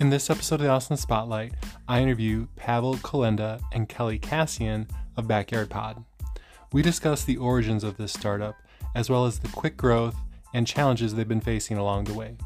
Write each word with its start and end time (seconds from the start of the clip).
In 0.00 0.08
this 0.08 0.30
episode 0.30 0.54
of 0.54 0.60
the 0.62 0.68
Austin 0.68 0.96
Spotlight, 0.96 1.52
I 1.86 2.00
interview 2.00 2.46
Pavel 2.56 2.94
Kolenda 2.94 3.60
and 3.70 3.86
Kelly 3.86 4.18
Cassian 4.18 4.88
of 5.18 5.28
Backyard 5.28 5.68
Pod. 5.68 6.02
We 6.72 6.80
discuss 6.80 7.22
the 7.22 7.36
origins 7.36 7.84
of 7.84 7.98
this 7.98 8.10
startup, 8.10 8.56
as 8.94 9.10
well 9.10 9.26
as 9.26 9.38
the 9.38 9.48
quick 9.48 9.76
growth 9.76 10.16
and 10.54 10.66
challenges 10.66 11.14
they've 11.14 11.28
been 11.28 11.42
facing 11.42 11.76
along 11.76 12.04
the 12.04 12.14
way. 12.14 12.38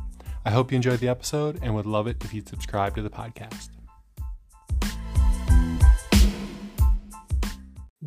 I 0.44 0.50
hope 0.50 0.72
you 0.72 0.76
enjoyed 0.76 0.98
the 0.98 1.06
episode 1.06 1.60
and 1.62 1.76
would 1.76 1.86
love 1.86 2.08
it 2.08 2.24
if 2.24 2.34
you'd 2.34 2.48
subscribe 2.48 2.96
to 2.96 3.02
the 3.02 3.08
podcast. 3.08 3.68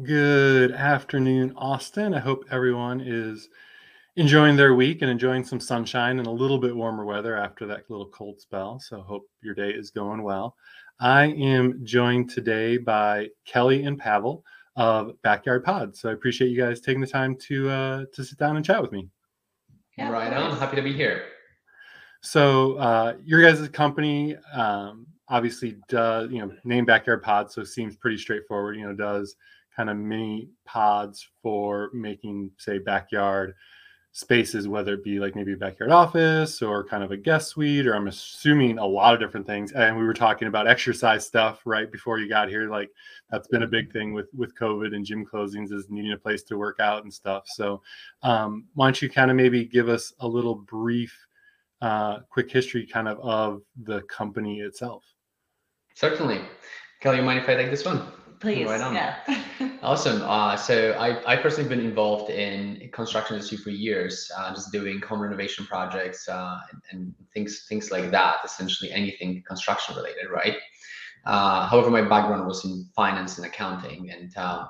Good 0.04 0.74
afternoon, 0.74 1.54
Austin. 1.56 2.14
I 2.14 2.20
hope 2.20 2.43
everyone 2.52 3.00
is 3.00 3.48
enjoying 4.18 4.56
their 4.56 4.74
week 4.74 5.04
and 5.04 5.12
enjoying 5.12 5.44
some 5.44 5.60
sunshine 5.60 6.18
and 6.18 6.28
a 6.28 6.32
little 6.32 6.58
bit 6.58 6.75
warmer 6.75 7.06
weather 7.06 7.38
after 7.38 7.68
that 7.68 7.88
little 7.88 8.10
cold 8.10 8.42
spell. 8.42 8.80
So, 8.80 9.00
hope 9.02 9.30
your 9.42 9.54
day 9.54 9.70
is 9.70 9.92
going 9.92 10.24
well. 10.24 10.56
I 11.00 11.28
am 11.28 11.86
joined 11.86 12.32
today 12.32 12.78
by 12.78 13.30
Kelly 13.46 13.84
and 13.84 13.98
Pavel 13.98 14.44
of 14.75 15.22
Backyard 15.22 15.64
Pod. 15.64 15.96
So, 15.96 16.10
I 16.10 16.14
appreciate 16.14 16.50
you 16.50 16.60
guys 16.60 16.82
taking 16.82 17.00
the 17.00 17.08
time 17.08 17.36
to 17.48 17.70
uh, 17.70 18.06
to 18.14 18.24
sit 18.24 18.39
down 18.39 18.58
and 18.58 18.66
chat 18.66 18.82
with 18.82 18.92
me. 18.92 19.08
Yeah, 19.98 20.10
right 20.10 20.34
on. 20.34 20.58
Happy 20.58 20.75
to 20.75 20.82
be 20.82 20.94
here. 20.94 21.25
So, 22.22 22.74
uh, 22.74 23.14
your 23.24 23.42
guys' 23.42 23.70
company 23.70 24.36
um, 24.52 25.06
obviously 25.30 25.78
does, 25.88 26.32
you 26.32 26.39
know, 26.39 26.52
name 26.64 26.86
Backyard 26.86 27.22
Pod, 27.22 27.52
so 27.52 27.64
seems 27.64 27.96
pretty 27.96 28.18
straightforward. 28.18 28.78
You 28.78 28.88
know, 28.88 28.94
does 28.94 29.36
kind 29.75 29.92
of 29.92 29.97
mini 29.97 30.50
pods 30.66 31.30
for 31.44 31.92
making, 31.94 32.50
say, 32.58 32.80
backyard 32.80 33.53
spaces, 34.17 34.67
whether 34.67 34.95
it 34.95 35.03
be 35.03 35.20
like 35.20 35.36
maybe 35.36 35.53
a 35.53 35.58
backyard 35.58 35.92
office 35.92 36.64
or 36.64 36.83
kind 36.83 37.03
of 37.03 37.11
a 37.11 37.17
guest 37.17 37.50
suite, 37.50 37.86
or 37.86 37.94
I'm 37.95 38.08
assuming 38.08 38.80
a 38.80 38.86
lot 38.86 39.14
of 39.14 39.19
different 39.19 39.45
things. 39.45 39.73
And 39.73 39.95
we 39.95 40.03
were 40.03 40.14
talking 40.16 40.47
about 40.47 40.67
exercise 40.67 41.28
stuff 41.28 41.61
right 41.66 41.91
before 41.91 42.17
you 42.17 42.28
got 42.28 42.50
here. 42.50 42.67
Like 42.67 42.89
that's 43.30 43.47
been 43.47 43.61
a 43.61 43.67
big 43.67 43.94
thing 43.94 44.14
with 44.14 44.28
with 44.36 44.58
COVID 44.58 44.95
and 44.95 45.06
gym 45.06 45.23
closings 45.23 45.72
is 45.72 45.86
needing 45.91 46.14
a 46.14 46.17
place 46.17 46.41
to 46.45 46.58
work 46.58 46.80
out 46.80 47.03
and 47.03 47.14
stuff. 47.14 47.44
So 47.45 47.83
um, 48.23 48.66
why 48.73 48.88
don't 48.88 49.00
you 49.03 49.08
kind 49.08 49.30
of 49.30 49.38
maybe 49.38 49.66
give 49.66 49.88
us 49.88 50.11
a 50.19 50.28
little 50.28 50.56
brief, 50.56 51.16
uh, 51.81 52.22
quick 52.31 52.52
history 52.52 52.88
kind 52.88 53.08
of 53.08 53.19
of 53.19 53.61
the 53.84 54.02
company 54.02 54.61
itself? 54.61 55.03
Certainly. 55.94 56.41
Kelly, 57.02 57.17
you 57.17 57.23
mind 57.23 57.38
if 57.38 57.47
I 57.47 57.53
take 57.53 57.69
this 57.69 57.86
one? 57.86 58.02
Please. 58.39 58.67
Right 58.67 58.81
on. 58.81 58.93
Yeah. 58.93 59.17
awesome. 59.81 60.21
Uh, 60.21 60.55
so 60.55 60.91
I, 60.91 61.33
I 61.33 61.35
personally 61.38 61.67
been 61.67 61.80
involved 61.80 62.30
in 62.30 62.89
construction 62.94 63.35
industry 63.35 63.57
for 63.57 63.71
years, 63.71 64.29
uh, 64.38 64.53
just 64.53 64.71
doing 64.71 65.02
home 65.02 65.21
renovation 65.21 65.66
projects 65.66 66.27
uh, 66.29 66.59
and, 66.71 66.81
and, 66.91 67.16
things 67.33 67.66
things 67.67 67.89
like 67.91 68.11
that. 68.11 68.38
Essentially 68.45 68.91
anything 68.91 69.44
construction 69.47 69.95
related, 69.95 70.29
right? 70.31 70.57
Uh, 71.25 71.67
however, 71.67 71.89
my 71.89 72.02
background 72.02 72.45
was 72.45 72.63
in 72.63 72.88
finance 72.95 73.38
and 73.38 73.45
accounting, 73.45 74.11
and 74.11 74.35
uh, 74.38 74.66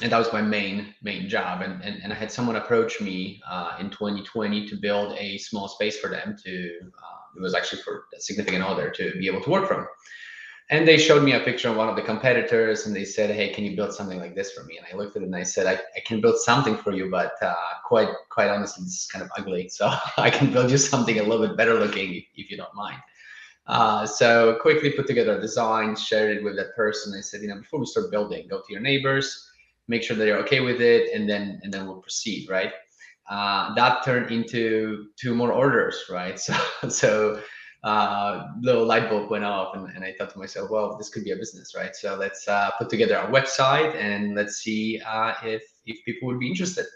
and 0.00 0.10
that 0.10 0.18
was 0.18 0.32
my 0.32 0.42
main 0.42 0.94
main 1.02 1.28
job. 1.28 1.60
And 1.60 1.82
and, 1.82 2.02
and 2.02 2.12
I 2.12 2.16
had 2.16 2.32
someone 2.32 2.56
approach 2.56 3.00
me 3.02 3.40
uh, 3.48 3.76
in 3.78 3.90
2020 3.90 4.66
to 4.66 4.76
build 4.76 5.14
a 5.18 5.36
small 5.38 5.68
space 5.68 5.98
for 5.98 6.08
them 6.08 6.36
to. 6.44 6.50
it 7.36 7.42
was 7.42 7.54
actually 7.54 7.82
for 7.82 8.04
a 8.16 8.20
significant 8.20 8.64
other 8.64 8.90
to 8.90 9.12
be 9.18 9.26
able 9.26 9.42
to 9.42 9.50
work 9.50 9.68
from 9.68 9.86
and 10.70 10.86
they 10.86 10.98
showed 10.98 11.22
me 11.22 11.32
a 11.32 11.40
picture 11.40 11.70
of 11.70 11.76
one 11.76 11.88
of 11.88 11.96
the 11.96 12.02
competitors 12.02 12.86
and 12.86 12.94
they 12.94 13.04
said 13.04 13.30
hey 13.30 13.52
can 13.52 13.64
you 13.64 13.74
build 13.74 13.92
something 13.92 14.18
like 14.18 14.34
this 14.34 14.52
for 14.52 14.64
me? 14.64 14.78
And 14.78 14.86
i 14.92 14.96
looked 14.96 15.16
at 15.16 15.22
it 15.22 15.26
and 15.26 15.36
i 15.36 15.42
said 15.42 15.66
i, 15.66 15.74
I 15.96 16.00
can 16.04 16.20
build 16.20 16.38
something 16.38 16.76
for 16.76 16.92
you 16.92 17.10
but 17.10 17.32
uh, 17.42 17.54
quite 17.84 18.08
quite 18.30 18.48
honestly 18.48 18.84
this 18.84 19.02
is 19.02 19.06
kind 19.06 19.24
of 19.24 19.30
ugly 19.36 19.68
so 19.68 19.92
i 20.16 20.30
can 20.30 20.52
build 20.52 20.70
you 20.70 20.78
something 20.78 21.18
a 21.18 21.22
little 21.22 21.46
bit 21.46 21.56
better 21.56 21.74
looking 21.74 22.14
if, 22.14 22.24
if 22.36 22.50
you 22.50 22.56
don't 22.56 22.74
mind. 22.74 22.98
Uh, 23.66 24.06
so 24.06 24.56
quickly 24.62 24.90
put 24.90 25.06
together 25.06 25.36
a 25.36 25.40
design 25.40 25.94
shared 25.94 26.34
it 26.34 26.42
with 26.42 26.56
that 26.56 26.74
person. 26.74 27.12
I 27.16 27.20
said 27.20 27.42
you 27.42 27.48
know 27.48 27.58
before 27.58 27.80
we 27.80 27.86
start 27.86 28.10
building 28.10 28.46
go 28.48 28.58
to 28.58 28.72
your 28.72 28.80
neighbors 28.80 29.46
make 29.88 30.02
sure 30.02 30.16
they're 30.16 30.38
okay 30.38 30.60
with 30.60 30.80
it 30.80 31.14
and 31.14 31.28
then 31.28 31.60
and 31.62 31.72
then 31.72 31.86
we'll 31.86 32.00
proceed 32.00 32.48
right? 32.48 32.72
Uh, 33.28 33.74
that 33.74 34.02
turned 34.06 34.30
into 34.30 35.08
two 35.16 35.34
more 35.34 35.52
orders 35.52 36.04
right? 36.10 36.40
So 36.88 36.88
so 36.88 37.42
uh, 37.84 38.48
little 38.60 38.84
light 38.84 39.08
bulb 39.08 39.30
went 39.30 39.44
off 39.44 39.76
and, 39.76 39.88
and 39.94 40.04
I 40.04 40.14
thought 40.18 40.30
to 40.30 40.38
myself, 40.38 40.70
well, 40.70 40.96
this 40.96 41.08
could 41.08 41.24
be 41.24 41.30
a 41.30 41.36
business, 41.36 41.74
right? 41.76 41.94
So 41.94 42.16
let's 42.16 42.46
uh, 42.48 42.70
put 42.78 42.90
together 42.90 43.16
a 43.16 43.30
website 43.30 43.94
and 43.94 44.34
let's 44.34 44.56
see 44.56 45.00
uh, 45.06 45.34
if, 45.44 45.62
if 45.86 46.04
people 46.04 46.28
would 46.28 46.40
be 46.40 46.48
interested. 46.48 46.86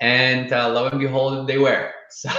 And 0.00 0.52
uh, 0.52 0.68
lo 0.70 0.88
and 0.88 1.00
behold, 1.00 1.46
they 1.46 1.58
were. 1.58 1.90
So 2.16 2.30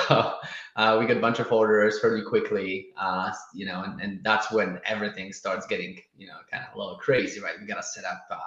uh, 0.78 0.96
we 0.98 1.06
got 1.06 1.18
a 1.18 1.20
bunch 1.20 1.40
of 1.40 1.52
orders 1.52 2.00
fairly 2.00 2.22
quickly, 2.22 2.88
uh, 2.98 3.34
you 3.54 3.66
know, 3.66 3.84
and, 3.84 4.00
and 4.00 4.24
that's 4.24 4.50
when 4.50 4.80
everything 4.86 5.34
starts 5.34 5.68
getting, 5.68 6.00
you 6.18 6.28
know, 6.28 6.38
kind 6.50 6.64
of 6.66 6.74
a 6.74 6.78
little 6.80 6.96
crazy, 6.96 7.42
right? 7.42 7.56
We 7.60 7.68
got 7.68 7.76
to 7.76 7.84
set 7.84 8.06
up 8.06 8.26
uh, 8.32 8.38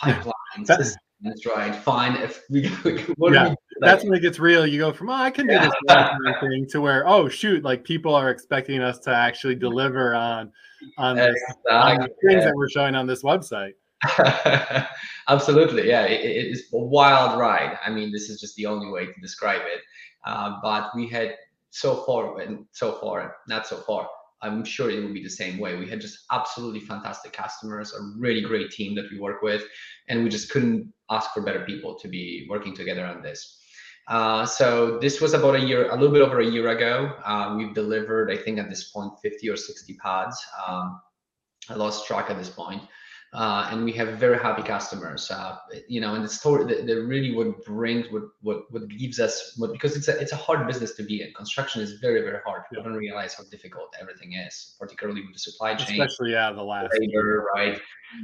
pipelines, 0.00 0.96
that's 1.20 1.46
right. 1.46 1.74
Fine. 1.74 2.16
If 2.16 2.44
we, 2.50 2.68
what 3.16 3.32
yeah, 3.32 3.54
that's 3.80 4.04
when 4.04 4.14
it 4.14 4.20
gets 4.20 4.38
real. 4.38 4.66
You 4.66 4.78
go 4.78 4.92
from 4.92 5.10
oh, 5.10 5.14
I 5.14 5.30
can 5.30 5.46
do 5.46 5.54
yeah. 5.54 5.68
this 6.24 6.34
thing 6.40 6.66
to 6.70 6.80
where 6.80 7.06
oh 7.06 7.28
shoot, 7.28 7.62
like 7.62 7.84
people 7.84 8.14
are 8.14 8.30
expecting 8.30 8.80
us 8.80 8.98
to 9.00 9.14
actually 9.14 9.54
deliver 9.54 10.14
on 10.14 10.52
on, 10.98 11.18
exactly. 11.18 11.34
this, 11.34 11.72
on 11.72 11.96
the 11.98 12.28
things 12.28 12.44
that 12.44 12.54
we're 12.54 12.68
showing 12.68 12.94
on 12.94 13.06
this 13.06 13.22
website. 13.22 13.72
Absolutely, 15.28 15.88
yeah. 15.88 16.04
It, 16.04 16.24
it 16.24 16.46
is 16.46 16.68
a 16.72 16.78
wild 16.78 17.38
ride. 17.38 17.78
I 17.84 17.90
mean, 17.90 18.12
this 18.12 18.28
is 18.28 18.40
just 18.40 18.54
the 18.56 18.66
only 18.66 18.90
way 18.90 19.06
to 19.06 19.20
describe 19.20 19.62
it. 19.64 19.80
Uh, 20.24 20.58
but 20.62 20.90
we 20.94 21.08
had 21.08 21.34
so 21.70 22.04
far, 22.04 22.40
and 22.40 22.66
so 22.72 22.98
far, 23.00 23.36
not 23.48 23.66
so 23.66 23.78
far, 23.78 24.08
I'm 24.42 24.64
sure 24.64 24.90
it 24.90 25.02
will 25.02 25.12
be 25.12 25.22
the 25.22 25.30
same 25.30 25.58
way. 25.58 25.76
We 25.76 25.88
had 25.88 26.00
just 26.00 26.24
absolutely 26.30 26.80
fantastic 26.80 27.32
customers, 27.32 27.92
a 27.94 28.18
really 28.18 28.42
great 28.42 28.70
team 28.70 28.94
that 28.96 29.10
we 29.10 29.18
work 29.18 29.42
with, 29.42 29.62
and 30.08 30.22
we 30.22 30.28
just 30.28 30.50
couldn't 30.50 30.92
ask 31.10 31.32
for 31.32 31.42
better 31.42 31.64
people 31.64 31.98
to 31.98 32.08
be 32.08 32.46
working 32.48 32.74
together 32.74 33.04
on 33.04 33.22
this. 33.22 33.60
Uh, 34.08 34.46
so 34.46 34.98
this 34.98 35.20
was 35.20 35.34
about 35.34 35.56
a 35.56 35.60
year, 35.60 35.90
a 35.90 35.94
little 35.94 36.12
bit 36.12 36.22
over 36.22 36.40
a 36.40 36.46
year 36.46 36.68
ago. 36.68 37.12
Uh, 37.24 37.54
we've 37.56 37.74
delivered, 37.74 38.30
I 38.30 38.36
think, 38.36 38.58
at 38.58 38.68
this 38.68 38.90
point, 38.90 39.12
50 39.22 39.50
or 39.50 39.56
60 39.56 39.94
pods. 39.94 40.40
Um, 40.66 41.00
I 41.68 41.74
lost 41.74 42.06
track 42.06 42.30
at 42.30 42.38
this 42.38 42.50
point 42.50 42.82
uh, 43.36 43.68
and 43.70 43.84
we 43.84 43.92
have 43.92 44.08
very 44.18 44.38
happy 44.38 44.62
customers. 44.62 45.30
Uh, 45.30 45.56
you 45.88 46.00
know, 46.00 46.14
and 46.14 46.24
the 46.24 46.28
story 46.28 46.64
that, 46.64 46.86
that, 46.86 47.02
really 47.02 47.34
what 47.34 47.64
brings 47.64 48.10
what 48.10 48.22
what 48.40 48.62
what 48.70 48.88
gives 48.88 49.20
us 49.20 49.54
what 49.58 49.72
because 49.72 49.96
it's 49.96 50.08
a 50.08 50.18
it's 50.18 50.32
a 50.32 50.36
hard 50.36 50.66
business 50.66 50.94
to 50.94 51.02
be 51.02 51.22
in. 51.22 51.32
Construction 51.34 51.82
is 51.82 51.94
very 52.00 52.22
very 52.22 52.38
hard. 52.46 52.62
People 52.70 52.84
yeah. 52.84 52.90
don't 52.90 52.98
realize 52.98 53.34
how 53.34 53.44
difficult 53.50 53.94
everything 54.00 54.34
is, 54.34 54.76
particularly 54.80 55.22
with 55.22 55.34
the 55.34 55.38
supply 55.38 55.74
chain, 55.74 56.00
especially 56.00 56.32
yeah 56.32 56.52
the 56.52 56.62
last 56.62 56.96
labor, 56.98 57.46
right? 57.54 57.80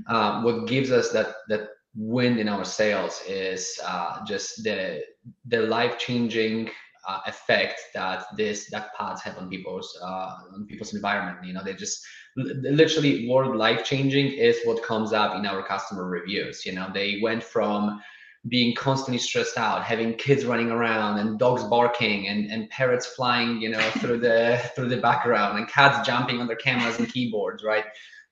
Um, 0.06 0.44
what 0.44 0.66
gives 0.66 0.90
us 0.90 1.10
that 1.10 1.34
that 1.48 1.68
wind 1.94 2.38
in 2.38 2.48
our 2.48 2.64
sails 2.64 3.20
is 3.28 3.78
uh, 3.84 4.24
just 4.24 4.62
the 4.64 5.02
the 5.46 5.60
life 5.62 5.98
changing 5.98 6.70
uh, 7.06 7.20
effect 7.26 7.80
that 7.94 8.24
this 8.36 8.70
that 8.70 8.94
pods 8.94 9.20
have 9.22 9.36
on 9.38 9.48
people's 9.48 9.98
uh, 10.02 10.36
on 10.54 10.66
people's 10.68 10.94
environment. 10.94 11.44
You 11.44 11.52
know, 11.52 11.62
they 11.64 11.74
just 11.74 12.04
literally 12.36 13.28
word 13.28 13.56
life 13.56 13.84
changing 13.84 14.32
is 14.32 14.58
what 14.64 14.82
comes 14.82 15.12
up 15.12 15.36
in 15.36 15.44
our 15.46 15.62
customer 15.62 16.08
reviews. 16.08 16.64
You 16.64 16.72
know, 16.72 16.90
they 16.92 17.20
went 17.22 17.42
from 17.42 18.00
being 18.48 18.74
constantly 18.74 19.18
stressed 19.18 19.56
out, 19.56 19.84
having 19.84 20.14
kids 20.14 20.44
running 20.44 20.70
around 20.70 21.18
and 21.18 21.38
dogs 21.38 21.62
barking 21.64 22.26
and, 22.28 22.50
and 22.50 22.68
parrots 22.70 23.06
flying, 23.06 23.60
you 23.60 23.68
know, 23.68 23.90
through 23.98 24.18
the 24.18 24.60
through 24.74 24.88
the 24.88 24.96
background 24.96 25.58
and 25.58 25.68
cats 25.68 26.06
jumping 26.06 26.40
on 26.40 26.46
their 26.46 26.56
cameras 26.56 26.98
and 26.98 27.12
keyboards, 27.12 27.62
right? 27.62 27.84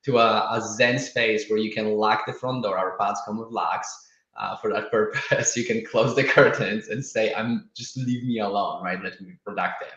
To 0.07 0.19
a, 0.19 0.49
a 0.53 0.63
zen 0.77 0.99
space 0.99 1.49
where 1.49 1.59
you 1.59 1.73
can 1.73 1.95
lock 1.95 2.25
the 2.27 2.33
front 2.33 2.63
door. 2.63 2.79
Our 2.79 2.97
pods 2.97 3.21
come 3.27 3.39
with 3.39 3.51
locks. 3.51 4.09
Uh, 4.37 4.57
for 4.57 4.73
that 4.73 4.91
purpose, 4.93 5.57
you 5.57 5.65
can 5.65 5.85
close 5.85 6.15
the 6.17 6.25
curtains 6.25 6.89
and 6.89 7.05
say, 7.05 7.35
"I'm 7.35 7.69
just 7.77 7.97
leave 7.99 8.25
me 8.25 8.39
alone, 8.39 8.83
right? 8.83 9.03
Let 9.03 9.21
me 9.21 9.31
be 9.31 9.37
productive." 9.45 9.93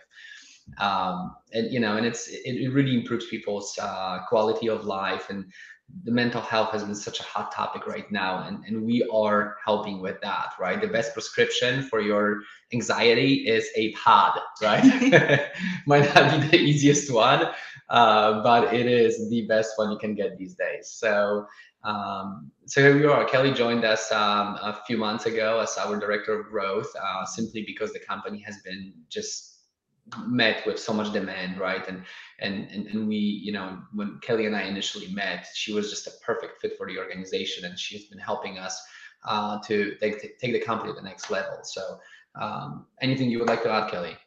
um, 0.79 1.35
and 1.53 1.71
you 1.71 1.79
know 1.79 1.97
and 1.97 2.05
it's 2.05 2.27
it, 2.27 2.41
it 2.45 2.69
really 2.69 2.95
improves 2.95 3.25
people's 3.27 3.77
uh, 3.81 4.19
quality 4.27 4.69
of 4.69 4.85
life 4.85 5.29
and 5.29 5.45
the 6.05 6.11
mental 6.11 6.41
health 6.41 6.71
has 6.71 6.83
been 6.83 6.95
such 6.95 7.19
a 7.19 7.23
hot 7.23 7.51
topic 7.51 7.85
right 7.85 8.09
now 8.11 8.47
and, 8.47 8.63
and 8.65 8.83
we 8.83 9.07
are 9.13 9.57
helping 9.63 9.99
with 9.99 10.19
that 10.21 10.53
right 10.59 10.81
the 10.81 10.87
best 10.87 11.13
prescription 11.13 11.83
for 11.83 11.99
your 12.01 12.39
anxiety 12.73 13.47
is 13.47 13.67
a 13.75 13.91
pod 13.91 14.39
right 14.61 15.51
might 15.85 16.13
not 16.15 16.41
be 16.41 16.47
the 16.47 16.57
easiest 16.57 17.11
one 17.11 17.49
uh, 17.93 18.43
but 18.43 18.73
it 18.73 18.87
is 18.87 19.29
the 19.29 19.45
best 19.47 19.73
one 19.77 19.91
you 19.91 19.97
can 19.97 20.15
get 20.15 20.37
these 20.37 20.55
days. 20.55 20.89
So 20.89 21.45
um, 21.85 22.51
so 22.65 22.81
here 22.81 22.97
we 22.97 23.05
are. 23.05 23.25
Kelly 23.25 23.51
joined 23.51 23.83
us 23.83 24.11
um, 24.11 24.55
a 24.61 24.79
few 24.87 24.97
months 24.97 25.25
ago 25.25 25.59
as 25.59 25.77
our 25.77 25.99
director 25.99 26.39
of 26.39 26.47
growth, 26.47 26.91
uh, 27.01 27.25
simply 27.25 27.63
because 27.65 27.91
the 27.93 27.99
company 27.99 28.41
has 28.41 28.57
been 28.65 28.93
just 29.09 29.51
met 30.27 30.65
with 30.65 30.77
so 30.77 30.91
much 30.91 31.13
demand 31.13 31.57
right? 31.59 31.87
And 31.87 32.03
and 32.39 32.69
and, 32.71 32.87
and 32.87 33.07
we 33.07 33.15
you 33.15 33.53
know 33.53 33.79
when 33.93 34.19
kelly 34.21 34.45
and 34.47 34.55
i 34.55 34.63
initially 34.63 35.07
met 35.13 35.47
she 35.55 35.71
was 35.71 35.89
just 35.89 36.07
a 36.07 36.11
perfect 36.25 36.59
fit 36.59 36.73
for 36.77 36.85
the 36.87 36.97
organization 36.97 37.63
and 37.63 37.79
she's 37.79 38.09
been 38.09 38.19
helping 38.19 38.57
us 38.57 38.81
uh, 39.25 39.59
to 39.59 39.95
take, 40.01 40.37
take 40.39 40.51
the 40.51 40.59
company 40.59 40.91
to 40.91 40.95
the 40.95 41.01
next 41.01 41.31
level. 41.31 41.59
So 41.63 41.99
um, 42.35 42.87
anything 43.01 43.29
you 43.29 43.39
would 43.39 43.47
like 43.47 43.63
to 43.63 43.71
add 43.71 43.89
kelly 43.89 44.17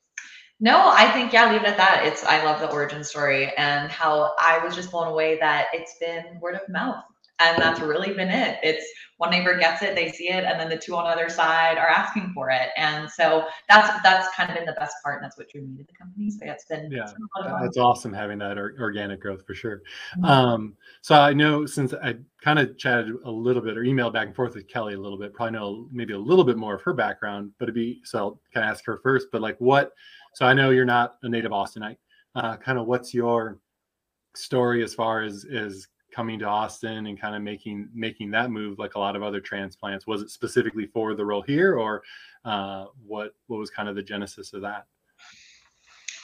No, 0.58 0.91
I 0.91 1.11
think 1.11 1.32
yeah, 1.32 1.50
leave 1.53 1.62
it 1.62 1.67
at 1.67 1.76
that. 1.76 2.03
It's 2.05 2.25
I 2.25 2.43
love 2.44 2.61
the 2.61 2.70
origin 2.70 3.05
story 3.05 3.53
and 3.56 3.91
how 3.91 4.35
I 4.41 4.58
was 4.64 4.75
just 4.75 4.91
blown 4.91 5.08
away 5.08 5.38
that 5.38 5.67
it's 5.73 5.97
been 6.00 6.41
word 6.41 6.55
of 6.55 6.62
mouth. 6.69 7.05
And 7.38 7.61
that's 7.61 7.81
really 7.81 8.14
been 8.14 8.31
it. 8.31 8.58
It's 8.62 8.87
one 9.19 9.31
neighbor 9.31 9.58
gets 9.58 9.82
it, 9.82 9.94
they 9.94 10.11
see 10.11 10.29
it, 10.29 10.44
and 10.44 10.58
then 10.58 10.70
the 10.70 10.76
two 10.76 10.94
on 10.97 11.05
the 11.05 11.11
other 11.11 11.29
side 11.29 11.76
are 11.76 11.88
asking 11.88 12.32
for 12.35 12.50
it. 12.50 12.70
And 12.79 13.11
so 13.11 13.47
that's 13.69 14.03
that's 14.03 14.35
kind 14.35 14.49
of 14.49 14.56
been 14.56 14.64
the 14.64 14.73
best 14.73 14.97
part, 15.03 15.17
and 15.17 15.25
that's 15.25 15.37
what 15.37 15.49
drew 15.50 15.61
me 15.61 15.76
to 15.76 15.85
the 15.85 15.93
company. 15.93 16.31
So 16.31 16.47
yeah, 16.47 16.53
it's 16.53 16.64
been 16.64 16.87
a 16.87 16.97
lot 16.97 17.47
of 17.47 17.52
yeah, 17.52 17.59
that's 17.62 17.76
awesome 17.76 18.14
having 18.14 18.38
that 18.38 18.56
or, 18.56 18.76
organic 18.81 19.20
growth 19.20 19.47
for 19.47 19.55
sure. 19.55 19.82
Mm-hmm. 20.17 20.25
Um, 20.25 20.76
so 21.02 21.14
I 21.14 21.35
know 21.35 21.67
since 21.67 21.93
I 21.93 22.14
kind 22.43 22.59
of 22.59 22.79
chatted 22.79 23.14
a 23.25 23.31
little 23.31 23.62
bit 23.62 23.76
or 23.76 23.82
emailed 23.82 24.14
back 24.14 24.29
and 24.29 24.37
forth 24.37 24.55
with 24.55 24.69
Kelly 24.69 24.94
a 24.94 25.00
little 25.00 25.19
bit, 25.19 25.35
probably 25.35 25.59
know 25.59 25.88
maybe 25.93 26.14
a 26.14 26.19
little 26.19 26.44
bit 26.44 26.56
more 26.56 26.75
of 26.75 26.82
her 26.82 26.94
background, 26.94 27.52
but 27.59 27.67
it'd 27.67 27.75
be 27.75 28.00
so 28.05 28.19
I'll 28.19 28.41
kind 28.55 28.64
of 28.64 28.70
ask 28.70 28.85
her 28.87 28.99
first. 29.02 29.29
But 29.31 29.43
like, 29.43 29.56
what 29.59 29.93
so 30.37 30.44
I 30.44 30.53
know 30.53 30.69
you're 30.69 30.85
not 30.85 31.17
a 31.23 31.31
native 31.31 31.50
Austinite. 31.50 31.97
Uh, 32.35 32.59
kind 32.59 32.79
of 32.79 32.87
what's 32.87 33.15
your 33.15 33.59
story 34.35 34.85
as 34.85 34.93
far 34.93 35.23
as 35.23 35.47
is 35.47 35.88
coming 36.12 36.38
to 36.41 36.44
Austin 36.44 37.06
and 37.06 37.19
kind 37.19 37.35
of 37.35 37.41
making 37.41 37.88
making 37.94 38.31
that 38.33 38.50
move 38.50 38.79
like 38.79 38.97
a 38.97 38.99
lot 38.99 39.17
of 39.17 39.23
other 39.23 39.41
transplants? 39.41 40.06
Was 40.06 40.21
it 40.21 40.29
specifically 40.29 40.88
for 40.88 41.15
the 41.15 41.25
role 41.25 41.41
here, 41.41 41.79
or 41.79 42.03
uh, 42.44 42.85
what 43.06 43.35
what 43.47 43.56
was 43.56 43.71
kind 43.71 43.88
of 43.88 43.94
the 43.94 44.03
genesis 44.03 44.53
of 44.53 44.61
that? 44.61 44.85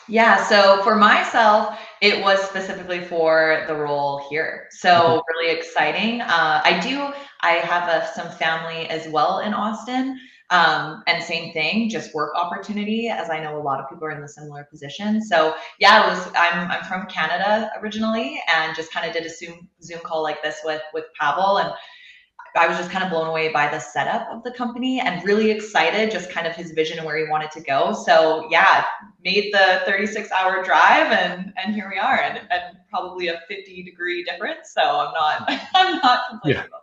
Yeah, 0.09 0.45
so 0.47 0.83
for 0.83 0.95
myself, 0.95 1.79
it 2.03 2.23
was 2.23 2.39
specifically 2.43 3.03
for 3.03 3.65
the 3.67 3.75
role 3.75 4.27
here. 4.29 4.69
So 4.73 5.23
really 5.27 5.57
exciting. 5.57 6.21
Uh, 6.21 6.61
I 6.63 6.79
do. 6.81 7.15
I 7.41 7.53
have 7.53 7.89
a, 7.89 8.07
some 8.15 8.31
family 8.33 8.91
as 8.91 9.09
well 9.09 9.39
in 9.39 9.55
Austin. 9.55 10.21
Um, 10.53 11.03
and 11.07 11.25
same 11.25 11.55
thing, 11.55 11.89
just 11.89 12.15
work 12.15 12.35
opportunity, 12.37 13.09
as 13.09 13.31
I 13.31 13.43
know 13.43 13.59
a 13.59 13.63
lot 13.63 13.81
of 13.81 13.89
people 13.89 14.05
are 14.05 14.11
in 14.11 14.21
the 14.21 14.29
similar 14.29 14.65
position. 14.65 15.23
So 15.23 15.55
yeah, 15.81 16.05
it 16.05 16.11
was. 16.11 16.31
I'm 16.37 16.71
I'm 16.71 16.85
from 16.85 17.07
Canada 17.07 17.71
originally, 17.81 18.39
and 18.55 18.77
just 18.77 18.93
kind 18.93 19.07
of 19.07 19.15
did 19.15 19.25
a 19.25 19.31
Zoom 19.31 19.67
Zoom 19.83 20.01
call 20.01 20.23
like 20.23 20.43
this 20.43 20.59
with 20.63 20.83
with 20.93 21.07
Pavel, 21.19 21.57
and 21.57 21.73
I 22.55 22.69
was 22.69 22.77
just 22.77 22.91
kind 22.91 23.03
of 23.03 23.09
blown 23.09 23.29
away 23.29 23.49
by 23.51 23.71
the 23.71 23.79
setup 23.79 24.29
of 24.31 24.43
the 24.43 24.53
company 24.53 25.01
and 25.01 25.25
really 25.25 25.51
excited, 25.51 26.11
just 26.11 26.31
kind 26.31 26.47
of 26.47 26.55
his 26.55 26.73
vision 26.73 26.99
and 26.99 27.07
where 27.07 27.17
he 27.17 27.31
wanted 27.31 27.51
to 27.53 27.63
go. 27.63 27.95
So 27.95 28.47
yeah, 28.51 28.85
made 29.25 29.55
the 29.55 29.81
36 29.87 30.31
hour 30.33 30.63
drive, 30.63 31.13
and 31.13 31.55
and 31.57 31.75
here 31.75 31.91
we 31.91 31.99
are, 31.99 32.21
and, 32.21 32.41
and 32.51 32.77
probably 32.91 33.29
a 33.29 33.41
50 33.49 33.85
degree 33.85 34.23
difference. 34.23 34.75
So 34.75 34.83
I'm 34.83 35.15
not 35.15 35.45
I'm 35.75 35.97
not 35.97 36.21
complaining. 36.29 36.65
Yeah 36.73 36.82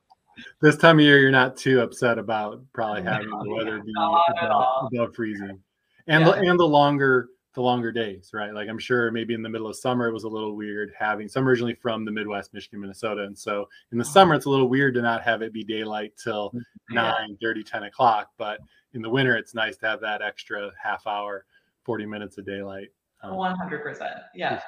this 0.61 0.77
time 0.77 0.99
of 0.99 1.05
year, 1.05 1.19
you're 1.19 1.31
not 1.31 1.57
too 1.57 1.81
upset 1.81 2.17
about 2.17 2.61
probably 2.73 3.03
having 3.03 3.29
the 3.29 3.53
weather 3.53 3.81
be 3.81 3.91
above, 3.97 4.89
above, 4.91 5.15
freezing, 5.15 5.59
and 6.07 6.25
yeah. 6.25 6.31
the, 6.31 6.33
and 6.33 6.59
the 6.59 6.67
longer 6.67 7.29
the 7.55 7.61
longer 7.61 7.91
days, 7.91 8.29
right? 8.33 8.53
Like 8.53 8.69
I'm 8.69 8.77
sure 8.77 9.11
maybe 9.11 9.33
in 9.33 9.41
the 9.41 9.49
middle 9.49 9.67
of 9.67 9.75
summer 9.75 10.07
it 10.07 10.13
was 10.13 10.23
a 10.23 10.29
little 10.29 10.55
weird 10.55 10.93
having. 10.97 11.27
So 11.27 11.39
I'm 11.39 11.47
originally 11.47 11.73
from 11.73 12.05
the 12.05 12.11
Midwest, 12.11 12.53
Michigan, 12.53 12.79
Minnesota, 12.79 13.23
and 13.23 13.37
so 13.37 13.67
in 13.91 13.97
the 13.97 14.05
summer 14.05 14.35
it's 14.35 14.45
a 14.45 14.49
little 14.49 14.69
weird 14.69 14.93
to 14.93 15.01
not 15.01 15.23
have 15.23 15.41
it 15.41 15.51
be 15.51 15.63
daylight 15.63 16.13
till 16.23 16.51
yeah. 16.91 17.13
9, 17.19 17.37
30, 17.41 17.63
10 17.63 17.83
o'clock. 17.83 18.29
But 18.37 18.59
in 18.93 19.01
the 19.01 19.09
winter, 19.09 19.35
it's 19.35 19.53
nice 19.53 19.77
to 19.77 19.87
have 19.87 20.01
that 20.01 20.21
extra 20.21 20.71
half 20.81 21.05
hour, 21.07 21.45
40 21.85 22.05
minutes 22.05 22.37
of 22.37 22.45
daylight. 22.45 22.89
Um, 23.21 23.35
One 23.35 23.55
hundred 23.55 23.83
percent, 23.83 24.13
yeah. 24.33 24.61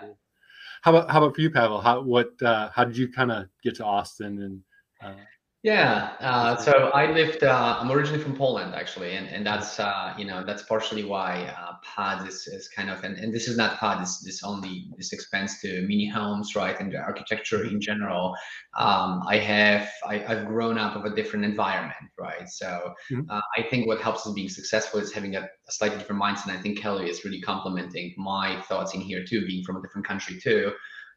How 0.82 0.96
about 0.96 1.10
how 1.10 1.24
about 1.24 1.36
for 1.36 1.42
you, 1.42 1.50
Pavel? 1.50 1.80
How 1.80 2.02
what 2.02 2.30
uh, 2.42 2.70
how 2.74 2.84
did 2.84 2.98
you 2.98 3.08
kind 3.08 3.32
of 3.32 3.46
get 3.64 3.76
to 3.76 3.86
Austin 3.86 4.42
and 4.42 4.62
uh, 5.02 5.14
yeah, 5.64 6.14
uh, 6.20 6.56
so 6.56 6.90
I 6.90 7.12
lived. 7.12 7.44
Uh, 7.44 7.78
I'm 7.80 7.92
originally 7.92 8.22
from 8.24 8.36
Poland, 8.36 8.74
actually, 8.74 9.16
and 9.16 9.28
and 9.28 9.46
that's 9.46 9.80
uh, 9.80 10.12
you 10.18 10.26
know 10.26 10.44
that's 10.44 10.64
partially 10.64 11.04
why 11.04 11.54
uh, 11.56 11.74
POD 11.84 12.28
is, 12.28 12.48
is 12.48 12.68
kind 12.68 12.90
of 12.90 13.04
and, 13.04 13.16
and 13.18 13.32
this 13.32 13.48
is 13.48 13.58
not 13.58 13.78
POD. 13.78 14.02
This 14.02 14.24
this 14.24 14.44
only 14.44 14.88
this 14.98 15.14
expands 15.14 15.62
to 15.62 15.84
mini 15.84 16.08
homes, 16.08 16.56
right, 16.56 16.80
and 16.80 16.92
the 16.92 16.98
architecture 16.98 17.64
in 17.64 17.80
general. 17.80 18.36
Um, 18.76 19.22
I 19.28 19.38
have 19.38 19.88
I, 20.04 20.18
have 20.18 20.48
grown 20.48 20.80
up 20.80 20.96
of 20.96 21.06
a 21.06 21.16
different 21.16 21.46
environment, 21.46 22.10
right. 22.18 22.50
So 22.50 22.96
mm-hmm. 23.12 23.30
uh, 23.30 23.42
I 23.56 23.62
think 23.70 23.86
what 23.86 24.02
helps 24.02 24.26
us 24.26 24.34
being 24.34 24.50
successful 24.50 25.00
is 25.00 25.14
having 25.14 25.36
a, 25.36 25.42
a 25.42 25.72
slightly 25.72 26.00
different 26.00 26.24
mindset. 26.24 26.48
And 26.48 26.58
I 26.58 26.62
think 26.62 26.80
Kelly 26.80 27.08
is 27.08 27.24
really 27.24 27.42
complementing 27.42 28.16
my 28.18 28.60
thoughts 28.64 28.96
in 28.96 29.02
here 29.02 29.24
too, 29.24 29.46
being 29.46 29.64
from 29.64 29.78
a 29.78 29.82
different 29.84 30.08
country 30.08 30.40
too 30.42 30.72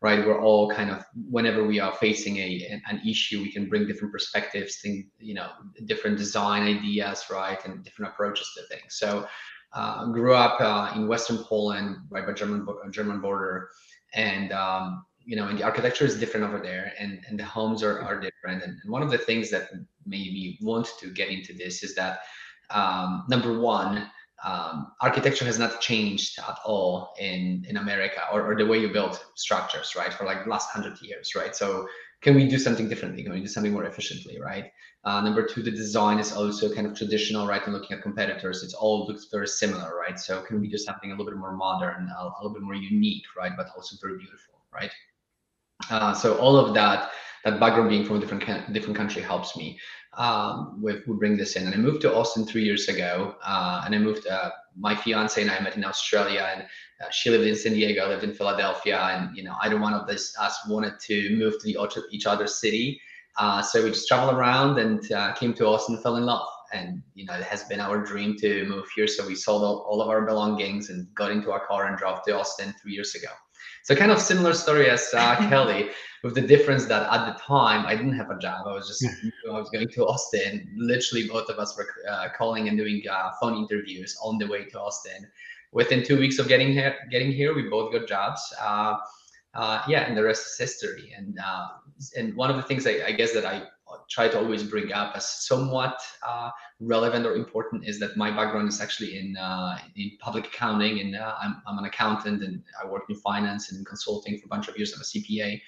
right? 0.05 0.19
We're 0.27 0.43
all 0.49 0.69
kind 0.69 0.91
of 0.91 1.03
whenever 1.31 1.65
we 1.65 1.81
are 1.81 1.95
facing 1.95 2.37
a 2.37 2.51
an 2.91 3.01
issue, 3.09 3.41
we 3.41 3.51
can 3.51 3.71
bring 3.71 3.87
different 3.87 4.13
perspectives, 4.13 4.77
think 4.83 5.07
you 5.19 5.33
know, 5.33 5.49
different 5.87 6.19
design 6.19 6.63
ideas, 6.77 7.25
right, 7.31 7.59
and 7.65 7.83
different 7.83 8.13
approaches 8.13 8.47
to 8.55 8.63
things. 8.73 8.91
So, 9.03 9.27
uh, 9.73 10.05
grew 10.17 10.35
up 10.35 10.61
uh, 10.61 10.93
in 10.95 11.09
Western 11.09 11.39
Poland, 11.39 11.97
right 12.11 12.27
by 12.27 12.35
German 12.35 12.67
German 12.91 13.23
border, 13.23 13.71
and 14.13 14.53
um, 14.53 15.07
you 15.25 15.37
know, 15.37 15.49
and 15.49 15.59
the 15.59 15.65
architecture 15.65 16.05
is 16.05 16.21
different 16.21 16.45
over 16.49 16.61
there, 16.61 16.93
and 16.99 17.25
and 17.27 17.41
the 17.41 17.49
homes 17.57 17.83
are 17.83 17.99
are 18.03 18.21
different. 18.21 18.63
And, 18.63 18.75
and 18.83 18.93
one 18.93 19.03
of 19.03 19.11
the 19.11 19.23
things 19.29 19.51
that 19.53 19.71
made 20.05 20.31
me 20.39 20.59
want 20.61 20.87
to 21.01 21.07
get 21.21 21.31
into 21.31 21.55
this 21.55 21.83
is 21.83 21.95
that 21.95 22.19
um, 22.69 23.25
number 23.31 23.59
one 23.59 24.11
um, 24.45 24.93
architecture 25.01 25.45
has 25.45 25.59
not 25.59 25.81
changed 25.81 26.39
at 26.39 26.59
all 26.65 27.15
in 27.19 27.65
in 27.69 27.79
America 27.79 28.21
or, 28.33 28.43
or 28.43 28.57
the 28.57 28.67
way 28.67 28.79
you 28.79 28.93
build 28.93 29.19
structures, 29.35 29.95
right, 29.97 30.13
for 30.13 30.25
like 30.25 30.45
the 30.45 30.51
last 30.51 30.71
hundred 30.71 31.01
years, 31.01 31.35
right? 31.35 31.57
So 31.57 31.89
can 32.21 32.35
we 32.35 32.47
do 32.49 32.59
something 32.59 32.89
differently? 32.89 33.23
Can 33.23 33.33
we 33.33 33.41
do 33.41 33.47
something 33.47 33.73
more 33.73 33.85
efficiently, 33.85 34.41
right? 34.41 34.71
Uh, 35.05 35.21
number 35.21 35.47
two, 35.47 35.63
the 35.63 35.71
design 35.71 36.19
is 36.19 36.33
also 36.33 36.75
kind 36.75 36.87
of 36.87 36.97
traditional, 36.97 37.47
right? 37.47 37.63
And 37.65 37.75
looking 37.75 37.97
at 37.97 38.03
competitors, 38.03 38.63
it's 38.63 38.73
all 38.73 39.07
looks 39.07 39.27
very 39.31 39.47
similar, 39.47 39.95
right? 39.97 40.19
So 40.19 40.41
can 40.41 40.61
we 40.61 40.69
do 40.69 40.79
something 40.79 41.11
a 41.11 41.15
little 41.15 41.27
bit 41.31 41.39
more 41.39 41.53
modern, 41.53 42.09
a, 42.09 42.23
a 42.23 42.41
little 42.41 42.55
bit 42.55 42.63
more 42.63 42.75
unique, 42.75 43.25
right? 43.37 43.53
But 43.57 43.67
also 43.77 43.97
very 44.01 44.17
beautiful, 44.17 44.55
right? 44.73 44.91
Uh, 45.91 46.15
so 46.15 46.39
all 46.39 46.57
of 46.57 46.73
that, 46.75 47.11
that 47.45 47.61
background 47.61 47.91
being 47.91 48.07
from 48.07 48.17
a 48.17 48.21
different 48.21 48.73
different 48.73 48.97
country 48.97 49.21
helps 49.21 49.55
me 49.55 49.79
um, 50.17 50.81
with 50.83 51.05
bring 51.07 51.37
this 51.37 51.57
in. 51.57 51.67
And 51.67 51.75
I 51.75 51.79
moved 51.79 52.03
to 52.03 52.15
Austin 52.15 52.45
three 52.47 52.65
years 52.65 52.89
ago, 52.89 53.37
uh, 53.45 53.83
and 53.85 53.95
I 53.95 53.99
moved. 53.99 54.27
Uh, 54.27 54.51
my 54.77 54.95
fiance 54.95 55.41
and 55.41 55.51
I 55.51 55.61
met 55.61 55.77
in 55.77 55.85
Australia, 55.85 56.49
and 56.53 56.63
uh, 56.63 57.11
she 57.11 57.31
lived 57.31 57.45
in 57.45 57.55
San 57.55 57.75
Diego. 57.75 58.05
I 58.05 58.09
lived 58.09 58.25
in 58.25 58.35
Philadelphia, 58.35 58.99
and 58.99 59.37
you 59.37 59.45
know, 59.45 59.55
either 59.63 59.79
one 59.79 59.95
of 59.95 60.09
us 60.09 60.37
us 60.39 60.59
wanted 60.69 60.99
to 61.01 61.37
move 61.37 61.55
to 61.61 61.65
the 61.65 61.79
each 62.11 62.27
other's 62.27 62.57
city. 62.57 63.01
Uh, 63.37 63.63
so 63.63 63.83
we 63.83 63.91
just 63.91 64.07
traveled 64.07 64.37
around 64.37 64.79
and 64.79 65.11
uh, 65.13 65.33
came 65.35 65.55
to 65.55 65.67
Austin, 65.67 65.99
fell 65.99 66.17
in 66.17 66.25
love, 66.25 66.47
and 66.73 67.03
you 67.15 67.25
know, 67.25 67.35
it 67.35 67.43
has 67.43 67.65
been 67.65 67.81
our 67.81 68.05
dream 68.05 68.37
to 68.39 68.65
move 68.67 68.87
here. 68.95 69.07
So 69.07 69.27
we 69.27 69.35
sold 69.35 69.63
all, 69.63 69.79
all 69.89 70.01
of 70.01 70.09
our 70.09 70.23
belongings 70.23 70.91
and 70.91 71.13
got 71.15 71.31
into 71.31 71.51
our 71.51 71.67
car 71.67 71.87
and 71.87 71.97
drove 71.97 72.23
to 72.25 72.39
Austin 72.39 72.75
three 72.81 72.93
years 72.93 73.15
ago. 73.15 73.31
So 73.85 73.95
kind 73.95 74.11
of 74.11 74.19
similar 74.19 74.55
story 74.55 74.89
as 74.89 75.11
uh, 75.15 75.37
Kelly, 75.51 75.91
with 76.23 76.35
the 76.35 76.41
difference 76.41 76.87
that 76.87 77.03
at 77.13 77.27
the 77.27 77.39
time 77.39 77.85
I 77.85 77.95
didn't 77.95 78.17
have 78.17 78.31
a 78.31 78.39
job. 78.39 78.67
I 78.67 78.73
was 78.73 78.89
just 78.89 79.05
I 79.47 79.59
was 79.59 79.69
going 79.69 79.89
to 79.89 80.07
Austin. 80.07 80.67
Literally, 80.75 81.29
both 81.29 81.51
of 81.51 81.59
us 81.59 81.77
were 81.77 81.87
uh, 82.11 82.29
calling 82.37 82.69
and 82.69 82.79
doing 82.79 83.03
uh, 83.11 83.33
phone 83.39 83.55
interviews 83.59 84.17
on 84.23 84.39
the 84.39 84.47
way 84.47 84.65
to 84.65 84.81
Austin. 84.81 85.29
Within 85.73 86.03
two 86.03 86.19
weeks 86.19 86.39
of 86.39 86.49
getting 86.49 86.73
here, 86.73 86.97
getting 87.11 87.31
here, 87.31 87.55
we 87.55 87.69
both 87.69 87.93
got 87.93 88.09
jobs. 88.09 88.41
Uh, 89.55 89.83
yeah, 89.89 90.01
and 90.01 90.17
the 90.17 90.23
rest 90.23 90.47
is 90.47 90.59
history. 90.59 91.13
And 91.17 91.39
uh, 91.39 91.69
and 92.17 92.35
one 92.35 92.51
of 92.51 92.57
the 92.57 92.63
things 92.63 92.87
I, 92.87 93.03
I 93.07 93.13
guess 93.13 93.33
that 93.33 93.45
I 93.45 93.65
try 94.11 94.29
to 94.29 94.39
always 94.39 94.63
bring 94.63 94.93
up 94.93 95.17
as 95.17 95.29
somewhat 95.47 95.99
uh, 96.27 96.51
relevant 96.81 97.27
or 97.27 97.35
important 97.35 97.87
is 97.87 97.99
that 98.01 98.17
my 98.17 98.31
background 98.31 98.69
is 98.69 98.81
actually 98.81 99.19
in 99.19 99.37
uh, 99.37 99.79
in 99.97 100.13
public 100.21 100.47
accounting 100.47 101.01
and 101.01 101.17
uh, 101.17 101.35
I'm, 101.41 101.63
I'm 101.67 101.79
an 101.79 101.85
accountant 101.85 102.43
and 102.43 102.63
I 102.83 102.87
work 102.87 103.05
in 103.09 103.17
finance 103.17 103.73
and 103.73 103.85
consulting 103.87 104.39
for 104.39 104.47
a 104.47 104.49
bunch 104.49 104.69
of 104.69 104.77
years. 104.77 104.93
I'm 104.95 105.01
a 105.01 105.05
CPA. 105.05 105.61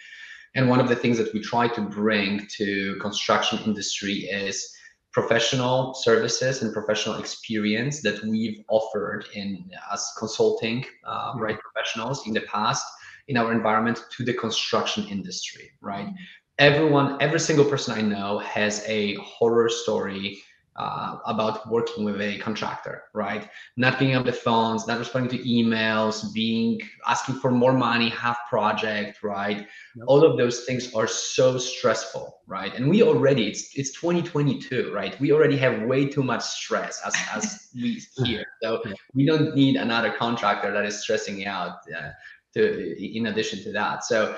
And 0.55 0.69
one 0.69 0.81
of 0.81 0.89
the 0.89 0.97
things 0.97 1.19
that 1.19 1.33
we 1.35 1.41
try 1.41 1.69
to 1.69 1.81
bring 1.83 2.47
to 2.57 2.97
construction 3.01 3.59
industry 3.67 4.15
is 4.31 4.73
professional 5.13 5.95
services 5.95 6.63
and 6.63 6.73
professional 6.73 7.19
experience 7.19 8.03
that 8.03 8.23
we've 8.23 8.63
offered 8.69 9.27
in 9.35 9.71
as 9.93 10.13
consulting 10.19 10.85
uh, 11.07 11.33
mm-hmm. 11.33 11.41
right 11.41 11.59
professionals 11.59 12.27
in 12.27 12.33
the 12.33 12.43
past 12.43 12.85
in 13.29 13.37
our 13.37 13.53
environment 13.53 14.05
to 14.17 14.25
the 14.25 14.35
construction 14.35 15.05
industry 15.09 15.71
right 15.81 16.09
everyone, 16.59 17.19
every 17.21 17.41
single 17.41 17.65
person 17.65 17.95
I 17.97 18.01
know 18.01 18.39
has 18.39 18.83
a 18.87 19.15
horror 19.17 19.69
story 19.69 20.39
uh, 20.77 21.17
about 21.25 21.71
working 21.71 22.05
with 22.05 22.21
a 22.21 22.37
contractor, 22.39 23.05
right? 23.15 23.49
Not 23.79 23.99
being 23.99 24.15
on 24.15 24.27
the 24.27 24.33
phones, 24.33 24.87
not 24.87 24.99
responding 24.99 25.39
to 25.39 25.43
emails, 25.49 26.33
being 26.35 26.81
asking 27.07 27.37
for 27.37 27.51
more 27.51 27.73
money, 27.73 28.11
half 28.11 28.37
project, 28.51 29.23
right? 29.23 29.67
Yep. 29.97 30.05
All 30.07 30.23
of 30.23 30.37
those 30.37 30.65
things 30.65 30.95
are 30.95 31.07
so 31.07 31.57
stressful, 31.57 32.41
right? 32.47 32.75
And 32.75 32.91
we 32.91 33.03
already 33.03 33.49
it's 33.49 33.75
it's 33.75 33.93
2022, 33.93 34.93
right? 34.93 35.19
We 35.19 35.33
already 35.33 35.57
have 35.57 35.83
way 35.85 36.07
too 36.07 36.23
much 36.23 36.43
stress 36.43 37.01
as 37.07 37.17
as 37.33 37.71
we 37.75 38.03
here, 38.25 38.45
so 38.63 38.83
we 39.15 39.25
don't 39.25 39.55
need 39.55 39.77
another 39.77 40.13
contractor 40.13 40.73
that 40.73 40.85
is 40.85 41.01
stressing 41.01 41.47
out. 41.47 41.77
Uh, 41.89 42.11
to 42.57 43.17
in 43.17 43.27
addition 43.27 43.63
to 43.65 43.73
that, 43.73 44.05
so 44.05 44.37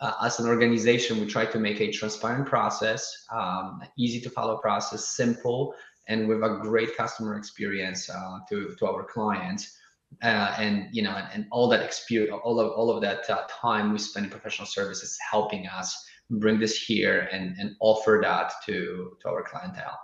uh, 0.00 0.12
as 0.22 0.38
an 0.38 0.46
organization, 0.46 1.20
we 1.20 1.26
try 1.26 1.46
to 1.46 1.58
make 1.58 1.80
a 1.80 1.90
transparent 1.90 2.46
process, 2.46 3.26
um, 3.32 3.82
easy 3.98 4.20
to 4.20 4.30
follow 4.30 4.58
process, 4.58 5.06
simple, 5.06 5.74
and 6.08 6.28
with 6.28 6.42
a 6.42 6.58
great 6.62 6.96
customer 6.96 7.36
experience 7.36 8.10
uh, 8.10 8.38
to, 8.48 8.74
to 8.78 8.86
our 8.86 9.04
clients. 9.04 9.78
uh, 10.22 10.54
and 10.58 10.88
you 10.92 11.02
know, 11.02 11.10
and, 11.10 11.26
and, 11.34 11.46
all 11.50 11.68
that 11.68 11.82
experience, 11.82 12.32
all 12.44 12.60
of 12.60 12.70
all 12.72 12.90
of 12.90 13.02
that 13.02 13.28
uh, 13.28 13.42
time 13.48 13.92
we 13.92 13.98
spend 13.98 14.24
in 14.26 14.30
professional 14.30 14.66
services, 14.66 15.18
helping 15.30 15.66
us 15.66 16.06
bring 16.30 16.60
this 16.60 16.80
here 16.80 17.28
and 17.32 17.56
and 17.58 17.74
offer 17.80 18.20
that 18.22 18.52
to 18.64 19.16
to 19.20 19.28
our 19.28 19.42
clientele. 19.42 19.98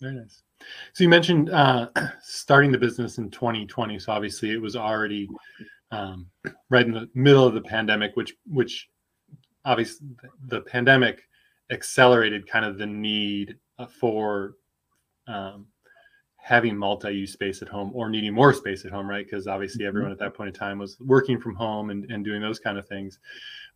Very 0.00 0.14
nice. 0.14 0.42
So 0.92 1.04
you 1.04 1.08
mentioned 1.08 1.50
uh, 1.50 1.88
starting 2.22 2.72
the 2.72 2.78
business 2.78 3.18
in 3.18 3.30
2020. 3.30 3.98
So 4.00 4.12
obviously 4.12 4.50
it 4.50 4.60
was 4.60 4.74
already 4.74 5.28
um, 5.90 6.26
right 6.70 6.86
in 6.86 6.92
the 6.92 7.08
middle 7.14 7.46
of 7.46 7.54
the 7.54 7.60
pandemic, 7.60 8.16
which 8.16 8.34
which 8.46 8.88
obviously 9.64 10.08
the 10.46 10.60
pandemic 10.62 11.22
accelerated 11.70 12.48
kind 12.48 12.64
of 12.64 12.78
the 12.78 12.86
need 12.86 13.56
uh, 13.78 13.86
for 13.86 14.54
um, 15.26 15.66
having 16.36 16.76
multi-use 16.76 17.32
space 17.32 17.60
at 17.60 17.68
home 17.68 17.90
or 17.94 18.08
needing 18.08 18.32
more 18.32 18.54
space 18.54 18.84
at 18.86 18.90
home, 18.90 19.08
right? 19.08 19.26
Because 19.26 19.46
obviously 19.46 19.80
mm-hmm. 19.80 19.88
everyone 19.88 20.12
at 20.12 20.18
that 20.18 20.34
point 20.34 20.48
in 20.48 20.54
time 20.54 20.78
was 20.78 20.96
working 21.00 21.38
from 21.38 21.54
home 21.54 21.90
and, 21.90 22.10
and 22.10 22.24
doing 22.24 22.40
those 22.40 22.58
kind 22.58 22.78
of 22.78 22.88
things. 22.88 23.18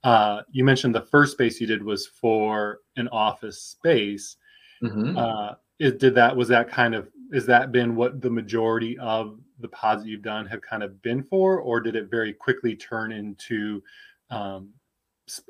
Uh, 0.05 0.41
you 0.51 0.65
mentioned 0.65 0.95
the 0.95 1.03
first 1.03 1.33
space 1.33 1.61
you 1.61 1.67
did 1.67 1.83
was 1.83 2.07
for 2.07 2.79
an 2.97 3.09
office 3.09 3.61
space. 3.61 4.37
Mm-hmm. 4.83 5.19
Uh, 5.19 5.53
is, 5.79 5.93
did 5.95 6.15
that 6.15 6.35
was 6.35 6.49
that 6.49 6.69
kind 6.69 6.95
of 6.95 7.09
is 7.33 7.47
that 7.47 7.73
been 7.73 7.95
what 7.95 8.21
the 8.21 8.31
majority 8.31 8.99
of 8.99 9.39
the 9.63 9.69
pods 9.69 10.03
that 10.03 10.09
you've 10.09 10.23
done 10.23 10.47
have 10.47 10.61
kind 10.61 10.83
of 10.83 11.01
been 11.03 11.23
for, 11.23 11.59
or 11.61 11.81
did 11.81 11.97
it 11.97 12.11
very 12.11 12.33
quickly 12.33 12.77
turn 12.77 13.13
into 13.13 13.83
um, 14.31 14.71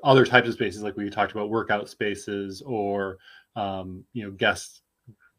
other 0.04 0.24
types 0.24 0.48
of 0.48 0.54
spaces 0.54 0.82
like 0.82 0.96
we 0.96 1.08
talked 1.10 1.32
about 1.32 1.50
workout 1.50 1.88
spaces 1.88 2.62
or 2.62 3.18
um, 3.56 4.04
you 4.12 4.24
know 4.24 4.30
guest 4.30 4.82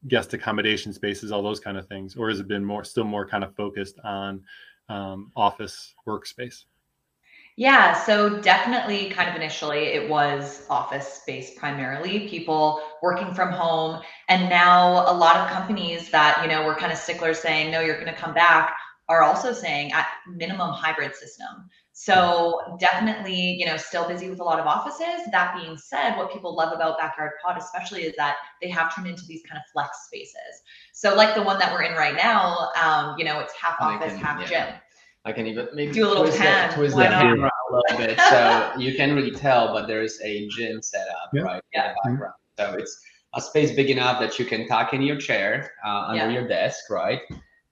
guest 0.08 0.34
accommodation 0.34 0.92
spaces 0.92 1.32
all 1.32 1.42
those 1.42 1.60
kind 1.60 1.77
of 1.77 1.88
things? 1.88 2.15
Or 2.15 2.30
has 2.30 2.39
it 2.39 2.48
been 2.48 2.65
more 2.65 2.84
still 2.84 3.06
more 3.06 3.27
kind 3.27 3.44
of 3.44 3.56
focused 3.56 4.00
on 4.03 4.42
um, 4.89 5.32
office 5.36 5.94
workspace 6.08 6.65
yeah, 7.55 7.93
so 7.93 8.39
definitely 8.41 9.10
kind 9.10 9.29
of 9.29 9.36
initially 9.36 9.86
it 9.86 10.10
was 10.10 10.65
office 10.69 11.07
space 11.07 11.57
primarily, 11.57 12.27
people 12.27 12.81
working 13.01 13.33
from 13.33 13.51
home. 13.51 14.01
And 14.29 14.50
now 14.50 15.10
a 15.12 15.13
lot 15.13 15.36
of 15.36 15.50
companies 15.50 16.10
that, 16.12 16.39
you 16.41 16.48
know, 16.50 16.65
were 16.65 16.75
kind 16.75 16.91
of 16.91 16.98
sticklers 16.98 17.39
saying, 17.39 17.72
no, 17.72 17.79
you're 17.79 18.00
going 18.00 18.13
to 18.13 18.19
come 18.19 18.33
back 18.33 18.74
are 19.10 19.22
also 19.22 19.53
saying 19.53 19.91
at 19.91 20.07
minimum 20.36 20.72
hybrid 20.72 21.15
system. 21.15 21.69
So 21.91 22.77
definitely, 22.79 23.36
you 23.36 23.65
know, 23.65 23.77
still 23.77 24.07
busy 24.07 24.29
with 24.29 24.39
a 24.39 24.43
lot 24.43 24.60
of 24.60 24.65
offices. 24.65 25.29
That 25.31 25.55
being 25.55 25.77
said, 25.77 26.17
what 26.17 26.33
people 26.33 26.55
love 26.55 26.74
about 26.74 26.98
Backyard 26.98 27.33
Pod, 27.45 27.57
especially, 27.57 28.03
is 28.03 28.15
that 28.17 28.38
they 28.62 28.69
have 28.69 28.95
turned 28.95 29.07
into 29.07 29.24
these 29.27 29.43
kind 29.48 29.57
of 29.57 29.63
flex 29.72 30.05
spaces. 30.07 30.63
So 30.93 31.15
like 31.15 31.36
the 31.36 31.43
one 31.43 31.60
that 31.60 31.72
we're 31.72 31.83
in 31.83 31.93
right 31.93 32.15
now, 32.15 32.69
um, 32.81 33.15
you 33.19 33.25
know, 33.25 33.39
it's 33.39 33.53
half 33.53 33.79
office, 33.79 34.13
can, 34.13 34.24
half 34.24 34.41
yeah. 34.41 34.65
gym. 34.65 34.79
I 35.25 35.32
can 35.32 35.48
even 35.48 35.68
maybe 35.74 35.94
do 35.94 36.06
a 36.06 36.10
little 36.10 36.24
twist, 36.24 36.39
pan. 36.39 36.70
The, 36.70 36.75
twist 36.75 36.96
the 36.98 37.03
camera 37.03 37.50
a 37.50 37.74
little 37.74 37.98
bit, 37.98 38.20
so 38.20 38.74
you 38.77 38.96
can't 38.96 39.13
really 39.13 39.32
tell. 39.32 39.74
But 39.74 39.88
there 39.88 40.01
is 40.01 40.20
a 40.24 40.48
gym 40.50 40.82
set 40.82 41.08
up 41.08 41.30
yeah. 41.34 41.42
right 41.42 41.62
yeah. 41.74 41.89
in 41.89 41.96
the 41.96 42.12
background, 42.12 42.34
so 42.60 42.74
it's 42.74 43.01
a 43.34 43.42
space 43.42 43.72
big 43.72 43.89
enough 43.89 44.20
that 44.20 44.38
you 44.38 44.46
can 44.46 44.68
tuck 44.68 44.94
in 44.94 45.01
your 45.01 45.18
chair 45.18 45.72
uh, 45.86 46.08
under 46.08 46.25
yeah. 46.25 46.30
your 46.30 46.48
desk, 46.48 46.89
right? 46.89 47.22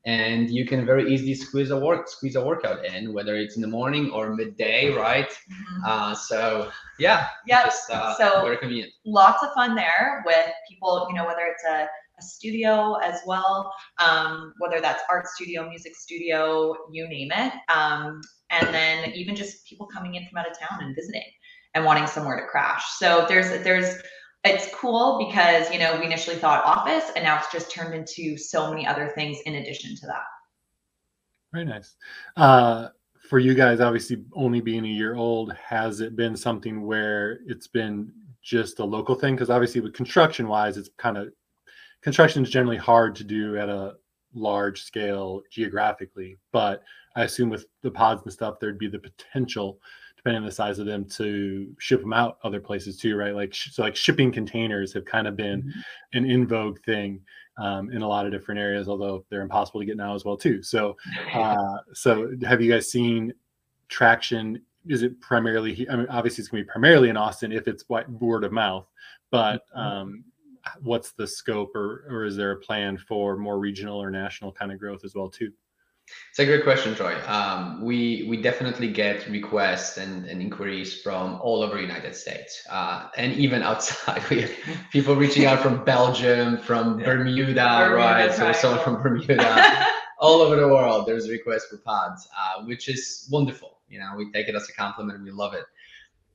and 0.06 0.50
you 0.50 0.66
can 0.66 0.86
very 0.86 1.14
easily 1.14 1.36
squeeze 1.36 1.70
a 1.70 1.78
work 1.78 2.08
squeeze 2.08 2.36
a 2.36 2.44
workout 2.44 2.84
in 2.86 3.14
whether 3.14 3.36
it's 3.36 3.56
in 3.56 3.62
the 3.62 3.68
morning 3.68 4.10
or 4.12 4.36
midday 4.36 4.90
right 4.96 5.30
mm-hmm. 5.30 5.84
uh, 5.86 6.16
so 6.16 6.72
yeah 6.98 7.28
yeah 7.46 7.70
uh, 7.92 8.16
so 8.16 8.42
very 8.44 8.58
convenient 8.58 8.92
lots 9.06 9.44
of 9.44 9.54
fun 9.54 9.76
there 9.76 10.24
with 10.26 10.48
people 10.68 11.06
you 11.10 11.16
know 11.16 11.26
whether 11.26 11.42
it's 11.42 11.64
a, 11.66 11.88
a 12.22 12.24
studio 12.24 12.96
as 13.04 13.20
well 13.26 13.74
um, 14.00 14.54
whether 14.60 14.80
that's 14.80 15.04
art 15.10 15.28
studio 15.28 15.68
music 15.68 15.96
studio 15.96 16.76
you 16.92 17.08
name 17.08 17.32
it. 17.34 17.54
Um, 17.74 18.22
and 18.50 18.74
then 18.74 19.12
even 19.12 19.36
just 19.36 19.66
people 19.66 19.88
coming 19.88 20.16
in 20.16 20.28
from 20.28 20.38
out 20.38 20.50
of 20.50 20.58
town 20.58 20.80
and 20.82 20.96
visiting 20.96 21.24
and 21.74 21.86
wanting 21.86 22.08
somewhere 22.08 22.40
to 22.40 22.48
crash. 22.48 22.84
So 22.98 23.26
there's 23.28 23.64
there's 23.64 23.96
it's 24.44 24.74
cool 24.74 25.26
because 25.28 25.72
you 25.72 25.80
know 25.80 25.98
we 26.00 26.06
initially 26.06 26.36
thought 26.36 26.64
office 26.66 27.12
and 27.16 27.24
now 27.24 27.38
it's 27.38 27.52
just 27.52 27.72
turned 27.72 27.94
into 27.94 28.38
so 28.38 28.70
many 28.70 28.86
other 28.86 29.12
things 29.16 29.38
in 29.46 29.56
addition 29.56 29.96
to 29.98 30.08
that. 30.08 30.24
Very 31.54 31.66
nice. 31.66 31.96
Uh, 32.36 32.90
for 33.30 33.40
you 33.40 33.54
guys 33.54 33.80
obviously 33.80 34.24
only 34.34 34.62
being 34.62 34.84
a 34.86 34.90
year 34.90 35.16
old 35.16 35.54
has 35.54 36.02
it 36.02 36.16
been 36.16 36.36
something 36.36 36.86
where 36.86 37.40
it's 37.46 37.68
been 37.68 38.12
just 38.42 38.80
a 38.80 38.84
local 38.84 39.16
thing? 39.16 39.36
Because 39.36 39.50
obviously 39.50 39.80
with 39.80 39.94
construction 39.94 40.48
wise 40.48 40.76
it's 40.78 40.90
kind 40.98 41.18
of 41.18 41.32
construction 42.02 42.44
is 42.44 42.50
generally 42.50 42.78
hard 42.78 43.16
to 43.16 43.24
do 43.24 43.58
at 43.58 43.70
a 43.70 43.96
large 44.34 44.84
scale 44.84 45.42
geographically 45.52 46.38
but 46.52 46.84
i 47.16 47.24
assume 47.24 47.50
with 47.50 47.66
the 47.82 47.92
pods 47.92 48.22
and 48.24 48.32
stuff 48.32 48.60
there'd 48.60 48.78
be 48.78 48.88
the 48.88 49.00
potential 49.00 49.80
depending 50.16 50.42
on 50.42 50.46
the 50.46 50.52
size 50.52 50.78
of 50.78 50.86
them 50.86 51.04
to 51.04 51.74
ship 51.80 52.02
them 52.02 52.14
out 52.14 52.38
other 52.44 52.60
places 52.60 52.98
too 52.98 53.18
right 53.18 53.36
like 53.36 53.54
so 53.54 53.82
like 53.82 53.96
shipping 53.96 54.32
containers 54.32 54.94
have 54.94 55.04
kind 55.04 55.28
of 55.28 55.36
been 55.36 55.62
mm-hmm. 55.64 55.80
an 56.14 56.30
in 56.30 56.48
vogue 56.48 56.80
thing 56.86 57.20
um, 57.58 57.92
in 57.92 58.02
a 58.02 58.08
lot 58.08 58.26
of 58.26 58.32
different 58.32 58.60
areas 58.60 58.88
although 58.88 59.26
they're 59.30 59.42
impossible 59.42 59.80
to 59.80 59.86
get 59.86 59.98
now 59.98 60.16
as 60.16 60.24
well 60.24 60.38
too 60.38 60.62
so 60.62 60.96
uh, 61.34 61.78
so 61.94 62.32
have 62.44 62.62
you 62.62 62.72
guys 62.72 62.90
seen 62.90 63.34
traction 63.90 64.62
is 64.88 65.04
it 65.04 65.20
primarily 65.20 65.88
i 65.90 65.96
mean 65.96 66.08
obviously 66.10 66.42
it's 66.42 66.50
going 66.50 66.62
to 66.62 66.66
be 66.66 66.72
primarily 66.72 67.10
in 67.10 67.18
austin 67.18 67.52
if 67.52 67.68
it's 67.68 67.84
word 67.90 68.44
of 68.44 68.52
mouth 68.52 68.88
but 69.32 69.66
mm-hmm. 69.76 69.80
um, 69.80 70.24
what's 70.82 71.12
the 71.14 71.28
scope 71.28 71.76
or 71.76 72.06
or 72.10 72.26
is 72.26 72.36
there 72.36 72.52
a 72.52 72.58
plan 72.58 72.98
for 72.98 73.38
more 73.38 73.60
regional 73.60 74.02
or 74.02 74.12
national 74.12 74.52
kind 74.52 74.72
of 74.72 74.80
growth 74.80 75.04
as 75.04 75.16
well 75.16 75.30
too 75.30 75.52
it's 76.30 76.40
a 76.40 76.46
great 76.46 76.64
question, 76.64 76.96
Troy. 76.96 77.16
Um, 77.28 77.82
we 77.84 78.26
we 78.30 78.42
definitely 78.42 78.92
get 78.92 79.28
requests 79.28 79.98
and, 79.98 80.26
and 80.26 80.42
inquiries 80.42 81.02
from 81.02 81.40
all 81.42 81.62
over 81.62 81.76
the 81.76 81.82
United 81.82 82.16
States, 82.16 82.66
uh, 82.70 83.10
and 83.18 83.34
even 83.34 83.62
outside. 83.72 84.22
We 84.30 84.42
have 84.42 84.52
people 84.92 85.16
reaching 85.16 85.46
out 85.46 85.60
from 85.60 85.84
Belgium, 85.84 86.58
from 86.58 87.00
yeah. 87.00 87.06
Bermuda, 87.06 87.54
Bermuda, 87.54 87.96
right? 87.96 88.34
So 88.34 88.52
someone 88.54 88.84
from 88.84 89.02
Bermuda, 89.02 89.88
all 90.20 90.42
over 90.42 90.56
the 90.56 90.68
world. 90.68 91.06
There's 91.06 91.30
requests 91.30 91.68
for 91.68 91.78
pods, 91.78 92.28
uh, 92.38 92.64
which 92.64 92.90
is 92.90 93.28
wonderful. 93.32 93.80
You 93.90 94.00
know, 94.00 94.14
we 94.16 94.32
take 94.32 94.48
it 94.48 94.56
as 94.56 94.70
a 94.70 94.74
compliment. 94.74 95.24
We 95.24 95.32
love 95.32 95.54
it. 95.54 95.66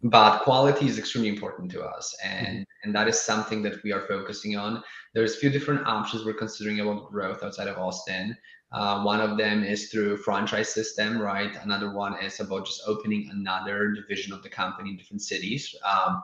But 0.03 0.41
quality 0.41 0.87
is 0.87 0.99
extremely 0.99 1.31
important 1.31 1.71
to 1.73 1.83
us, 1.83 2.15
and 2.23 2.59
mm-hmm. 2.59 2.62
and 2.85 2.95
that 2.95 3.09
is 3.09 3.21
something 3.21 3.62
that 3.62 3.83
we 3.83 3.93
are 3.93 4.07
focusing 4.07 4.57
on. 4.57 4.83
There's 5.15 5.35
a 5.35 5.38
few 5.38 5.50
different 5.50 5.87
options 5.87 6.25
we're 6.25 6.35
considering 6.35 6.81
about 6.81 7.11
growth 7.11 7.43
outside 7.43 7.69
of 7.69 7.79
Austin. 7.79 8.37
Uh, 8.73 9.03
one 9.03 9.21
of 9.21 9.38
them 9.38 9.65
is 9.65 9.91
through 9.91 10.19
franchise 10.19 10.69
system, 10.69 11.19
right? 11.19 11.57
Another 11.62 11.93
one 11.93 12.23
is 12.23 12.41
about 12.41 12.67
just 12.67 12.83
opening 12.87 13.31
another 13.33 13.93
division 13.93 14.33
of 14.33 14.43
the 14.43 14.49
company 14.49 14.91
in 14.91 14.97
different 14.97 15.23
cities. 15.23 15.75
Um, 15.85 16.23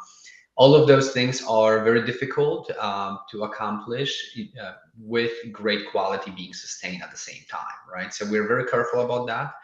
all 0.56 0.74
of 0.74 0.86
those 0.86 1.12
things 1.12 1.42
are 1.44 1.82
very 1.82 2.04
difficult 2.04 2.70
um, 2.78 3.20
to 3.30 3.44
accomplish 3.44 4.36
uh, 4.62 4.72
with 5.00 5.32
great 5.50 5.90
quality 5.90 6.30
being 6.32 6.52
sustained 6.52 7.02
at 7.02 7.10
the 7.10 7.16
same 7.16 7.42
time, 7.50 7.78
right? 7.90 8.12
So 8.12 8.26
we're 8.30 8.46
very 8.46 8.66
careful 8.66 9.00
about 9.00 9.26
that. 9.28 9.54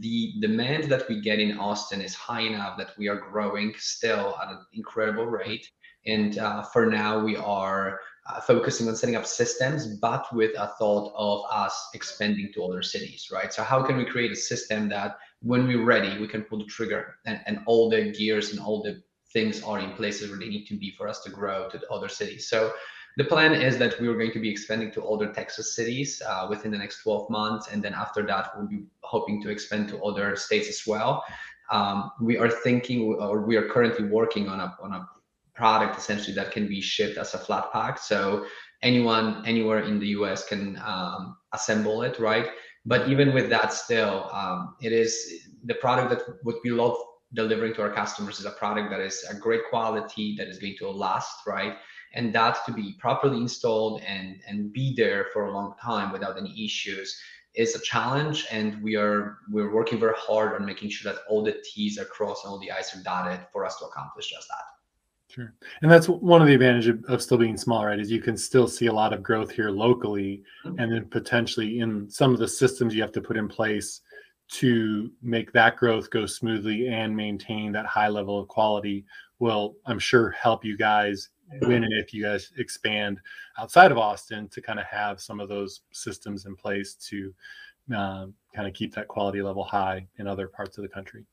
The 0.00 0.34
demand 0.40 0.84
that 0.84 1.08
we 1.08 1.20
get 1.20 1.38
in 1.38 1.58
Austin 1.58 2.00
is 2.00 2.14
high 2.14 2.40
enough 2.40 2.76
that 2.78 2.96
we 2.98 3.08
are 3.08 3.16
growing 3.16 3.74
still 3.78 4.36
at 4.42 4.48
an 4.48 4.58
incredible 4.72 5.26
rate. 5.26 5.68
And 6.06 6.38
uh, 6.38 6.62
for 6.62 6.86
now, 6.86 7.22
we 7.22 7.36
are 7.36 8.00
uh, 8.26 8.40
focusing 8.40 8.88
on 8.88 8.96
setting 8.96 9.16
up 9.16 9.26
systems, 9.26 9.98
but 9.98 10.26
with 10.34 10.52
a 10.58 10.68
thought 10.78 11.12
of 11.16 11.42
us 11.50 11.90
expanding 11.94 12.50
to 12.54 12.64
other 12.64 12.82
cities, 12.82 13.28
right? 13.32 13.52
So 13.52 13.62
how 13.62 13.82
can 13.82 13.96
we 13.96 14.04
create 14.04 14.32
a 14.32 14.36
system 14.36 14.88
that 14.90 15.16
when 15.40 15.66
we're 15.66 15.84
ready, 15.84 16.18
we 16.18 16.28
can 16.28 16.42
pull 16.42 16.58
the 16.58 16.64
trigger 16.64 17.16
and, 17.26 17.40
and 17.46 17.60
all 17.66 17.90
the 17.90 18.12
gears 18.12 18.52
and 18.52 18.60
all 18.60 18.82
the 18.82 19.02
things 19.32 19.62
are 19.62 19.78
in 19.78 19.90
places 19.92 20.30
where 20.30 20.38
they 20.38 20.48
need 20.48 20.64
to 20.66 20.78
be 20.78 20.90
for 20.96 21.08
us 21.08 21.20
to 21.20 21.30
grow 21.30 21.68
to 21.68 21.80
other 21.90 22.08
cities. 22.08 22.48
So 22.48 22.72
the 23.16 23.24
plan 23.24 23.52
is 23.52 23.78
that 23.78 24.00
we 24.00 24.08
are 24.08 24.14
going 24.14 24.32
to 24.32 24.40
be 24.40 24.50
expanding 24.50 24.90
to 24.92 25.04
other 25.04 25.32
Texas 25.32 25.76
cities 25.76 26.20
uh, 26.26 26.46
within 26.50 26.72
the 26.72 26.78
next 26.78 27.02
12 27.02 27.30
months. 27.30 27.68
And 27.68 27.82
then 27.82 27.94
after 27.94 28.26
that, 28.26 28.50
we'll 28.56 28.66
be 28.66 28.84
hoping 29.02 29.40
to 29.42 29.50
expand 29.50 29.88
to 29.90 30.02
other 30.02 30.34
states 30.34 30.68
as 30.68 30.82
well. 30.86 31.24
Um, 31.70 32.10
we 32.20 32.36
are 32.36 32.50
thinking, 32.50 33.14
or 33.20 33.42
we 33.42 33.56
are 33.56 33.68
currently 33.68 34.06
working 34.06 34.48
on 34.48 34.60
a, 34.60 34.76
on 34.82 34.92
a 34.92 35.08
product 35.54 35.96
essentially 35.96 36.34
that 36.34 36.50
can 36.50 36.66
be 36.66 36.80
shipped 36.80 37.16
as 37.16 37.34
a 37.34 37.38
flat 37.38 37.72
pack. 37.72 37.98
So 37.98 38.46
anyone 38.82 39.44
anywhere 39.46 39.84
in 39.84 40.00
the 40.00 40.08
US 40.08 40.46
can 40.46 40.80
um, 40.84 41.36
assemble 41.52 42.02
it, 42.02 42.18
right? 42.18 42.48
But 42.84 43.08
even 43.08 43.32
with 43.32 43.48
that, 43.50 43.72
still, 43.72 44.28
um, 44.32 44.74
it 44.82 44.92
is 44.92 45.48
the 45.64 45.74
product 45.74 46.10
that 46.10 46.36
what 46.42 46.56
we 46.64 46.70
love 46.70 46.96
delivering 47.32 47.74
to 47.74 47.82
our 47.82 47.90
customers 47.90 48.38
is 48.38 48.44
a 48.44 48.50
product 48.50 48.90
that 48.90 49.00
is 49.00 49.24
a 49.30 49.34
great 49.34 49.62
quality 49.70 50.34
that 50.36 50.48
is 50.48 50.58
going 50.58 50.76
to 50.78 50.90
last, 50.90 51.46
right? 51.46 51.76
And 52.14 52.32
that 52.34 52.64
to 52.66 52.72
be 52.72 52.94
properly 52.98 53.38
installed 53.38 54.02
and 54.06 54.40
and 54.46 54.72
be 54.72 54.94
there 54.96 55.26
for 55.32 55.46
a 55.46 55.52
long 55.52 55.74
time 55.80 56.12
without 56.12 56.38
any 56.38 56.64
issues 56.64 57.18
is 57.54 57.74
a 57.76 57.80
challenge 57.80 58.46
and 58.50 58.82
we 58.82 58.96
are 58.96 59.38
we're 59.50 59.72
working 59.72 60.00
very 60.00 60.14
hard 60.16 60.54
on 60.54 60.66
making 60.66 60.90
sure 60.90 61.12
that 61.12 61.20
all 61.28 61.42
the 61.42 61.54
t's 61.62 61.98
are 61.98 62.04
crossed 62.04 62.44
and 62.44 62.50
all 62.50 62.58
the 62.58 62.70
i's 62.72 62.92
are 62.96 63.02
dotted 63.04 63.38
for 63.52 63.64
us 63.64 63.76
to 63.78 63.84
accomplish 63.84 64.30
just 64.30 64.48
that 64.48 64.64
Sure. 65.28 65.52
And 65.82 65.90
that's 65.90 66.08
one 66.08 66.42
of 66.42 66.46
the 66.46 66.54
advantages 66.54 66.90
of, 66.90 67.04
of, 67.06 67.20
still 67.20 67.38
being 67.38 67.56
small, 67.56 67.84
right? 67.84 67.98
Is 67.98 68.08
you 68.08 68.20
can 68.20 68.36
still 68.36 68.68
see 68.68 68.86
a 68.86 68.92
lot 68.92 69.12
of 69.12 69.20
growth 69.20 69.50
here 69.50 69.70
locally, 69.70 70.44
mm-hmm. 70.64 70.78
and 70.78 70.92
then 70.92 71.06
potentially 71.06 71.80
in 71.80 72.08
some 72.08 72.32
of 72.32 72.38
the 72.38 72.46
systems 72.46 72.94
you 72.94 73.02
have 73.02 73.10
to 73.10 73.20
put 73.20 73.36
in 73.36 73.48
place 73.48 74.00
to 74.48 75.10
make 75.22 75.52
that 75.52 75.76
growth 75.76 76.10
go 76.10 76.26
smoothly 76.26 76.88
and 76.88 77.16
maintain 77.16 77.72
that 77.72 77.86
high 77.86 78.08
level 78.08 78.38
of 78.38 78.48
quality 78.48 79.04
will 79.38 79.74
i'm 79.86 79.98
sure 79.98 80.30
help 80.30 80.64
you 80.64 80.76
guys 80.76 81.30
win 81.62 81.84
if 81.84 82.12
you 82.12 82.22
guys 82.22 82.52
expand 82.58 83.20
outside 83.58 83.92
of 83.92 83.98
austin 83.98 84.48
to 84.48 84.60
kind 84.60 84.80
of 84.80 84.86
have 84.86 85.20
some 85.20 85.40
of 85.40 85.48
those 85.48 85.82
systems 85.92 86.46
in 86.46 86.56
place 86.56 86.94
to 86.94 87.32
um, 87.92 88.34
kind 88.54 88.66
of 88.66 88.74
keep 88.74 88.94
that 88.94 89.08
quality 89.08 89.42
level 89.42 89.64
high 89.64 90.06
in 90.18 90.26
other 90.26 90.48
parts 90.48 90.78
of 90.78 90.82
the 90.82 90.88
country. 90.88 91.24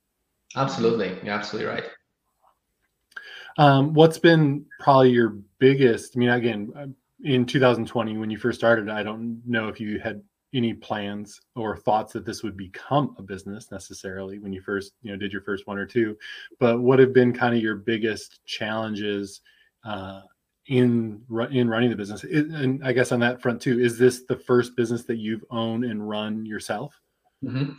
Absolutely. 0.55 1.15
You're 1.23 1.33
absolutely 1.33 1.71
right. 1.71 1.85
Um, 3.57 3.93
what's 3.93 4.17
been 4.17 4.65
probably 4.79 5.11
your 5.11 5.37
biggest 5.59 6.15
i 6.15 6.19
mean 6.19 6.29
again 6.29 6.95
in 7.23 7.45
2020 7.45 8.17
when 8.17 8.29
you 8.29 8.37
first 8.37 8.57
started 8.57 8.89
i 8.89 9.03
don't 9.03 9.41
know 9.45 9.67
if 9.67 9.77
you 9.79 9.99
had 9.99 10.23
any 10.53 10.73
plans 10.73 11.41
or 11.55 11.75
thoughts 11.75 12.13
that 12.13 12.25
this 12.25 12.43
would 12.43 12.55
become 12.55 13.13
a 13.19 13.21
business 13.21 13.69
necessarily 13.69 14.39
when 14.39 14.53
you 14.53 14.61
first 14.61 14.93
you 15.03 15.11
know 15.11 15.17
did 15.17 15.33
your 15.33 15.41
first 15.41 15.67
one 15.67 15.77
or 15.77 15.85
two 15.85 16.17
but 16.59 16.79
what 16.79 16.97
have 16.97 17.13
been 17.13 17.33
kind 17.33 17.53
of 17.53 17.61
your 17.61 17.75
biggest 17.75 18.39
challenges 18.45 19.41
uh, 19.83 20.21
in 20.67 21.21
in 21.51 21.69
running 21.69 21.89
the 21.89 21.95
business. 21.95 22.23
And 22.23 22.83
i 22.83 22.93
guess 22.93 23.11
on 23.11 23.19
that 23.21 23.41
front 23.41 23.61
too 23.61 23.79
is 23.79 23.97
this 23.97 24.23
the 24.27 24.35
first 24.35 24.75
business 24.75 25.03
that 25.05 25.17
you've 25.17 25.43
owned 25.50 25.85
and 25.85 26.07
run 26.07 26.45
yourself? 26.45 27.00
Mm-hmm. 27.43 27.71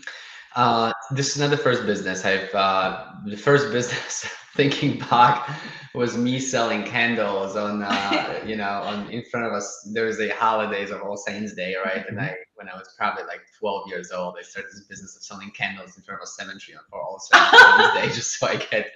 uh, 0.56 0.92
this 1.12 1.30
is 1.30 1.38
not 1.38 1.50
the 1.50 1.56
first 1.56 1.87
business. 1.87 2.25
I've 2.25 2.52
uh, 2.54 3.12
the 3.26 3.37
first 3.37 3.71
business 3.73 4.26
thinking 4.56 4.99
back 4.99 5.49
was 5.94 6.16
me 6.16 6.38
selling 6.40 6.85
candles 6.85 7.56
on 7.56 7.82
uh, 7.82 8.42
you 8.47 8.56
know 8.56 8.82
on 8.82 9.09
in 9.11 9.25
front 9.30 9.47
of 9.47 9.52
us. 9.52 9.88
There 9.94 10.06
was 10.06 10.21
a 10.21 10.30
holidays 10.30 10.90
of 10.90 11.02
all 11.02 11.16
saints 11.16 11.54
day 11.54 11.76
right? 11.85 12.04
And 12.09 12.18
mm-hmm. 12.18 12.26
i 12.26 12.37
when 12.62 12.73
i 12.73 12.76
was 12.76 12.94
probably 12.97 13.25
like 13.25 13.40
12 13.59 13.88
years 13.88 14.12
old 14.12 14.37
i 14.38 14.42
started 14.42 14.71
this 14.71 14.85
business 14.85 15.16
of 15.16 15.23
selling 15.23 15.50
candles 15.50 15.97
in 15.97 16.02
front 16.04 16.21
of 16.21 16.25
a 16.25 16.26
cemetery 16.26 16.76
on 16.76 16.85
for 16.88 17.02
all 17.02 17.18
saints 17.18 17.94
day 17.94 18.06
just 18.14 18.38
so 18.38 18.47
i 18.47 18.56
get 18.56 18.92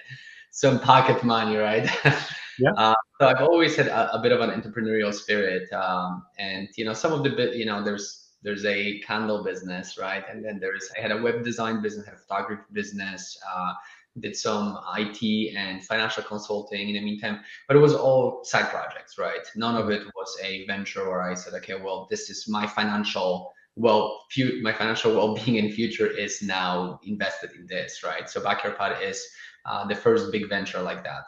some 0.57 0.79
pocket 0.79 1.23
money 1.23 1.55
right 1.55 1.87
yeah 2.59 2.71
uh, 2.77 2.95
so 3.21 3.27
i've 3.27 3.41
always 3.41 3.75
had 3.75 3.87
a, 3.87 4.15
a, 4.15 4.19
bit 4.19 4.31
of 4.31 4.41
an 4.41 4.49
entrepreneurial 4.49 5.13
spirit 5.13 5.71
um, 5.71 6.23
and 6.39 6.67
you 6.77 6.83
know 6.83 6.93
some 6.93 7.13
of 7.13 7.21
the 7.23 7.29
bit 7.29 7.55
you 7.55 7.65
know 7.65 7.83
there's 7.83 8.31
there's 8.41 8.65
a 8.65 8.99
candle 9.01 9.43
business 9.43 9.99
right 9.99 10.23
and 10.31 10.43
then 10.43 10.59
there's 10.59 10.89
i 10.97 10.99
had 10.99 11.11
a 11.11 11.21
web 11.21 11.43
design 11.43 11.79
business 11.79 12.05
had 12.07 12.15
a 12.15 12.17
photography 12.17 12.63
business 12.73 13.37
uh, 13.47 13.73
did 14.19 14.35
some 14.35 14.79
IT 14.97 15.55
and 15.55 15.85
financial 15.85 16.23
consulting 16.23 16.89
in 16.89 16.95
the 16.95 17.01
meantime, 17.01 17.39
but 17.67 17.77
it 17.77 17.79
was 17.79 17.93
all 17.93 18.43
side 18.43 18.67
projects, 18.71 19.19
right? 19.19 19.45
None 19.55 19.75
of 19.75 19.91
it 19.91 20.07
was 20.15 20.35
a 20.43 20.65
venture 20.65 21.07
where 21.07 21.21
I 21.21 21.35
said, 21.35 21.53
okay, 21.53 21.75
well, 21.75 22.07
this 22.09 22.27
is 22.31 22.47
my 22.47 22.65
financial 22.65 23.53
well, 23.77 24.25
my 24.63 24.73
financial 24.73 25.13
well-being 25.13 25.57
in 25.57 25.71
future 25.71 26.07
is 26.07 26.41
now 26.41 26.99
invested 27.03 27.51
in 27.51 27.67
this, 27.67 28.03
right? 28.03 28.27
So 28.27 28.41
Backyard 28.41 28.75
Pod 28.77 28.97
is 29.03 29.23
uh, 29.67 29.85
the 29.87 29.95
first 29.95 30.31
big 30.31 30.49
venture 30.49 30.81
like 30.81 31.03
that. 31.03 31.23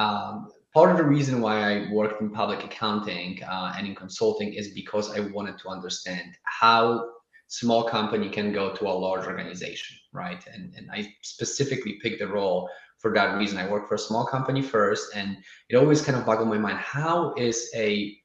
Um, 0.00 0.50
part 0.74 0.90
of 0.90 0.96
the 0.98 1.04
reason 1.04 1.40
why 1.40 1.56
I 1.58 1.90
worked 1.90 2.20
in 2.20 2.30
public 2.30 2.64
accounting 2.64 3.42
uh, 3.42 3.72
and 3.76 3.86
in 3.86 3.94
consulting 3.94 4.52
is 4.52 4.68
because 4.74 5.16
I 5.16 5.20
wanted 5.20 5.58
to 5.58 5.68
understand 5.68 6.36
how 6.44 7.10
small 7.48 7.84
company 7.84 8.28
can 8.28 8.52
go 8.52 8.74
to 8.74 8.88
a 8.88 8.90
large 8.90 9.26
organization, 9.26 9.96
right? 10.12 10.44
And, 10.52 10.74
and 10.76 10.90
I 10.92 11.12
specifically 11.22 11.98
picked 12.02 12.18
the 12.18 12.26
role 12.26 12.68
for 12.98 13.14
that 13.14 13.38
reason. 13.38 13.58
I 13.58 13.70
worked 13.70 13.88
for 13.88 13.94
a 13.94 13.98
small 13.98 14.26
company 14.26 14.62
first, 14.62 15.14
and 15.14 15.36
it 15.68 15.76
always 15.76 16.02
kind 16.02 16.18
of 16.18 16.26
boggled 16.26 16.48
my 16.48 16.58
mind 16.58 16.78
how 16.78 17.34
is 17.34 17.70
a 17.74 18.16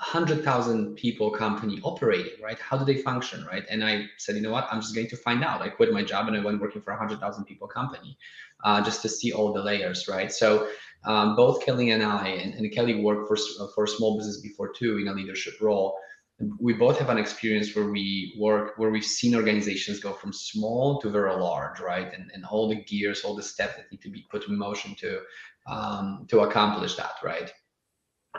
100,000 0.00 0.96
people 0.96 1.30
company 1.30 1.78
operating, 1.82 2.42
right? 2.42 2.58
How 2.58 2.78
do 2.78 2.86
they 2.86 3.02
function, 3.02 3.44
right? 3.44 3.64
And 3.68 3.84
I 3.84 4.06
said, 4.16 4.34
you 4.34 4.40
know 4.40 4.50
what? 4.50 4.66
I'm 4.70 4.80
just 4.80 4.94
going 4.94 5.08
to 5.08 5.16
find 5.16 5.44
out. 5.44 5.60
I 5.60 5.68
quit 5.68 5.92
my 5.92 6.02
job 6.02 6.26
and 6.26 6.36
I 6.36 6.40
went 6.40 6.58
working 6.60 6.80
for 6.80 6.92
a 6.92 6.94
100,000 6.94 7.44
people 7.44 7.68
company 7.68 8.16
uh, 8.64 8.82
just 8.82 9.02
to 9.02 9.10
see 9.10 9.32
all 9.32 9.52
the 9.52 9.62
layers, 9.62 10.08
right? 10.08 10.32
So 10.32 10.68
um, 11.04 11.36
both 11.36 11.64
Kelly 11.64 11.90
and 11.90 12.02
I, 12.02 12.28
and, 12.28 12.54
and 12.54 12.72
Kelly 12.72 13.02
worked 13.02 13.28
for, 13.28 13.36
for 13.74 13.84
a 13.84 13.88
small 13.88 14.16
business 14.16 14.40
before 14.40 14.72
too 14.72 14.98
in 14.98 15.08
a 15.08 15.12
leadership 15.12 15.54
role 15.60 15.98
we 16.58 16.72
both 16.72 16.98
have 16.98 17.10
an 17.10 17.18
experience 17.18 17.74
where 17.74 17.88
we 17.88 18.34
work 18.38 18.72
where 18.78 18.90
we've 18.90 19.04
seen 19.04 19.34
organizations 19.34 20.00
go 20.00 20.12
from 20.12 20.32
small 20.32 21.00
to 21.00 21.10
very 21.10 21.34
large 21.34 21.80
right 21.80 22.12
and, 22.14 22.30
and 22.32 22.44
all 22.46 22.68
the 22.68 22.82
gears 22.84 23.24
all 23.24 23.36
the 23.36 23.42
steps 23.42 23.76
that 23.76 23.90
need 23.92 24.00
to 24.00 24.10
be 24.10 24.26
put 24.30 24.48
in 24.48 24.56
motion 24.56 24.94
to 24.94 25.20
um, 25.66 26.26
to 26.28 26.40
accomplish 26.40 26.96
that 26.96 27.16
right 27.22 27.52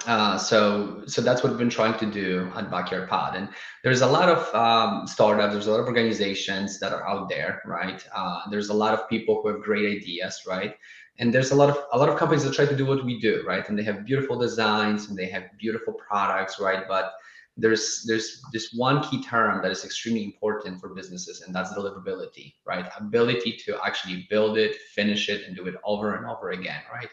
uh, 0.07 0.37
so 0.37 1.03
so 1.05 1.21
that's 1.21 1.43
what 1.43 1.51
we've 1.51 1.59
been 1.59 1.69
trying 1.69 1.97
to 1.99 2.05
do 2.05 2.51
at 2.55 2.69
backyard 2.69 3.09
pod. 3.09 3.35
And 3.35 3.49
there's 3.83 4.01
a 4.01 4.07
lot 4.07 4.29
of 4.29 4.53
um, 4.55 5.07
startups 5.07 5.53
there's 5.53 5.67
a 5.67 5.71
lot 5.71 5.79
of 5.79 5.87
organizations 5.87 6.79
that 6.79 6.93
are 6.93 7.07
out 7.07 7.29
there 7.29 7.61
right? 7.65 8.05
Uh, 8.13 8.41
there's 8.49 8.69
a 8.69 8.73
lot 8.73 8.93
of 8.93 9.09
people 9.09 9.41
who 9.41 9.49
have 9.49 9.61
great 9.61 10.01
ideas 10.01 10.43
right? 10.47 10.75
And 11.19 11.33
there's 11.33 11.51
a 11.51 11.55
lot 11.55 11.69
of 11.69 11.77
a 11.93 11.97
lot 11.97 12.09
of 12.09 12.17
companies 12.17 12.43
that 12.43 12.53
try 12.53 12.65
to 12.65 12.75
do 12.75 12.85
what 12.85 13.03
we 13.05 13.19
do 13.19 13.43
right? 13.47 13.67
And 13.67 13.77
they 13.77 13.83
have 13.83 14.05
beautiful 14.05 14.37
designs 14.37 15.09
and 15.09 15.17
they 15.17 15.27
have 15.27 15.43
beautiful 15.57 15.93
products 15.93 16.59
right? 16.59 16.83
But 16.87 17.13
there's 17.57 18.03
there's 18.07 18.41
this 18.53 18.73
one 18.73 19.03
key 19.03 19.21
term 19.23 19.61
that 19.61 19.71
is 19.71 19.83
extremely 19.83 20.23
important 20.23 20.79
for 20.79 20.89
businesses 20.95 21.41
and 21.41 21.53
that's 21.55 21.73
deliverability 21.73 22.55
right? 22.65 22.85
Ability 22.97 23.57
to 23.65 23.77
actually 23.85 24.27
build 24.29 24.57
it 24.57 24.75
finish 24.95 25.29
it 25.29 25.45
and 25.47 25.55
do 25.55 25.67
it 25.67 25.75
over 25.83 26.15
and 26.15 26.25
over 26.25 26.51
again 26.51 26.81
right 26.91 27.09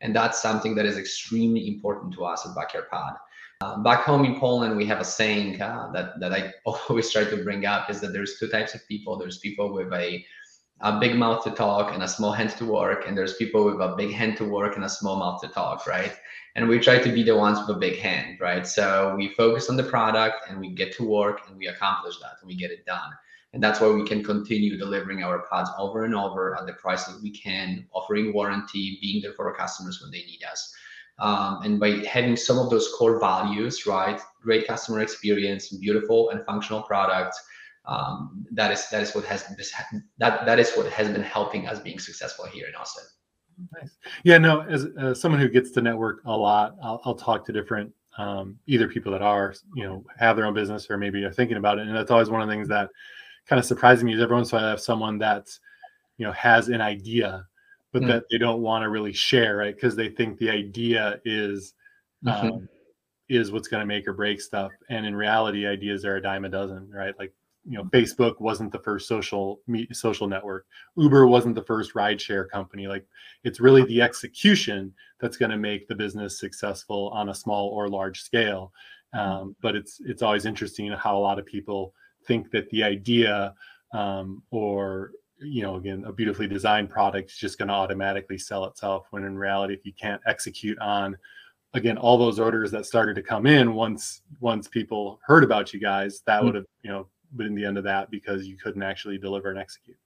and 0.00 0.14
that's 0.14 0.40
something 0.40 0.74
that 0.74 0.86
is 0.86 0.96
extremely 0.96 1.68
important 1.68 2.12
to 2.14 2.24
us 2.24 2.46
at 2.46 2.54
backyard 2.54 2.88
pod. 2.90 3.14
Uh, 3.62 3.76
back 3.82 4.04
home 4.04 4.24
in 4.24 4.40
poland 4.40 4.74
we 4.74 4.86
have 4.86 5.00
a 5.00 5.04
saying 5.04 5.60
uh, 5.60 5.90
that 5.92 6.18
that 6.18 6.32
i 6.32 6.50
always 6.64 7.12
try 7.12 7.24
to 7.24 7.36
bring 7.44 7.66
up 7.66 7.90
is 7.90 8.00
that 8.00 8.12
there's 8.12 8.38
two 8.38 8.48
types 8.48 8.74
of 8.74 8.86
people. 8.88 9.18
There's 9.18 9.38
people 9.38 9.72
with 9.72 9.92
a 9.92 10.24
a 10.82 10.98
big 10.98 11.14
mouth 11.14 11.44
to 11.44 11.50
talk 11.50 11.92
and 11.92 12.02
a 12.02 12.08
small 12.08 12.32
hand 12.38 12.50
to 12.50 12.64
work 12.64 13.06
and 13.06 13.16
there's 13.16 13.34
people 13.34 13.64
with 13.64 13.80
a 13.80 13.94
big 13.96 14.12
hand 14.12 14.36
to 14.38 14.44
work 14.44 14.76
and 14.76 14.84
a 14.84 14.88
small 14.88 15.16
mouth 15.16 15.40
to 15.42 15.48
talk 15.48 15.86
right? 15.86 16.14
And 16.56 16.68
we 16.68 16.78
try 16.80 16.98
to 16.98 17.12
be 17.12 17.22
the 17.22 17.36
ones 17.36 17.58
with 17.60 17.76
a 17.76 17.78
big 17.78 17.98
hand 17.98 18.40
right? 18.40 18.66
So 18.66 19.14
we 19.16 19.28
focus 19.28 19.68
on 19.68 19.76
the 19.76 19.84
product 19.84 20.48
and 20.48 20.58
we 20.58 20.70
get 20.70 20.92
to 20.96 21.04
work 21.04 21.42
and 21.46 21.58
we 21.58 21.66
accomplish 21.66 22.18
that 22.20 22.36
and 22.40 22.48
we 22.48 22.56
get 22.56 22.70
it 22.70 22.86
done 22.86 23.10
and 23.52 23.62
that's 23.62 23.80
why 23.80 23.88
we 23.88 24.06
can 24.06 24.22
continue 24.22 24.78
delivering 24.78 25.22
our 25.22 25.40
pods 25.50 25.70
over 25.78 26.04
and 26.04 26.14
over 26.14 26.56
at 26.58 26.66
the 26.66 26.72
prices 26.74 27.20
we 27.22 27.30
can 27.30 27.86
offering 27.92 28.32
warranty 28.32 28.98
being 29.00 29.20
there 29.22 29.32
for 29.34 29.48
our 29.48 29.54
customers 29.54 30.00
when 30.00 30.10
they 30.10 30.24
need 30.24 30.40
us 30.50 30.74
um, 31.18 31.60
and 31.62 31.78
by 31.78 31.90
having 32.06 32.36
some 32.36 32.58
of 32.58 32.70
those 32.70 32.92
core 32.98 33.18
values 33.18 33.86
right 33.86 34.20
great 34.42 34.66
customer 34.66 35.00
experience 35.00 35.68
beautiful 35.68 36.30
and 36.30 36.44
functional 36.46 36.82
products 36.82 37.40
um, 37.86 38.46
that 38.52 38.70
is 38.70 38.88
that 38.90 39.02
is 39.02 39.14
what 39.14 39.24
has 39.24 39.44
that 40.18 40.46
that 40.46 40.58
is 40.58 40.72
what 40.72 40.90
has 40.92 41.08
been 41.08 41.22
helping 41.22 41.66
us 41.66 41.80
being 41.80 41.98
successful 41.98 42.46
here 42.46 42.68
in 42.68 42.74
Austin. 42.74 43.04
Nice. 43.74 43.96
Yeah, 44.22 44.38
no, 44.38 44.60
as, 44.62 44.86
as 44.98 45.20
someone 45.20 45.40
who 45.40 45.48
gets 45.48 45.70
to 45.72 45.82
network 45.82 46.22
a 46.24 46.34
lot, 46.34 46.76
I'll, 46.82 47.00
I'll 47.04 47.14
talk 47.14 47.44
to 47.46 47.52
different 47.52 47.92
um, 48.16 48.56
either 48.66 48.88
people 48.88 49.12
that 49.12 49.22
are 49.22 49.54
you 49.74 49.84
know 49.84 50.04
have 50.18 50.36
their 50.36 50.46
own 50.46 50.54
business 50.54 50.90
or 50.90 50.98
maybe 50.98 51.24
are 51.24 51.32
thinking 51.32 51.56
about 51.56 51.78
it, 51.78 51.86
and 51.86 51.96
that's 51.96 52.10
always 52.10 52.30
one 52.30 52.42
of 52.42 52.48
the 52.48 52.54
things 52.54 52.68
that 52.68 52.90
kind 53.46 53.58
of 53.58 53.64
surprising 53.64 54.06
me 54.06 54.14
is 54.14 54.20
every 54.20 54.36
once 54.36 54.52
in 54.52 54.56
a 54.56 54.60
while 54.60 54.68
I 54.68 54.70
have 54.70 54.80
someone 54.80 55.18
that's 55.18 55.60
you 56.18 56.26
know 56.26 56.32
has 56.32 56.68
an 56.68 56.80
idea, 56.80 57.46
but 57.92 58.02
mm 58.02 58.08
that 58.08 58.24
they 58.30 58.38
don't 58.38 58.62
want 58.62 58.82
to 58.82 58.88
really 58.88 59.12
share, 59.12 59.56
right? 59.56 59.74
Because 59.74 59.96
they 59.96 60.08
think 60.08 60.38
the 60.38 60.50
idea 60.50 61.20
is. 61.24 61.74
Mm-hmm. 62.24 62.46
Um, 62.46 62.68
is 63.30 63.52
what's 63.52 63.68
going 63.68 63.80
to 63.80 63.86
make 63.86 64.06
or 64.08 64.12
break 64.12 64.40
stuff. 64.40 64.72
And 64.90 65.06
in 65.06 65.14
reality 65.14 65.66
ideas 65.66 66.04
are 66.04 66.16
a 66.16 66.22
dime 66.22 66.44
a 66.44 66.48
dozen 66.48 66.90
right? 66.92 67.14
Like 67.18 67.32
you 67.66 67.76
know 67.76 67.84
facebook 67.84 68.40
wasn't 68.40 68.72
the 68.72 68.80
first 68.80 69.06
social 69.06 69.60
social 69.92 70.26
network. 70.26 70.66
Uber 70.96 71.26
wasn't 71.26 71.54
the 71.54 71.62
first 71.62 71.94
rideshare 71.94 72.48
company. 72.48 72.88
Like 72.88 73.06
it's 73.44 73.60
really 73.60 73.84
the 73.84 74.02
execution 74.02 74.92
that's 75.20 75.36
going 75.36 75.50
to 75.50 75.56
make 75.56 75.86
the 75.86 75.94
business 75.94 76.40
successful 76.40 77.10
on 77.14 77.28
a 77.28 77.34
small 77.34 77.68
or 77.68 77.88
large 77.88 78.22
scale. 78.22 78.72
Um, 79.12 79.54
but 79.60 79.76
it's 79.76 80.00
it's 80.04 80.22
always 80.22 80.44
interesting 80.44 80.90
how 80.92 81.16
a 81.16 81.20
lot 81.20 81.38
of 81.38 81.46
people 81.46 81.94
think 82.26 82.50
that 82.50 82.68
the 82.70 82.82
idea 82.82 83.54
um, 83.92 84.42
or 84.50 85.12
you 85.38 85.62
know 85.62 85.76
again 85.76 86.04
a 86.06 86.12
beautifully 86.12 86.46
designed 86.46 86.90
product 86.90 87.30
is 87.30 87.36
just 87.36 87.58
going 87.58 87.68
to 87.68 87.74
automatically 87.74 88.36
sell 88.36 88.64
itself 88.66 89.06
when 89.10 89.24
in 89.24 89.36
reality 89.36 89.72
if 89.72 89.86
you 89.86 89.92
can't 89.98 90.20
execute 90.26 90.78
on 90.80 91.16
again 91.72 91.96
all 91.96 92.18
those 92.18 92.38
orders 92.38 92.70
that 92.70 92.84
started 92.84 93.14
to 93.14 93.22
come 93.22 93.46
in 93.46 93.72
once 93.72 94.20
once 94.40 94.68
people 94.68 95.18
heard 95.22 95.42
about 95.42 95.72
you 95.72 95.80
guys 95.80 96.20
that 96.26 96.42
mm. 96.42 96.44
would 96.44 96.54
have 96.54 96.66
you 96.82 96.90
know 96.90 97.06
been 97.36 97.54
the 97.54 97.64
end 97.64 97.78
of 97.78 97.84
that 97.84 98.10
because 98.10 98.46
you 98.46 98.56
couldn't 98.56 98.82
actually 98.82 99.18
deliver 99.18 99.50
and 99.50 99.58
execute. 99.58 99.96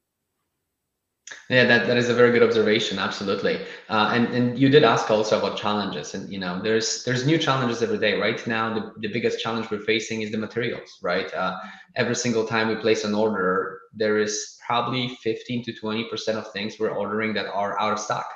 Yeah, 1.49 1.65
that, 1.65 1.87
that 1.87 1.97
is 1.97 2.09
a 2.11 2.15
very 2.15 2.33
good 2.33 2.43
observation. 2.43 2.99
Absolutely, 2.99 3.57
uh, 3.89 4.11
and 4.15 4.29
and 4.29 4.59
you 4.59 4.69
did 4.69 4.85
ask 4.85 5.11
also 5.11 5.39
about 5.39 5.57
challenges, 5.57 6.15
and 6.15 6.31
you 6.31 6.39
know, 6.39 6.61
there's 6.63 7.03
there's 7.05 7.27
new 7.27 7.39
challenges 7.39 7.83
every 7.83 7.99
day. 7.99 8.19
Right 8.19 8.47
now, 8.47 8.75
the, 8.75 8.93
the 9.01 9.09
biggest 9.09 9.41
challenge 9.41 9.71
we're 9.71 9.81
facing 9.81 10.21
is 10.21 10.31
the 10.33 10.39
materials. 10.39 10.99
Right, 11.03 11.33
uh, 11.35 11.57
every 11.97 12.15
single 12.15 12.47
time 12.47 12.69
we 12.69 12.77
place 12.77 13.05
an 13.05 13.15
order, 13.15 13.81
there 13.95 14.19
is 14.19 14.59
probably 14.67 15.09
15 15.23 15.65
to 15.65 15.73
20 15.73 16.09
percent 16.11 16.37
of 16.39 16.51
things 16.53 16.79
we're 16.79 16.91
ordering 16.97 17.33
that 17.35 17.47
are 17.47 17.81
out 17.81 17.93
of 17.95 18.01
stock, 18.01 18.29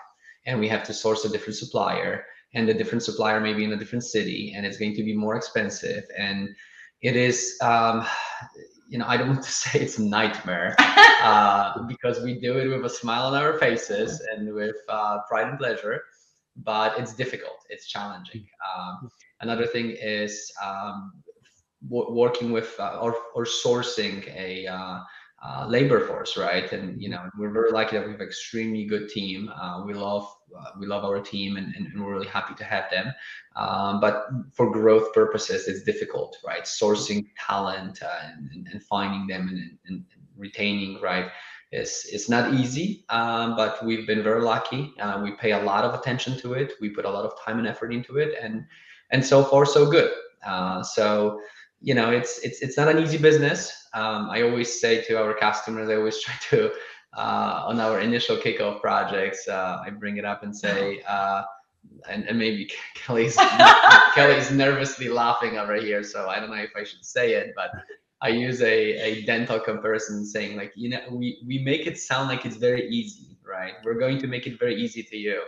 and 0.47 0.59
we 0.59 0.69
have 0.69 0.85
to 0.85 0.95
source 0.95 1.25
a 1.27 1.29
different 1.29 1.57
supplier, 1.57 2.25
and 2.55 2.67
the 2.67 2.75
different 2.75 3.03
supplier 3.03 3.39
may 3.41 3.53
be 3.53 3.65
in 3.65 3.73
a 3.73 3.77
different 3.77 4.05
city, 4.05 4.55
and 4.57 4.65
it's 4.65 4.79
going 4.79 4.95
to 4.95 5.03
be 5.03 5.15
more 5.15 5.37
expensive, 5.37 6.05
and 6.17 6.49
it 7.03 7.17
is 7.17 7.57
um, 7.63 8.07
you 8.89 8.99
know, 8.99 9.07
I 9.07 9.17
don't 9.17 9.29
want 9.35 9.43
to 9.43 9.51
say 9.51 9.81
it's 9.81 9.99
a 9.99 10.03
nightmare 10.03 10.75
uh, 11.23 11.83
because 11.83 12.21
we 12.23 12.41
do 12.41 12.59
it 12.59 12.69
with 12.69 12.85
a 12.85 12.91
smile 12.91 13.27
on 13.27 13.35
our 13.35 13.59
faces 13.59 14.21
and 14.35 14.53
with 14.53 14.77
uh, 14.89 15.19
pride 15.29 15.49
and 15.49 15.59
pleasure, 15.59 16.03
but 16.57 16.99
it's 16.99 17.15
difficult. 17.15 17.59
It's 17.69 17.87
challenging. 17.89 18.47
Um, 18.69 19.11
another 19.41 19.67
thing 19.67 19.97
is 20.01 20.51
um, 20.65 21.13
working 21.89 22.51
with 22.51 22.75
uh, 22.81 22.99
or, 23.01 23.15
or 23.35 23.45
sourcing 23.45 24.27
a 24.35 24.67
uh, 25.47 25.67
labor 25.69 26.07
force, 26.07 26.37
right? 26.37 26.71
And 26.73 27.01
you 27.01 27.09
know, 27.09 27.31
we're 27.39 27.51
very 27.51 27.71
lucky 27.71 27.97
that 27.97 28.05
we 28.05 28.13
have 28.13 28.21
an 28.21 28.27
extremely 28.27 28.85
good 28.85 29.09
team. 29.09 29.49
Uh, 29.51 29.85
we 29.85 29.95
love 29.95 30.29
uh, 30.59 30.71
we 30.79 30.87
love 30.87 31.05
our 31.05 31.21
team, 31.21 31.57
and, 31.57 31.75
and, 31.75 32.03
we're 32.03 32.15
really 32.15 32.27
happy 32.27 32.55
to 32.55 32.65
have 32.65 32.91
them. 32.91 33.13
Um, 33.55 34.01
but 34.01 34.29
for 34.53 34.71
growth 34.71 35.13
purposes, 35.13 35.69
it's 35.69 35.83
difficult, 35.83 36.39
right? 36.45 36.63
Sourcing 36.63 37.27
talent 37.39 38.03
uh, 38.03 38.09
and, 38.25 38.67
and, 38.73 38.83
finding 38.83 39.27
them 39.27 39.49
and, 39.49 39.79
and, 39.87 40.05
retaining, 40.37 41.01
right? 41.03 41.31
Is 41.71 42.09
it's 42.11 42.29
not 42.29 42.55
easy, 42.55 43.05
um, 43.11 43.55
but 43.57 43.85
we've 43.85 44.07
been 44.07 44.23
very 44.23 44.43
lucky. 44.43 44.95
Uh, 44.99 45.21
we 45.23 45.33
pay 45.33 45.53
a 45.53 45.63
lot 45.63 45.85
of 45.85 45.95
attention 45.95 46.39
to 46.39 46.55
it. 46.55 46.73
We 46.81 46.89
put 46.89 47.05
a 47.05 47.11
lot 47.11 47.27
of 47.27 47.39
time 47.45 47.59
and 47.59 47.69
effort 47.69 47.93
into 47.93 48.17
it, 48.17 48.35
and 48.41 48.65
and 49.11 49.25
so 49.25 49.45
far 49.45 49.67
so 49.67 49.89
good. 49.91 50.11
Uh, 50.47 50.83
so 50.83 51.41
you 51.81 51.95
know, 51.95 52.11
it's 52.11 52.39
it's 52.41 52.61
it's 52.63 52.77
not 52.77 52.89
an 52.89 52.99
easy 52.99 53.19
business 53.19 53.79
um, 53.95 54.31
I 54.31 54.43
always 54.43 54.81
say 54.81 55.03
to 55.03 55.15
our 55.23 55.35
customers, 55.35 55.89
I 55.89 55.97
always 55.97 56.21
try 56.23 56.35
to, 56.51 56.73
uh, 57.17 57.65
on 57.67 57.81
our 57.81 58.01
initial 58.01 58.37
kickoff 58.37 58.81
projects, 58.81 59.49
uh, 59.49 59.83
I 59.85 59.91
bring 59.91 60.19
it 60.19 60.25
up 60.25 60.43
and 60.43 60.57
say, 60.57 61.03
uh, 61.09 61.43
and, 62.09 62.29
and 62.29 62.39
maybe 62.39 62.71
Kelly's 62.95 63.37
Kelly's 64.15 64.51
nervously 64.51 65.09
laughing 65.09 65.59
over 65.59 65.77
here, 65.77 66.03
so 66.03 66.29
I 66.29 66.39
don't 66.39 66.51
know 66.51 66.57
if 66.57 66.73
I 66.77 66.85
should 66.85 67.05
say 67.05 67.33
it, 67.35 67.53
but 67.57 67.71
I 68.21 68.29
use 68.29 68.61
a, 68.63 68.67
a 68.67 69.25
dental 69.25 69.61
comparison 69.61 70.27
saying 70.27 70.57
like, 70.57 70.73
you 70.75 70.91
know, 70.91 71.01
we, 71.11 71.41
we 71.47 71.61
make 71.61 71.87
it 71.87 71.99
sound 71.99 72.29
like 72.29 72.45
it's 72.45 72.57
very 72.57 72.89
easy, 72.89 73.39
right? 73.47 73.75
We're 73.85 73.99
going 73.99 74.19
to 74.19 74.27
make 74.27 74.47
it 74.47 74.59
very 74.59 74.75
easy 74.75 75.05
to 75.05 75.17
you, 75.17 75.43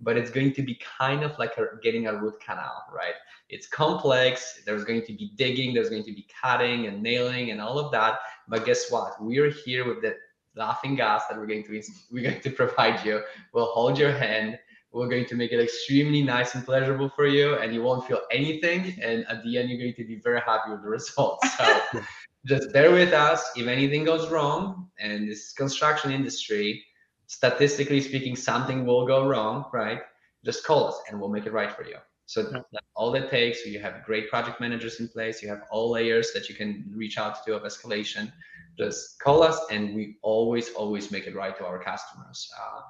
but 0.00 0.16
it's 0.16 0.30
going 0.30 0.52
to 0.52 0.62
be 0.62 0.78
kind 0.98 1.22
of 1.22 1.38
like 1.38 1.56
a, 1.58 1.66
getting 1.82 2.06
a 2.06 2.14
root 2.14 2.38
canal, 2.40 2.84
right? 2.94 3.14
It's 3.48 3.66
complex. 3.66 4.62
There's 4.66 4.84
going 4.84 5.04
to 5.06 5.12
be 5.12 5.32
digging, 5.36 5.74
there's 5.74 5.90
going 5.90 6.04
to 6.04 6.12
be 6.12 6.26
cutting 6.42 6.86
and 6.86 7.02
nailing 7.02 7.50
and 7.50 7.60
all 7.60 7.78
of 7.78 7.90
that. 7.92 8.18
But 8.48 8.64
guess 8.64 8.90
what? 8.90 9.14
We're 9.20 9.50
here 9.50 9.86
with 9.86 10.02
the 10.02 10.16
laughing 10.54 10.96
gas 10.96 11.26
that 11.28 11.38
we're 11.38 11.46
going 11.46 11.64
to 11.64 11.82
we're 12.10 12.28
going 12.28 12.40
to 12.40 12.50
provide 12.50 13.04
you. 13.04 13.22
We'll 13.52 13.66
hold 13.66 13.98
your 13.98 14.12
hand. 14.12 14.58
We're 14.92 15.08
going 15.08 15.26
to 15.26 15.34
make 15.34 15.52
it 15.52 15.60
extremely 15.60 16.22
nice 16.22 16.54
and 16.54 16.64
pleasurable 16.64 17.10
for 17.10 17.26
you, 17.26 17.56
and 17.56 17.74
you 17.74 17.82
won't 17.82 18.06
feel 18.06 18.20
anything. 18.30 18.96
And 19.02 19.26
at 19.26 19.44
the 19.44 19.58
end, 19.58 19.68
you're 19.68 19.78
going 19.78 19.92
to 19.94 20.04
be 20.04 20.16
very 20.16 20.40
happy 20.40 20.70
with 20.70 20.82
the 20.82 20.88
results. 20.88 21.46
So 21.58 21.80
just 22.46 22.72
bear 22.72 22.90
with 22.90 23.12
us. 23.12 23.44
If 23.56 23.66
anything 23.66 24.04
goes 24.04 24.30
wrong, 24.30 24.88
and 24.98 25.28
this 25.28 25.52
construction 25.52 26.12
industry, 26.12 26.82
statistically 27.26 28.00
speaking, 28.00 28.36
something 28.36 28.86
will 28.86 29.06
go 29.06 29.26
wrong, 29.26 29.66
right? 29.72 30.00
Just 30.44 30.64
call 30.64 30.88
us 30.88 31.00
and 31.08 31.20
we'll 31.20 31.30
make 31.30 31.46
it 31.46 31.52
right 31.52 31.72
for 31.72 31.84
you. 31.84 31.96
So 32.26 32.42
that's 32.42 32.66
all 32.96 33.12
that 33.12 33.30
takes. 33.30 33.62
So 33.62 33.70
you 33.70 33.78
have 33.80 34.02
great 34.04 34.28
project 34.28 34.60
managers 34.60 34.98
in 34.98 35.08
place. 35.08 35.42
You 35.42 35.48
have 35.48 35.62
all 35.70 35.90
layers 35.90 36.32
that 36.32 36.48
you 36.48 36.56
can 36.56 36.84
reach 36.94 37.18
out 37.18 37.44
to 37.44 37.54
of 37.54 37.62
escalation. 37.62 38.32
Just 38.76 39.20
call 39.20 39.42
us, 39.42 39.58
and 39.70 39.94
we 39.94 40.16
always, 40.22 40.70
always 40.70 41.10
make 41.10 41.26
it 41.26 41.34
right 41.34 41.56
to 41.56 41.64
our 41.64 41.78
customers. 41.82 42.50
Uh, 42.60 42.80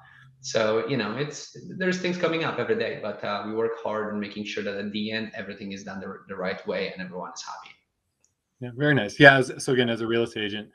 so 0.41 0.87
you 0.87 0.97
know, 0.97 1.15
it's 1.17 1.55
there's 1.77 1.99
things 1.99 2.17
coming 2.17 2.43
up 2.43 2.59
every 2.59 2.77
day, 2.77 2.99
but 3.01 3.23
uh, 3.23 3.43
we 3.45 3.53
work 3.53 3.73
hard 3.83 4.13
on 4.13 4.19
making 4.19 4.45
sure 4.45 4.63
that 4.63 4.75
at 4.75 4.91
the 4.91 5.11
end 5.11 5.31
everything 5.33 5.71
is 5.71 5.83
done 5.83 5.99
the, 5.99 6.17
the 6.27 6.35
right 6.35 6.65
way 6.67 6.91
and 6.91 7.01
everyone 7.01 7.31
is 7.33 7.43
happy. 7.43 7.75
Yeah, 8.59 8.71
very 8.75 8.95
nice. 8.95 9.19
Yeah. 9.19 9.37
As, 9.37 9.53
so 9.63 9.73
again, 9.73 9.89
as 9.89 10.01
a 10.01 10.07
real 10.07 10.23
estate 10.23 10.43
agent, 10.43 10.69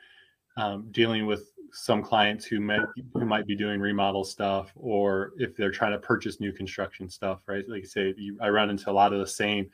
um, 0.57 0.89
dealing 0.93 1.27
with 1.27 1.52
some 1.73 2.03
clients 2.03 2.45
who 2.45 2.61
might 2.61 2.83
who 3.15 3.25
might 3.25 3.47
be 3.47 3.57
doing 3.57 3.81
remodel 3.81 4.25
stuff 4.25 4.71
or 4.77 5.33
if 5.39 5.57
they're 5.57 5.71
trying 5.71 5.93
to 5.93 5.99
purchase 5.99 6.39
new 6.39 6.53
construction 6.53 7.09
stuff 7.09 7.41
right? 7.47 7.67
Like 7.69 7.83
I 7.85 7.87
say 7.87 8.15
you, 8.17 8.37
i 8.41 8.49
run 8.51 8.71
into 8.71 8.91
a 8.91 8.93
lot 8.93 9.15
of 9.15 9.21
the 9.21 9.27
same 9.27 9.69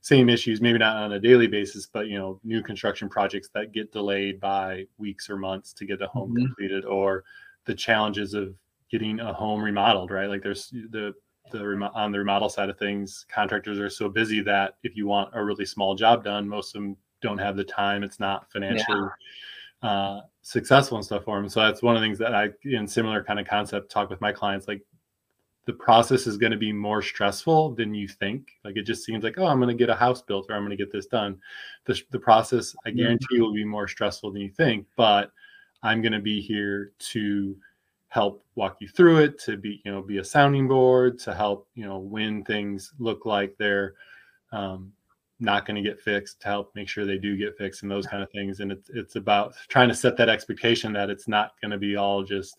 same 0.00 0.30
issues 0.30 0.62
maybe 0.62 0.78
not 0.78 0.96
on 0.96 1.12
a 1.12 1.20
daily 1.20 1.46
basis 1.46 1.86
but 1.86 2.06
you 2.06 2.18
know 2.18 2.40
new 2.44 2.62
construction 2.62 3.10
projects 3.10 3.50
that 3.52 3.72
get 3.72 3.92
delayed 3.92 4.40
by 4.40 4.86
weeks 4.96 5.28
or 5.28 5.36
months 5.36 5.74
to 5.74 5.84
get 5.84 6.00
a 6.00 6.06
home 6.06 6.30
mm-hmm. 6.30 6.46
completed 6.46 6.86
or 6.86 7.24
the 7.66 7.74
challenges 7.74 8.32
of 8.32 8.54
getting 8.90 9.20
a 9.20 9.32
home 9.32 9.62
remodeled 9.62 10.10
right? 10.10 10.30
Like 10.30 10.42
there's 10.42 10.70
the 10.70 11.12
the 11.52 11.90
on 11.94 12.10
the 12.10 12.18
remodel 12.18 12.48
side 12.48 12.70
of 12.70 12.78
things 12.78 13.26
contractors 13.30 13.78
are 13.78 13.90
so 13.90 14.08
busy 14.08 14.40
that 14.40 14.76
if 14.82 14.96
you 14.96 15.06
want 15.06 15.30
a 15.34 15.44
really 15.44 15.66
small 15.66 15.94
job 15.94 16.24
done 16.24 16.48
most 16.48 16.74
of 16.74 16.80
them 16.80 16.96
don't 17.20 17.38
have 17.38 17.56
the 17.56 17.64
time. 17.64 18.02
It's 18.02 18.20
not 18.20 18.50
financially 18.50 19.00
yeah 19.00 19.08
uh, 19.82 20.20
successful 20.48 20.96
and 20.96 21.04
stuff 21.04 21.24
for 21.24 21.38
them. 21.38 21.46
So 21.46 21.60
that's 21.60 21.82
one 21.82 21.94
of 21.94 22.00
the 22.00 22.06
things 22.06 22.18
that 22.18 22.34
I, 22.34 22.48
in 22.64 22.88
similar 22.88 23.22
kind 23.22 23.38
of 23.38 23.46
concept, 23.46 23.90
talk 23.90 24.08
with 24.08 24.22
my 24.22 24.32
clients. 24.32 24.66
Like 24.66 24.80
the 25.66 25.74
process 25.74 26.26
is 26.26 26.38
going 26.38 26.52
to 26.52 26.58
be 26.58 26.72
more 26.72 27.02
stressful 27.02 27.74
than 27.74 27.94
you 27.94 28.08
think. 28.08 28.52
Like 28.64 28.78
it 28.78 28.84
just 28.84 29.04
seems 29.04 29.22
like, 29.22 29.36
oh, 29.36 29.44
I'm 29.44 29.58
going 29.58 29.68
to 29.68 29.74
get 29.74 29.90
a 29.90 29.94
house 29.94 30.22
built 30.22 30.46
or 30.48 30.54
I'm 30.54 30.62
going 30.62 30.70
to 30.70 30.82
get 30.82 30.90
this 30.90 31.04
done. 31.04 31.38
The, 31.84 32.00
the 32.12 32.18
process, 32.18 32.74
I 32.86 32.90
guarantee, 32.90 33.26
mm-hmm. 33.34 33.42
will 33.42 33.52
be 33.52 33.64
more 33.64 33.88
stressful 33.88 34.32
than 34.32 34.40
you 34.40 34.48
think. 34.48 34.86
But 34.96 35.32
I'm 35.82 36.00
going 36.00 36.12
to 36.12 36.18
be 36.18 36.40
here 36.40 36.92
to 37.10 37.54
help 38.08 38.42
walk 38.54 38.78
you 38.80 38.88
through 38.88 39.18
it, 39.18 39.38
to 39.40 39.58
be, 39.58 39.82
you 39.84 39.92
know, 39.92 40.00
be 40.00 40.16
a 40.16 40.24
sounding 40.24 40.66
board, 40.66 41.18
to 41.18 41.34
help, 41.34 41.68
you 41.74 41.84
know, 41.84 41.98
when 41.98 42.42
things 42.42 42.94
look 42.98 43.26
like 43.26 43.54
they're 43.58 43.96
um, 44.50 44.94
not 45.40 45.66
going 45.66 45.82
to 45.82 45.88
get 45.88 46.00
fixed 46.00 46.40
to 46.40 46.48
help 46.48 46.74
make 46.74 46.88
sure 46.88 47.06
they 47.06 47.18
do 47.18 47.36
get 47.36 47.56
fixed 47.56 47.82
and 47.82 47.90
those 47.90 48.06
kind 48.06 48.22
of 48.22 48.30
things. 48.30 48.60
And 48.60 48.72
it's 48.72 48.90
it's 48.90 49.16
about 49.16 49.54
trying 49.68 49.88
to 49.88 49.94
set 49.94 50.16
that 50.16 50.28
expectation 50.28 50.92
that 50.94 51.10
it's 51.10 51.28
not 51.28 51.52
going 51.60 51.70
to 51.70 51.78
be 51.78 51.96
all 51.96 52.22
just 52.22 52.58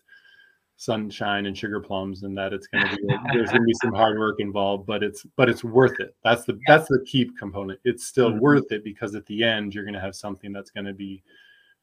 sunshine 0.76 1.44
and 1.44 1.56
sugar 1.56 1.78
plums 1.78 2.22
and 2.22 2.36
that 2.38 2.54
it's 2.54 2.66
going 2.68 2.88
to 2.88 2.96
be 2.96 3.02
there's 3.34 3.50
going 3.50 3.60
to 3.60 3.66
be 3.66 3.74
some 3.82 3.92
hard 3.92 4.18
work 4.18 4.36
involved 4.38 4.86
but 4.86 5.02
it's 5.02 5.26
but 5.36 5.48
it's 5.48 5.62
worth 5.62 6.00
it. 6.00 6.14
That's 6.24 6.44
the 6.44 6.58
that's 6.66 6.88
the 6.88 7.04
key 7.06 7.30
component. 7.38 7.80
It's 7.84 8.06
still 8.06 8.30
mm-hmm. 8.30 8.40
worth 8.40 8.72
it 8.72 8.82
because 8.82 9.14
at 9.14 9.26
the 9.26 9.44
end 9.44 9.74
you're 9.74 9.84
going 9.84 9.94
to 9.94 10.00
have 10.00 10.16
something 10.16 10.52
that's 10.52 10.70
going 10.70 10.86
to 10.86 10.94
be 10.94 11.22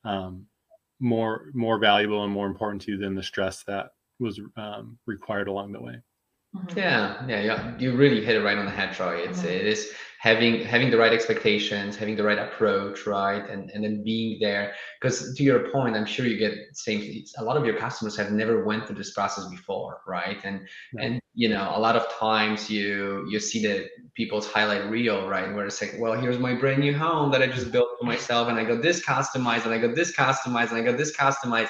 um, 0.03 0.45
more 0.99 1.51
more 1.53 1.77
valuable 1.77 2.23
and 2.23 2.33
more 2.33 2.47
important 2.47 2.81
to 2.83 2.93
you 2.93 2.97
than 2.97 3.13
the 3.13 3.21
stress 3.21 3.63
that 3.63 3.91
was 4.19 4.41
um, 4.55 4.97
required 5.05 5.47
along 5.47 5.73
the 5.73 5.81
way 5.81 6.01
Mm-hmm. 6.65 6.77
Yeah, 6.77 7.25
yeah, 7.27 7.41
yeah. 7.41 7.77
You 7.77 7.95
really 7.95 8.23
hit 8.23 8.35
it 8.35 8.43
right 8.43 8.57
on 8.57 8.65
the 8.65 8.71
head, 8.71 8.93
Troy. 8.93 9.17
It's 9.17 9.39
mm-hmm. 9.39 9.47
it 9.47 9.67
is 9.67 9.91
having 10.19 10.61
having 10.61 10.89
the 10.89 10.97
right 10.97 11.13
expectations, 11.13 11.95
having 11.95 12.15
the 12.15 12.23
right 12.23 12.39
approach, 12.39 13.05
right, 13.05 13.47
and 13.49 13.69
and 13.71 13.83
then 13.83 14.03
being 14.03 14.39
there. 14.39 14.73
Because 14.99 15.35
to 15.35 15.43
your 15.43 15.69
point, 15.71 15.95
I'm 15.95 16.05
sure 16.05 16.25
you 16.25 16.37
get 16.37 16.53
same. 16.73 17.23
A 17.37 17.43
lot 17.43 17.57
of 17.57 17.65
your 17.65 17.77
customers 17.77 18.17
have 18.17 18.31
never 18.31 18.63
went 18.65 18.87
through 18.87 18.95
this 18.97 19.13
process 19.13 19.45
before, 19.47 20.01
right? 20.07 20.39
And 20.43 20.67
and 20.99 21.21
you 21.35 21.49
know, 21.49 21.71
a 21.75 21.79
lot 21.79 21.95
of 21.95 22.09
times 22.17 22.69
you 22.69 23.27
you 23.29 23.39
see 23.39 23.61
the 23.61 23.87
people's 24.15 24.47
highlight 24.47 24.89
reel, 24.89 25.27
right, 25.27 25.53
where 25.53 25.65
it's 25.65 25.81
like, 25.81 25.95
well, 25.99 26.19
here's 26.19 26.39
my 26.39 26.55
brand 26.55 26.79
new 26.79 26.97
home 26.97 27.31
that 27.31 27.41
I 27.43 27.47
just 27.47 27.71
built 27.71 27.89
for 27.99 28.05
myself, 28.05 28.47
and 28.47 28.57
I 28.57 28.63
got 28.63 28.81
this 28.81 29.05
customized, 29.05 29.65
and 29.65 29.73
I 29.73 29.77
got 29.77 29.95
this 29.95 30.15
customized, 30.15 30.69
and 30.69 30.77
I 30.77 30.81
got 30.81 30.97
this 30.97 31.15
customized 31.15 31.69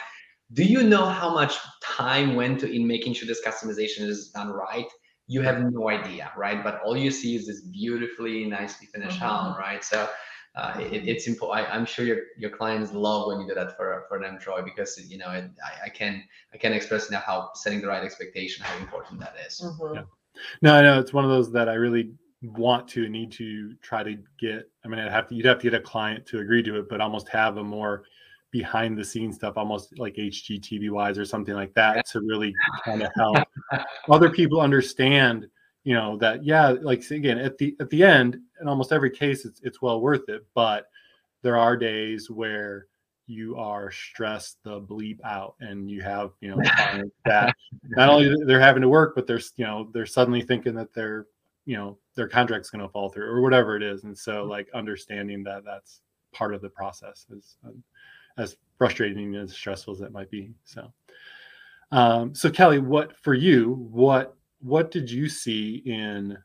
do 0.53 0.63
you 0.63 0.83
know 0.83 1.05
how 1.05 1.33
much 1.33 1.57
time 1.83 2.35
went 2.35 2.59
to 2.59 2.71
in 2.71 2.87
making 2.87 3.13
sure 3.13 3.27
this 3.27 3.41
customization 3.45 4.01
is 4.01 4.29
done 4.29 4.49
right 4.49 4.87
you 5.27 5.41
have 5.41 5.61
no 5.61 5.89
idea 5.89 6.31
right 6.37 6.63
but 6.63 6.79
all 6.81 6.95
you 6.95 7.11
see 7.11 7.35
is 7.35 7.47
this 7.47 7.61
beautifully 7.61 8.45
nicely 8.45 8.87
finished 8.87 9.19
mm-hmm. 9.19 9.45
home 9.49 9.57
right 9.57 9.83
so 9.83 10.07
uh, 10.57 10.73
it, 10.79 11.07
it's 11.07 11.27
important. 11.27 11.69
I'm 11.71 11.85
sure 11.85 12.03
your 12.03 12.17
your 12.35 12.49
clients 12.49 12.91
love 12.91 13.27
when 13.27 13.39
you 13.39 13.47
do 13.47 13.53
that 13.53 13.77
for 13.77 14.05
for 14.07 14.19
them, 14.19 14.39
Troy, 14.39 14.63
because 14.63 14.99
you 15.07 15.19
know 15.19 15.29
it, 15.29 15.51
I, 15.63 15.85
I 15.85 15.89
can 15.89 16.23
I 16.51 16.57
can 16.57 16.73
express 16.73 17.09
enough 17.09 17.25
how 17.25 17.51
setting 17.53 17.79
the 17.79 17.87
right 17.87 18.03
expectation, 18.03 18.65
how 18.65 18.75
important 18.79 19.19
that 19.19 19.35
is. 19.45 19.61
Mm-hmm. 19.63 19.95
Yeah. 19.95 20.01
No, 20.63 20.73
I 20.73 20.81
know 20.81 20.99
it's 20.99 21.13
one 21.13 21.23
of 21.23 21.29
those 21.29 21.51
that 21.51 21.69
I 21.69 21.73
really 21.73 22.11
want 22.41 22.87
to 22.89 23.07
need 23.07 23.31
to 23.33 23.75
try 23.83 24.01
to 24.01 24.17
get. 24.39 24.69
I 24.83 24.87
mean, 24.87 24.99
I'd 24.99 25.11
have 25.11 25.27
to 25.27 25.35
you'd 25.35 25.45
have 25.45 25.59
to 25.59 25.69
get 25.69 25.75
a 25.75 25.83
client 25.83 26.25
to 26.27 26.39
agree 26.39 26.63
to 26.63 26.79
it, 26.79 26.89
but 26.89 27.01
almost 27.01 27.29
have 27.29 27.57
a 27.57 27.63
more 27.63 28.05
behind 28.57 28.97
the 28.97 29.05
scenes 29.05 29.35
stuff, 29.35 29.55
almost 29.55 29.99
like 29.99 30.15
HGTV 30.15 30.89
wise 30.89 31.19
or 31.19 31.25
something 31.25 31.53
like 31.53 31.75
that, 31.75 32.07
to 32.07 32.21
really 32.21 32.51
kind 32.83 33.03
of 33.03 33.11
help 33.15 33.37
other 34.09 34.31
people 34.31 34.59
understand, 34.59 35.45
you 35.83 35.93
know, 35.93 36.17
that 36.17 36.43
yeah, 36.43 36.69
like 36.81 37.09
again 37.11 37.37
at 37.37 37.57
the 37.59 37.75
at 37.79 37.91
the 37.91 38.03
end, 38.03 38.39
in 38.59 38.67
almost 38.67 38.91
every 38.91 39.11
case, 39.11 39.45
it's 39.45 39.61
it's 39.63 39.79
well 39.79 40.01
worth 40.01 40.27
it. 40.27 40.43
But 40.55 40.87
there 41.43 41.55
are 41.55 41.77
days 41.77 42.31
where 42.31 42.87
you 43.27 43.57
are 43.57 43.91
stressed 43.91 44.57
the 44.63 44.81
bleep 44.81 45.19
out 45.23 45.53
and 45.59 45.91
you 45.91 46.01
have 46.01 46.31
you 46.39 46.49
know 46.49 46.57
that 47.25 47.53
not 47.89 48.09
only 48.09 48.33
they're 48.45 48.59
having 48.59 48.81
to 48.81 48.87
work 48.87 49.13
but 49.15 49.27
they're 49.27 49.41
you 49.57 49.65
know 49.65 49.89
they're 49.93 50.05
suddenly 50.05 50.41
thinking 50.41 50.73
that 50.73 50.93
their 50.93 51.25
you 51.65 51.75
know 51.75 51.97
their 52.15 52.29
contract's 52.29 52.69
going 52.69 52.81
to 52.81 52.87
fall 52.87 53.09
through 53.09 53.29
or 53.29 53.41
whatever 53.41 53.75
it 53.75 53.83
is 53.83 54.05
and 54.05 54.17
so 54.17 54.45
like 54.45 54.69
understanding 54.73 55.43
that 55.43 55.65
that's 55.65 55.99
part 56.33 56.53
of 56.53 56.61
the 56.61 56.69
process 56.69 57.25
is 57.35 57.57
um, 57.65 57.83
as 58.37 58.55
frustrating 58.77 59.35
and 59.35 59.43
as 59.43 59.53
stressful 59.53 59.93
as 59.93 59.99
that 59.99 60.11
might 60.11 60.29
be. 60.29 60.51
So, 60.63 60.91
um, 61.91 62.35
so 62.35 62.49
Kelly, 62.49 62.79
what 62.79 63.15
for 63.17 63.33
you? 63.33 63.87
What 63.91 64.35
what 64.59 64.91
did 64.91 65.09
you 65.09 65.29
see 65.29 65.83
in 65.85 66.37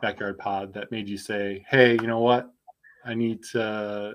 Backyard 0.00 0.38
Pod 0.38 0.72
that 0.74 0.90
made 0.90 1.08
you 1.08 1.18
say, 1.18 1.64
"Hey, 1.68 1.92
you 1.92 2.06
know 2.06 2.20
what? 2.20 2.50
I 3.04 3.14
need 3.14 3.42
to 3.52 4.14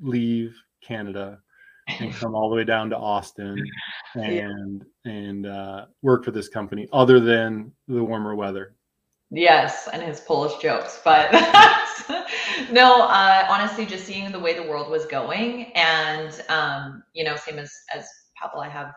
leave 0.00 0.56
Canada 0.82 1.40
and 2.00 2.12
come 2.14 2.34
all 2.34 2.50
the 2.50 2.56
way 2.56 2.64
down 2.64 2.90
to 2.90 2.96
Austin 2.96 3.64
and 4.14 4.84
yeah. 5.04 5.12
and 5.12 5.46
uh, 5.46 5.86
work 6.02 6.24
for 6.24 6.30
this 6.30 6.48
company, 6.48 6.88
other 6.92 7.20
than 7.20 7.72
the 7.88 8.02
warmer 8.02 8.34
weather? 8.34 8.75
Yes, 9.30 9.88
and 9.92 10.02
his 10.02 10.20
Polish 10.20 10.56
jokes, 10.62 11.00
but 11.04 11.32
no. 12.70 13.02
Uh, 13.02 13.46
honestly, 13.50 13.84
just 13.84 14.04
seeing 14.04 14.30
the 14.30 14.38
way 14.38 14.54
the 14.54 14.62
world 14.62 14.88
was 14.88 15.04
going, 15.06 15.72
and 15.74 16.44
um, 16.48 17.02
you 17.12 17.24
know, 17.24 17.34
same 17.34 17.58
as 17.58 17.72
as 17.92 18.06
Pavel, 18.40 18.60
I 18.60 18.68
have 18.68 18.92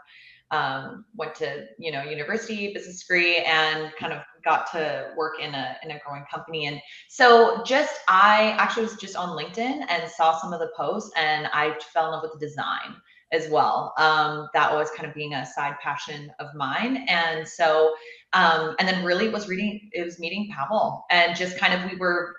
um, 0.51 1.05
went 1.15 1.35
to 1.35 1.67
you 1.77 1.91
know 1.91 2.03
university 2.03 2.73
business 2.73 3.01
degree 3.01 3.37
and 3.37 3.91
kind 3.99 4.13
of 4.13 4.21
got 4.43 4.71
to 4.71 5.13
work 5.17 5.39
in 5.39 5.53
a 5.53 5.77
in 5.83 5.91
a 5.91 5.99
growing 6.05 6.23
company 6.31 6.65
and 6.65 6.79
so 7.07 7.61
just 7.65 7.99
i 8.07 8.55
actually 8.57 8.83
was 8.83 8.95
just 8.95 9.15
on 9.15 9.37
linkedin 9.37 9.85
and 9.89 10.09
saw 10.09 10.39
some 10.39 10.53
of 10.53 10.59
the 10.59 10.71
posts 10.75 11.11
and 11.17 11.47
i 11.53 11.75
fell 11.93 12.05
in 12.05 12.11
love 12.13 12.23
with 12.23 12.39
the 12.39 12.39
design 12.39 12.95
as 13.31 13.49
well 13.49 13.93
um, 13.97 14.47
that 14.53 14.73
was 14.73 14.89
kind 14.91 15.07
of 15.07 15.13
being 15.13 15.33
a 15.33 15.45
side 15.45 15.75
passion 15.81 16.31
of 16.39 16.47
mine 16.55 17.05
and 17.07 17.47
so 17.47 17.93
um, 18.33 18.75
and 18.79 18.87
then 18.87 19.03
really 19.03 19.29
was 19.29 19.47
reading 19.47 19.89
it 19.93 20.03
was 20.03 20.19
meeting 20.19 20.49
pavel 20.51 21.05
and 21.09 21.35
just 21.35 21.57
kind 21.57 21.73
of 21.73 21.89
we 21.89 21.97
were 21.97 22.35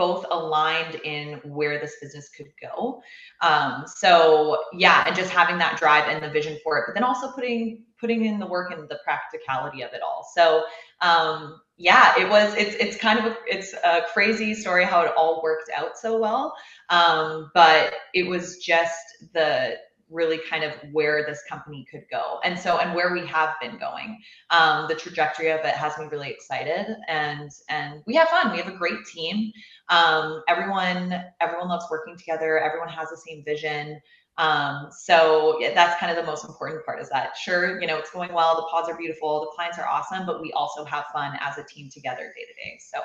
both 0.00 0.24
aligned 0.30 0.94
in 1.04 1.34
where 1.44 1.78
this 1.78 1.96
business 2.00 2.30
could 2.30 2.46
go. 2.58 3.02
Um, 3.42 3.84
so 3.86 4.56
yeah, 4.72 5.04
and 5.06 5.14
just 5.14 5.28
having 5.28 5.58
that 5.58 5.78
drive 5.78 6.08
and 6.08 6.24
the 6.24 6.30
vision 6.30 6.58
for 6.64 6.78
it, 6.78 6.84
but 6.86 6.94
then 6.94 7.04
also 7.04 7.30
putting 7.32 7.84
putting 8.00 8.24
in 8.24 8.38
the 8.38 8.46
work 8.46 8.72
and 8.72 8.88
the 8.88 8.98
practicality 9.04 9.82
of 9.82 9.92
it 9.92 10.00
all. 10.00 10.26
So 10.34 10.64
um, 11.02 11.60
yeah, 11.76 12.14
it 12.18 12.26
was 12.30 12.54
it's 12.54 12.74
it's 12.76 12.96
kind 12.96 13.18
of 13.18 13.26
a, 13.26 13.36
it's 13.46 13.74
a 13.74 14.00
crazy 14.14 14.54
story 14.54 14.86
how 14.86 15.02
it 15.02 15.12
all 15.18 15.42
worked 15.42 15.68
out 15.76 15.98
so 15.98 16.18
well. 16.18 16.54
Um, 16.88 17.50
but 17.52 17.92
it 18.14 18.26
was 18.26 18.56
just 18.56 18.96
the 19.34 19.76
really 20.10 20.38
kind 20.38 20.64
of 20.64 20.72
where 20.92 21.24
this 21.24 21.42
company 21.48 21.86
could 21.90 22.04
go. 22.10 22.40
And 22.44 22.58
so 22.58 22.78
and 22.78 22.94
where 22.94 23.12
we 23.12 23.26
have 23.26 23.54
been 23.60 23.78
going. 23.78 24.18
Um, 24.50 24.86
the 24.88 24.94
trajectory 24.94 25.50
of 25.50 25.60
it 25.60 25.74
has 25.74 25.96
me 25.98 26.06
really 26.06 26.30
excited 26.30 26.86
and 27.08 27.50
and 27.68 28.02
we 28.06 28.14
have 28.16 28.28
fun. 28.28 28.52
We 28.52 28.58
have 28.58 28.68
a 28.68 28.76
great 28.76 29.04
team. 29.12 29.52
Um, 29.88 30.42
everyone 30.48 31.22
everyone 31.40 31.68
loves 31.68 31.86
working 31.90 32.16
together. 32.16 32.58
Everyone 32.58 32.88
has 32.88 33.08
the 33.08 33.16
same 33.16 33.44
vision. 33.44 34.00
Um, 34.38 34.88
so 34.90 35.58
yeah, 35.60 35.74
that's 35.74 36.00
kind 36.00 36.10
of 36.10 36.22
the 36.22 36.30
most 36.30 36.44
important 36.44 36.84
part 36.86 37.00
is 37.00 37.10
that 37.10 37.36
sure 37.36 37.80
you 37.80 37.86
know 37.86 37.98
it's 37.98 38.10
going 38.10 38.32
well 38.32 38.56
the 38.56 38.66
pods 38.70 38.88
are 38.88 38.96
beautiful 38.96 39.40
the 39.40 39.50
clients 39.54 39.78
are 39.78 39.86
awesome 39.86 40.24
but 40.24 40.40
we 40.40 40.50
also 40.52 40.82
have 40.84 41.04
fun 41.12 41.36
as 41.40 41.58
a 41.58 41.64
team 41.64 41.90
together 41.92 42.32
day 42.34 42.44
to 42.44 42.54
day. 42.54 42.78
So 42.80 43.00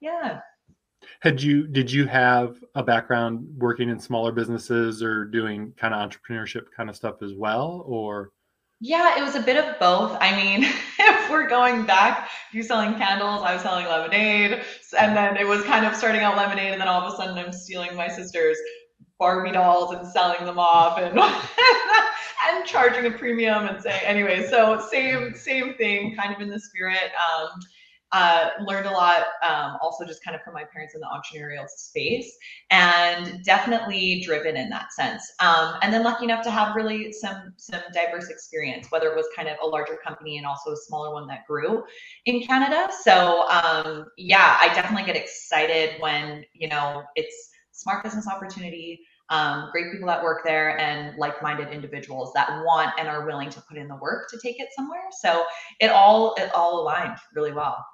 yeah 0.00 0.40
had 1.20 1.42
you 1.42 1.66
did 1.66 1.90
you 1.90 2.06
have 2.06 2.62
a 2.74 2.82
background 2.82 3.46
working 3.58 3.88
in 3.88 3.98
smaller 3.98 4.32
businesses 4.32 5.02
or 5.02 5.24
doing 5.24 5.72
kind 5.76 5.94
of 5.94 6.08
entrepreneurship 6.08 6.66
kind 6.76 6.88
of 6.88 6.96
stuff 6.96 7.22
as 7.22 7.34
well 7.34 7.84
or? 7.86 8.32
Yeah 8.80 9.18
it 9.18 9.22
was 9.22 9.34
a 9.34 9.42
bit 9.42 9.56
of 9.56 9.78
both. 9.78 10.16
I 10.20 10.34
mean 10.36 10.64
if 10.98 11.30
we're 11.30 11.48
going 11.48 11.84
back 11.84 12.30
you 12.52 12.62
selling 12.62 12.94
candles 12.94 13.42
i 13.42 13.54
was 13.54 13.62
selling 13.62 13.86
lemonade 13.86 14.62
and 14.98 15.16
then 15.16 15.36
it 15.36 15.46
was 15.46 15.62
kind 15.64 15.86
of 15.86 15.94
starting 15.94 16.22
out 16.22 16.36
lemonade 16.36 16.72
and 16.72 16.80
then 16.80 16.88
all 16.88 17.00
of 17.00 17.12
a 17.12 17.16
sudden 17.16 17.38
i'm 17.38 17.52
stealing 17.52 17.94
my 17.94 18.08
sister's 18.08 18.56
barbie 19.18 19.52
dolls 19.52 19.94
and 19.94 20.06
selling 20.06 20.44
them 20.44 20.58
off 20.58 20.98
and 20.98 21.18
and 22.48 22.66
charging 22.66 23.06
a 23.06 23.10
premium 23.16 23.66
and 23.66 23.82
saying 23.82 24.02
anyway 24.04 24.46
so 24.48 24.84
same 24.90 25.34
same 25.34 25.74
thing 25.74 26.16
kind 26.16 26.34
of 26.34 26.40
in 26.40 26.48
the 26.48 26.58
spirit. 26.58 27.10
Um, 27.14 27.60
uh, 28.12 28.50
learned 28.66 28.86
a 28.86 28.90
lot 28.90 29.26
um, 29.42 29.76
also 29.80 30.04
just 30.04 30.22
kind 30.24 30.34
of 30.34 30.42
from 30.42 30.54
my 30.54 30.64
parents 30.72 30.94
in 30.94 31.00
the 31.00 31.06
entrepreneurial 31.06 31.68
space 31.68 32.36
and 32.70 33.44
definitely 33.44 34.20
driven 34.24 34.56
in 34.56 34.68
that 34.68 34.92
sense. 34.92 35.22
Um, 35.38 35.74
and 35.82 35.92
then 35.92 36.02
lucky 36.02 36.24
enough 36.24 36.42
to 36.44 36.50
have 36.50 36.74
really 36.74 37.12
some 37.12 37.54
some 37.56 37.80
diverse 37.92 38.28
experience 38.28 38.90
whether 38.90 39.08
it 39.08 39.16
was 39.16 39.26
kind 39.34 39.48
of 39.48 39.56
a 39.62 39.66
larger 39.66 39.96
company 40.04 40.38
and 40.38 40.46
also 40.46 40.72
a 40.72 40.76
smaller 40.76 41.12
one 41.12 41.26
that 41.28 41.46
grew 41.46 41.84
in 42.26 42.42
canada. 42.42 42.88
So 43.02 43.48
um, 43.48 44.06
yeah 44.16 44.56
i 44.60 44.68
definitely 44.74 45.04
get 45.04 45.16
excited 45.16 46.00
when 46.00 46.44
you 46.52 46.68
know 46.68 47.02
it's 47.14 47.50
smart 47.72 48.02
business 48.02 48.26
opportunity 48.26 49.00
um, 49.30 49.68
great 49.70 49.92
people 49.92 50.08
that 50.08 50.22
work 50.22 50.42
there 50.44 50.76
and 50.78 51.16
like-minded 51.16 51.68
individuals 51.68 52.32
that 52.34 52.48
want 52.64 52.90
and 52.98 53.08
are 53.08 53.24
willing 53.24 53.48
to 53.50 53.62
put 53.62 53.78
in 53.78 53.86
the 53.86 53.94
work 53.94 54.28
to 54.30 54.38
take 54.42 54.58
it 54.58 54.68
somewhere. 54.76 55.04
So 55.20 55.44
it 55.78 55.88
all 55.88 56.34
it 56.34 56.52
all 56.52 56.80
aligned 56.80 57.16
really 57.32 57.52
well 57.52 57.86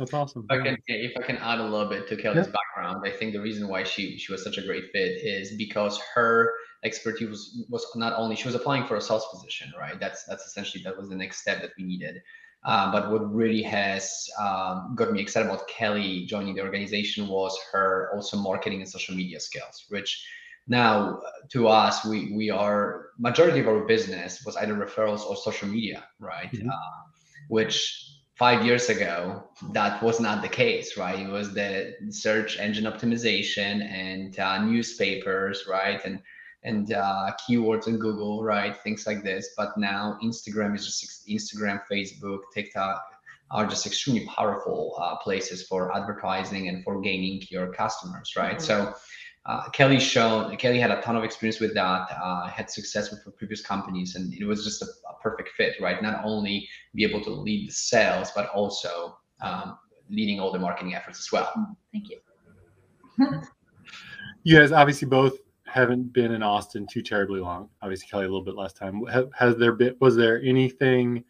that's 0.00 0.14
awesome. 0.14 0.46
If 0.48 0.60
I 0.60 0.64
can, 0.64 0.78
if 0.86 1.12
I 1.18 1.22
can 1.22 1.36
add 1.36 1.60
a 1.60 1.62
little 1.62 1.86
bit 1.86 2.08
to 2.08 2.16
Kelly's 2.16 2.46
yeah. 2.46 2.52
background, 2.52 3.06
I 3.06 3.10
think 3.10 3.34
the 3.34 3.40
reason 3.40 3.68
why 3.68 3.82
she 3.84 4.16
she 4.16 4.32
was 4.32 4.42
such 4.42 4.56
a 4.56 4.62
great 4.62 4.84
fit 4.92 5.22
is 5.22 5.54
because 5.56 6.00
her 6.14 6.54
expertise 6.82 7.28
was, 7.28 7.66
was 7.68 7.86
not 7.96 8.14
only 8.14 8.34
she 8.34 8.48
was 8.48 8.54
applying 8.54 8.86
for 8.86 8.96
a 8.96 9.00
sales 9.00 9.26
position, 9.30 9.70
right? 9.78 10.00
That's 10.00 10.24
that's 10.24 10.46
essentially 10.46 10.82
that 10.84 10.96
was 10.96 11.10
the 11.10 11.16
next 11.16 11.42
step 11.42 11.60
that 11.60 11.72
we 11.76 11.84
needed. 11.84 12.16
Uh, 12.64 12.90
but 12.90 13.10
what 13.10 13.30
really 13.32 13.62
has 13.62 14.26
um, 14.40 14.94
got 14.94 15.12
me 15.12 15.20
excited 15.20 15.46
about 15.46 15.68
Kelly 15.68 16.24
joining 16.24 16.54
the 16.54 16.62
organization 16.62 17.28
was 17.28 17.58
her 17.70 18.10
also 18.14 18.38
marketing 18.38 18.80
and 18.80 18.88
social 18.88 19.14
media 19.14 19.38
skills, 19.38 19.84
which 19.90 20.26
now 20.66 21.20
to 21.50 21.68
us 21.68 22.06
we 22.06 22.32
we 22.34 22.48
are 22.48 23.10
majority 23.18 23.60
of 23.60 23.68
our 23.68 23.84
business 23.84 24.42
was 24.46 24.56
either 24.56 24.74
referrals 24.74 25.20
or 25.20 25.36
social 25.36 25.68
media, 25.68 26.04
right? 26.18 26.50
Mm-hmm. 26.52 26.70
Uh, 26.70 27.00
which 27.48 28.09
five 28.40 28.64
years 28.64 28.88
ago, 28.88 29.44
that 29.74 30.02
was 30.02 30.18
not 30.18 30.40
the 30.40 30.48
case, 30.48 30.96
right? 30.96 31.18
It 31.18 31.28
was 31.28 31.52
the 31.52 31.94
search 32.08 32.58
engine 32.58 32.84
optimization 32.84 33.84
and 33.84 34.38
uh, 34.38 34.64
newspapers, 34.64 35.66
right? 35.68 36.00
And 36.06 36.22
and 36.62 36.92
uh, 36.92 37.32
keywords 37.42 37.86
in 37.86 37.98
Google, 37.98 38.42
right? 38.42 38.74
Things 38.82 39.06
like 39.06 39.22
this. 39.22 39.50
But 39.58 39.76
now 39.76 40.18
Instagram 40.24 40.74
is 40.74 40.86
just 40.86 41.28
Instagram, 41.28 41.82
Facebook, 41.90 42.40
TikTok 42.54 43.02
are 43.50 43.66
just 43.66 43.86
extremely 43.86 44.26
powerful 44.26 44.94
uh, 44.98 45.16
places 45.16 45.66
for 45.66 45.94
advertising 45.94 46.68
and 46.68 46.82
for 46.84 47.00
gaining 47.00 47.42
your 47.50 47.72
customers, 47.72 48.34
right? 48.36 48.56
Mm-hmm. 48.56 48.94
So 48.94 48.94
uh, 49.46 49.68
Kelly 49.70 49.98
shown 49.98 50.54
Kelly 50.56 50.78
had 50.78 50.90
a 50.90 51.00
ton 51.00 51.16
of 51.16 51.24
experience 51.24 51.60
with 51.60 51.74
that, 51.74 52.08
uh, 52.22 52.48
had 52.48 52.70
success 52.70 53.10
with 53.10 53.24
her 53.24 53.30
previous 53.30 53.62
companies, 53.62 54.14
and 54.14 54.34
it 54.34 54.44
was 54.44 54.64
just 54.64 54.82
a, 54.82 54.86
a, 55.08 55.14
perfect 55.22 55.50
fit, 55.56 55.74
right? 55.80 56.02
Not 56.02 56.22
only 56.24 56.68
be 56.94 57.04
able 57.04 57.22
to 57.24 57.30
lead 57.30 57.68
the 57.68 57.72
sales, 57.72 58.30
but 58.34 58.48
also 58.50 59.16
um, 59.40 59.78
leading 60.10 60.40
all 60.40 60.52
the 60.52 60.58
marketing 60.58 60.94
efforts 60.94 61.18
as 61.18 61.32
well. 61.32 61.50
Mm, 61.56 61.76
thank 61.92 62.10
you. 62.10 62.18
you 64.44 64.58
guys 64.58 64.72
obviously 64.72 65.08
both 65.08 65.38
haven't 65.66 66.12
been 66.12 66.32
in 66.32 66.42
Austin 66.42 66.86
too 66.86 67.02
terribly 67.02 67.40
long. 67.40 67.70
Obviously, 67.80 68.08
Kelly 68.08 68.24
a 68.24 68.28
little 68.28 68.44
bit 68.44 68.56
less 68.56 68.74
time. 68.74 69.02
Has 69.38 69.56
there 69.56 69.72
been? 69.72 69.96
Was 70.00 70.16
there 70.16 70.42
anything? 70.42 71.24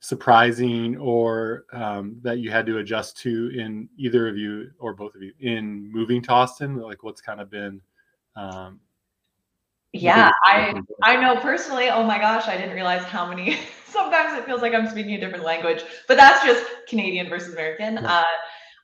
Surprising 0.00 0.96
or 0.96 1.66
um, 1.72 2.16
that 2.22 2.38
you 2.38 2.50
had 2.50 2.66
to 2.66 2.78
adjust 2.78 3.16
to 3.18 3.50
in 3.56 3.88
either 3.96 4.28
of 4.28 4.36
you 4.36 4.70
or 4.78 4.94
both 4.94 5.14
of 5.14 5.22
you 5.22 5.32
in 5.40 5.90
moving 5.92 6.22
to 6.22 6.32
Austin? 6.32 6.76
Like 6.76 7.02
what's 7.02 7.20
kind 7.20 7.40
of 7.40 7.50
been 7.50 7.80
um, 8.36 8.80
yeah, 9.92 10.30
I 10.44 10.80
I 11.02 11.16
know 11.16 11.40
personally. 11.40 11.88
Oh 11.88 12.04
my 12.04 12.18
gosh, 12.18 12.46
I 12.46 12.56
didn't 12.56 12.74
realize 12.74 13.02
how 13.02 13.26
many. 13.26 13.58
Sometimes 13.86 14.38
it 14.38 14.46
feels 14.46 14.62
like 14.62 14.72
I'm 14.72 14.88
speaking 14.88 15.14
a 15.14 15.20
different 15.20 15.44
language, 15.44 15.82
but 16.06 16.16
that's 16.16 16.44
just 16.44 16.64
Canadian 16.86 17.28
versus 17.28 17.54
American. 17.54 17.94
Yeah. 17.94 18.18
Uh, 18.18 18.24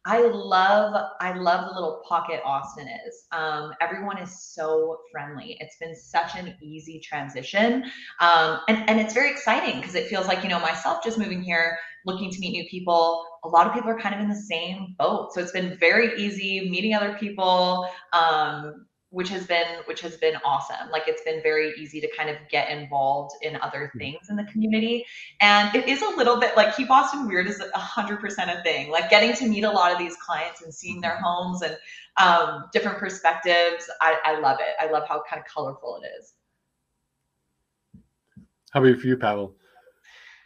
I 0.06 0.20
love 0.20 0.94
I 1.20 1.32
love 1.32 1.68
the 1.68 1.74
little 1.74 2.00
pocket 2.08 2.40
Austin 2.44 2.86
is. 3.06 3.26
Um, 3.32 3.72
everyone 3.80 4.18
is 4.18 4.40
so 4.40 4.98
friendly. 5.10 5.56
It's 5.58 5.76
been 5.78 5.96
such 5.96 6.36
an 6.36 6.54
easy 6.62 7.00
transition, 7.00 7.84
um, 8.20 8.60
and 8.68 8.88
and 8.88 9.00
it's 9.00 9.12
very 9.12 9.30
exciting 9.32 9.80
because 9.80 9.96
it 9.96 10.06
feels 10.06 10.28
like 10.28 10.44
you 10.44 10.48
know 10.48 10.60
myself 10.60 11.02
just 11.02 11.18
moving 11.18 11.42
here, 11.42 11.76
looking 12.06 12.30
to 12.30 12.38
meet 12.38 12.52
new 12.52 12.68
people. 12.70 13.26
A 13.42 13.48
lot 13.48 13.66
of 13.66 13.74
people 13.74 13.90
are 13.90 13.98
kind 13.98 14.14
of 14.14 14.20
in 14.20 14.28
the 14.28 14.34
same 14.34 14.94
boat, 14.96 15.34
so 15.34 15.40
it's 15.40 15.52
been 15.52 15.76
very 15.78 16.16
easy 16.16 16.70
meeting 16.70 16.94
other 16.94 17.16
people. 17.18 17.88
Um, 18.12 18.85
which 19.16 19.30
has 19.30 19.46
been 19.46 19.66
which 19.86 20.02
has 20.02 20.18
been 20.18 20.36
awesome 20.44 20.90
like 20.92 21.04
it's 21.06 21.22
been 21.22 21.42
very 21.42 21.72
easy 21.78 22.02
to 22.02 22.08
kind 22.14 22.28
of 22.28 22.36
get 22.50 22.68
involved 22.70 23.34
in 23.40 23.56
other 23.62 23.88
hmm. 23.90 23.98
things 23.98 24.28
in 24.28 24.36
the 24.36 24.44
community 24.44 25.06
and 25.40 25.74
it 25.74 25.88
is 25.88 26.02
a 26.02 26.08
little 26.18 26.38
bit 26.38 26.54
like 26.54 26.76
keep 26.76 26.90
austin 26.90 27.26
weird 27.26 27.46
is 27.46 27.58
a 27.60 27.78
hundred 27.78 28.20
percent 28.20 28.50
a 28.50 28.62
thing 28.62 28.90
like 28.90 29.08
getting 29.08 29.32
to 29.32 29.46
meet 29.46 29.64
a 29.64 29.70
lot 29.70 29.90
of 29.90 29.98
these 29.98 30.14
clients 30.16 30.60
and 30.60 30.72
seeing 30.72 31.00
their 31.00 31.16
homes 31.16 31.62
and 31.62 31.78
um, 32.18 32.64
different 32.74 32.98
perspectives 32.98 33.88
I, 34.02 34.18
I 34.22 34.38
love 34.38 34.58
it 34.60 34.74
i 34.78 34.90
love 34.90 35.08
how 35.08 35.22
kind 35.28 35.40
of 35.40 35.46
colorful 35.50 35.98
it 36.02 36.08
is 36.20 36.34
how 38.70 38.84
about 38.84 39.00
for 39.00 39.06
you 39.06 39.16
pavel 39.16 39.56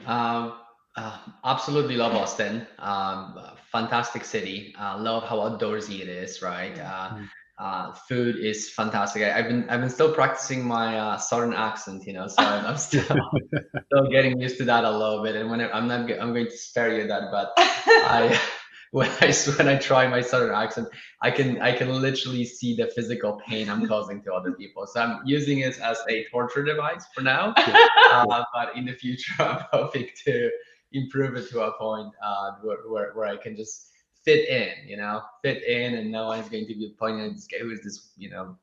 um, 0.07 0.55
uh, 0.97 1.19
absolutely 1.45 1.97
love 1.97 2.15
Austin. 2.15 2.67
Um, 2.79 3.39
fantastic 3.71 4.25
city. 4.25 4.75
Uh, 4.81 4.99
love 4.99 5.25
how 5.25 5.37
outdoorsy 5.37 6.01
it 6.01 6.09
is, 6.09 6.41
right? 6.41 6.73
Uh, 6.79 7.11
mm-hmm. 7.11 7.25
Uh, 7.61 7.93
food 7.93 8.37
is 8.37 8.71
fantastic. 8.71 9.23
I, 9.23 9.37
have 9.37 9.49
been 9.49 9.69
I've 9.69 9.81
been 9.81 9.91
still 9.91 10.15
practicing 10.15 10.65
my 10.65 10.99
uh, 10.99 11.19
southern 11.19 11.53
accent, 11.53 12.07
you 12.07 12.15
know, 12.15 12.27
so 12.27 12.37
I'm, 12.39 12.79
still 12.79 13.03
still 13.93 14.11
getting 14.11 14.41
used 14.41 14.57
to 14.59 14.65
that 14.65 14.85
a 14.85 14.91
little 14.91 15.23
bit. 15.23 15.37
And 15.37 15.51
when 15.51 15.61
I, 15.61 15.77
am 15.77 15.87
not 15.87 16.11
I'm 16.11 16.33
going 16.33 16.47
to 16.47 16.57
spare 16.57 16.99
you 16.99 17.07
that, 17.09 17.25
but 17.31 17.53
I 17.59 18.41
when 18.93 19.11
I 19.21 19.35
when 19.59 19.69
I 19.69 19.77
try 19.77 20.09
my 20.09 20.23
southern 20.23 20.55
accent, 20.55 20.89
I 21.21 21.31
can 21.31 21.61
I 21.61 21.73
can 21.73 21.91
literally 22.01 22.47
see 22.47 22.75
the 22.77 22.87
physical 22.87 23.39
pain 23.47 23.69
I'm 23.69 23.87
causing 23.87 24.23
to 24.23 24.33
other 24.33 24.53
people. 24.53 24.87
So 24.87 25.03
I'm 25.03 25.21
using 25.27 25.59
it 25.59 25.79
as 25.81 25.99
a 26.09 26.25
torture 26.33 26.65
device 26.65 27.05
for 27.15 27.21
now. 27.21 27.53
uh, 27.59 28.45
but 28.55 28.75
in 28.75 28.87
the 28.87 28.95
future, 28.95 29.35
I'm 29.39 29.65
hoping 29.71 30.09
to 30.25 30.51
improve 30.93 31.37
it 31.37 31.51
to 31.51 31.61
a 31.61 31.73
point 31.77 32.15
uh, 32.25 32.53
where, 32.63 32.79
where, 32.89 33.13
where 33.13 33.27
I 33.27 33.37
can 33.37 33.55
just 33.55 33.91
fit 34.31 34.49
in, 34.49 34.89
you 34.89 34.97
know, 34.97 35.23
fit 35.43 35.63
in, 35.65 35.95
and 35.95 36.11
no 36.11 36.29
one's 36.29 36.49
going 36.49 36.67
to 36.67 36.75
be 36.75 36.95
pointing 36.99 37.27
at 37.27 37.35
this 37.35 37.47
guy 37.47 37.59
who's 37.59 37.81
this, 37.83 38.11
you 38.17 38.31
know, 38.31 38.57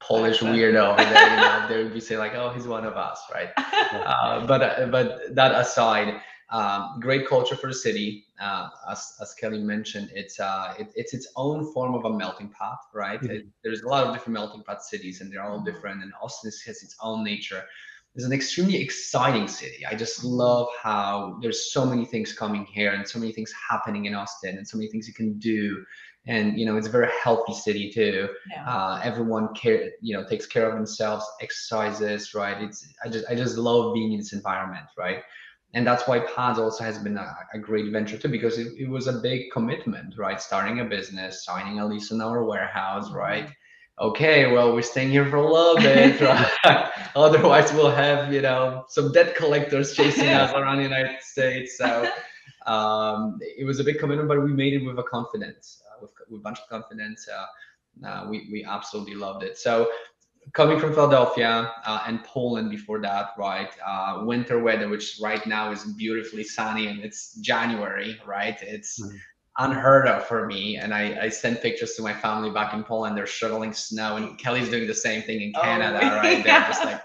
Polish 0.00 0.40
weirdo 0.40 0.92
over 0.92 1.10
there. 1.10 1.30
You 1.30 1.36
know, 1.36 1.66
they 1.68 1.82
would 1.82 1.94
be 1.94 2.00
saying 2.00 2.18
like, 2.20 2.34
"Oh, 2.34 2.50
he's 2.50 2.66
one 2.66 2.84
of 2.84 2.96
us," 2.96 3.20
right? 3.32 3.50
Uh, 3.92 4.44
but 4.46 4.62
uh, 4.62 4.86
but 4.86 5.34
that 5.34 5.54
aside, 5.54 6.20
um, 6.50 6.98
great 7.00 7.26
culture 7.26 7.56
for 7.56 7.68
the 7.68 7.74
city. 7.74 8.24
Uh, 8.40 8.68
as, 8.90 9.14
as 9.22 9.32
Kelly 9.34 9.62
mentioned, 9.62 10.10
it's 10.14 10.38
uh, 10.40 10.74
it, 10.78 10.88
it's 10.94 11.14
its 11.14 11.28
own 11.36 11.72
form 11.72 11.94
of 11.94 12.04
a 12.04 12.10
melting 12.10 12.48
pot, 12.48 12.78
right? 12.92 13.20
Mm-hmm. 13.20 13.32
It, 13.32 13.46
there's 13.62 13.82
a 13.82 13.88
lot 13.88 14.06
of 14.06 14.12
different 14.12 14.34
melting 14.34 14.62
pot 14.64 14.82
cities, 14.82 15.20
and 15.20 15.32
they're 15.32 15.42
all 15.42 15.58
mm-hmm. 15.58 15.66
different. 15.66 16.02
And 16.02 16.12
Austin 16.20 16.50
has 16.66 16.82
its 16.82 16.96
own 17.00 17.24
nature. 17.24 17.64
It's 18.16 18.24
an 18.24 18.32
extremely 18.32 18.76
exciting 18.76 19.46
city. 19.46 19.86
I 19.86 19.94
just 19.94 20.20
mm-hmm. 20.20 20.28
love 20.28 20.68
how 20.82 21.38
there's 21.40 21.72
so 21.72 21.86
many 21.86 22.04
things 22.04 22.32
coming 22.32 22.64
here, 22.64 22.92
and 22.92 23.06
so 23.06 23.18
many 23.18 23.32
things 23.32 23.52
happening 23.70 24.06
in 24.06 24.14
Austin, 24.14 24.56
and 24.56 24.66
so 24.66 24.76
many 24.76 24.90
things 24.90 25.06
you 25.06 25.14
can 25.14 25.38
do. 25.38 25.84
And 26.26 26.58
you 26.58 26.66
know, 26.66 26.76
it's 26.76 26.88
a 26.88 26.90
very 26.90 27.10
healthy 27.22 27.54
city 27.54 27.90
too. 27.90 28.28
Yeah. 28.50 28.68
Uh, 28.68 29.00
everyone 29.04 29.54
care, 29.54 29.90
you 30.00 30.16
know, 30.16 30.26
takes 30.26 30.46
care 30.46 30.68
of 30.68 30.74
themselves, 30.74 31.24
exercises, 31.40 32.34
right? 32.34 32.60
It's 32.60 32.88
I 33.04 33.08
just 33.08 33.26
I 33.30 33.34
just 33.34 33.56
love 33.56 33.94
being 33.94 34.12
in 34.12 34.18
this 34.18 34.32
environment, 34.32 34.86
right? 34.98 35.22
and 35.74 35.86
that's 35.86 36.08
why 36.08 36.20
pods 36.20 36.58
also 36.58 36.82
has 36.84 36.98
been 36.98 37.18
a, 37.18 37.36
a 37.52 37.58
great 37.58 37.92
venture 37.92 38.16
too 38.16 38.28
because 38.28 38.56
it, 38.58 38.68
it, 38.78 38.88
was 38.88 39.08
a 39.08 39.12
big 39.12 39.50
commitment 39.52 40.14
right 40.16 40.40
starting 40.40 40.80
a 40.80 40.84
business 40.84 41.44
signing 41.44 41.80
a 41.80 41.86
lease 41.86 42.10
in 42.10 42.20
our 42.20 42.44
warehouse 42.44 43.08
mm-hmm. 43.08 43.16
right 43.16 43.50
okay 43.98 44.52
well 44.52 44.74
we're 44.74 44.82
staying 44.82 45.10
here 45.10 45.26
for 45.26 45.36
a 45.36 45.52
little 45.52 45.76
bit 45.76 46.20
right 46.64 46.90
otherwise 47.16 47.72
we'll 47.72 47.90
have 47.90 48.32
you 48.32 48.42
know 48.42 48.84
some 48.88 49.10
debt 49.12 49.34
collectors 49.34 49.94
chasing 49.94 50.28
us 50.28 50.52
around 50.54 50.76
the 50.78 50.82
united 50.82 51.20
states 51.22 51.78
so 51.78 52.08
um, 52.66 53.38
it 53.40 53.64
was 53.64 53.80
a 53.80 53.84
big 53.84 53.98
commitment 53.98 54.28
but 54.28 54.42
we 54.42 54.52
made 54.52 54.74
it 54.74 54.84
with 54.84 54.98
a 54.98 55.02
confidence 55.04 55.82
uh, 55.90 55.98
with, 56.02 56.10
with 56.28 56.40
a 56.40 56.42
bunch 56.42 56.58
of 56.58 56.68
confidence 56.68 57.26
uh, 57.28 58.06
uh, 58.06 58.26
we, 58.28 58.48
we 58.52 58.64
absolutely 58.64 59.14
loved 59.14 59.42
it 59.42 59.56
so 59.56 59.88
coming 60.52 60.78
from 60.78 60.94
Philadelphia 60.94 61.72
uh, 61.84 62.04
and 62.06 62.22
Poland 62.24 62.70
before 62.70 63.00
that, 63.00 63.30
right? 63.36 63.70
Uh, 63.84 64.22
winter 64.24 64.62
weather, 64.62 64.88
which 64.88 65.18
right 65.20 65.44
now 65.46 65.72
is 65.72 65.84
beautifully 65.94 66.44
sunny 66.44 66.86
and 66.86 67.00
it's 67.00 67.34
January, 67.40 68.16
right? 68.26 68.56
It's 68.62 69.02
mm-hmm. 69.02 69.16
Unheard 69.58 70.06
of 70.06 70.26
for 70.26 70.46
me. 70.46 70.76
And 70.76 70.92
I, 70.92 71.18
I 71.22 71.28
sent 71.28 71.62
pictures 71.62 71.94
to 71.94 72.02
my 72.02 72.12
family 72.12 72.50
back 72.50 72.74
in 72.74 72.84
Poland. 72.84 73.16
They're 73.16 73.26
shoveling 73.26 73.72
snow, 73.72 74.16
and 74.16 74.38
Kelly's 74.38 74.68
doing 74.68 74.86
the 74.86 74.94
same 74.94 75.22
thing 75.22 75.40
in 75.40 75.52
oh, 75.56 75.62
Canada, 75.62 76.00
oh, 76.02 76.16
right? 76.16 76.44
They're 76.44 76.60
just 76.60 76.84
like, 76.84 77.02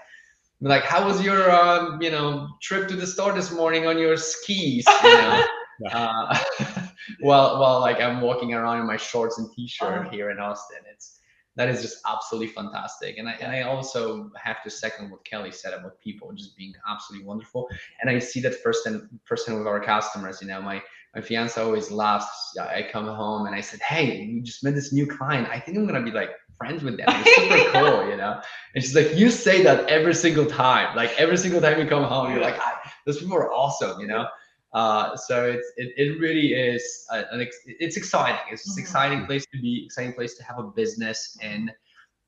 like, 0.60 0.84
how 0.84 1.06
was 1.06 1.22
your, 1.22 1.50
um, 1.50 2.00
you 2.00 2.10
know, 2.10 2.48
trip 2.60 2.88
to 2.88 2.96
the 2.96 3.06
store 3.06 3.32
this 3.32 3.50
morning 3.50 3.86
on 3.86 3.98
your 3.98 4.16
skis? 4.16 4.86
You 5.02 5.08
know? 5.08 5.44
uh, 5.90 6.38
well, 7.22 7.58
well, 7.58 7.80
like 7.80 8.00
I'm 8.00 8.20
walking 8.20 8.54
around 8.54 8.80
in 8.80 8.86
my 8.86 8.96
shorts 8.96 9.38
and 9.38 9.50
t-shirt 9.52 10.06
oh. 10.06 10.10
here 10.10 10.30
in 10.30 10.38
Austin. 10.38 10.78
It's 10.92 11.18
that 11.56 11.68
is 11.68 11.82
just 11.82 11.98
absolutely 12.08 12.48
fantastic. 12.48 13.18
And 13.18 13.28
I, 13.28 13.32
and 13.32 13.52
I 13.52 13.62
also 13.62 14.30
have 14.42 14.62
to 14.62 14.70
second 14.70 15.10
what 15.10 15.22
Kelly 15.24 15.52
said 15.52 15.74
about 15.74 16.00
people 16.00 16.32
just 16.32 16.56
being 16.56 16.72
absolutely 16.88 17.26
wonderful. 17.26 17.68
And 18.00 18.08
I 18.08 18.18
see 18.18 18.40
that 18.40 18.62
first 18.62 18.86
and 18.86 19.06
first 19.24 19.50
with 19.50 19.66
our 19.66 19.80
customers. 19.80 20.40
You 20.40 20.48
know, 20.48 20.62
my 20.62 20.82
my 21.14 21.20
fiance 21.20 21.60
always 21.60 21.90
laughs. 21.90 22.56
I 22.58 22.88
come 22.90 23.06
home 23.06 23.46
and 23.46 23.54
I 23.54 23.60
said, 23.60 23.80
"Hey, 23.80 24.30
we 24.32 24.40
just 24.40 24.64
met 24.64 24.74
this 24.74 24.92
new 24.92 25.06
client. 25.06 25.48
I 25.48 25.58
think 25.58 25.76
I'm 25.76 25.86
gonna 25.86 26.02
be 26.02 26.10
like 26.10 26.30
friends 26.56 26.82
with 26.82 26.96
them. 26.96 27.06
It's 27.08 27.34
super 27.36 27.70
cool, 27.72 28.08
you 28.08 28.16
know." 28.16 28.40
And 28.74 28.82
she's 28.82 28.94
like, 28.94 29.14
"You 29.14 29.30
say 29.30 29.62
that 29.62 29.88
every 29.88 30.14
single 30.14 30.46
time. 30.46 30.96
Like 30.96 31.10
every 31.18 31.36
single 31.36 31.60
time 31.60 31.78
you 31.78 31.86
come 31.86 32.04
home, 32.04 32.32
you're 32.32 32.40
like, 32.40 32.58
those 33.06 33.18
people 33.18 33.36
are 33.36 33.52
awesome, 33.52 34.00
you 34.00 34.06
know." 34.06 34.26
Uh, 34.72 35.14
so 35.16 35.44
it's 35.44 35.70
it, 35.76 35.92
it 35.96 36.18
really 36.18 36.54
is 36.54 37.06
an 37.10 37.42
ex- 37.42 37.58
it's 37.66 37.96
exciting. 37.96 38.40
It's 38.50 38.66
an 38.66 38.72
mm-hmm. 38.72 38.80
exciting 38.80 39.26
place 39.26 39.44
to 39.52 39.60
be, 39.60 39.84
exciting 39.84 40.14
place 40.14 40.34
to 40.38 40.44
have 40.44 40.58
a 40.58 40.64
business 40.64 41.36
in. 41.42 41.70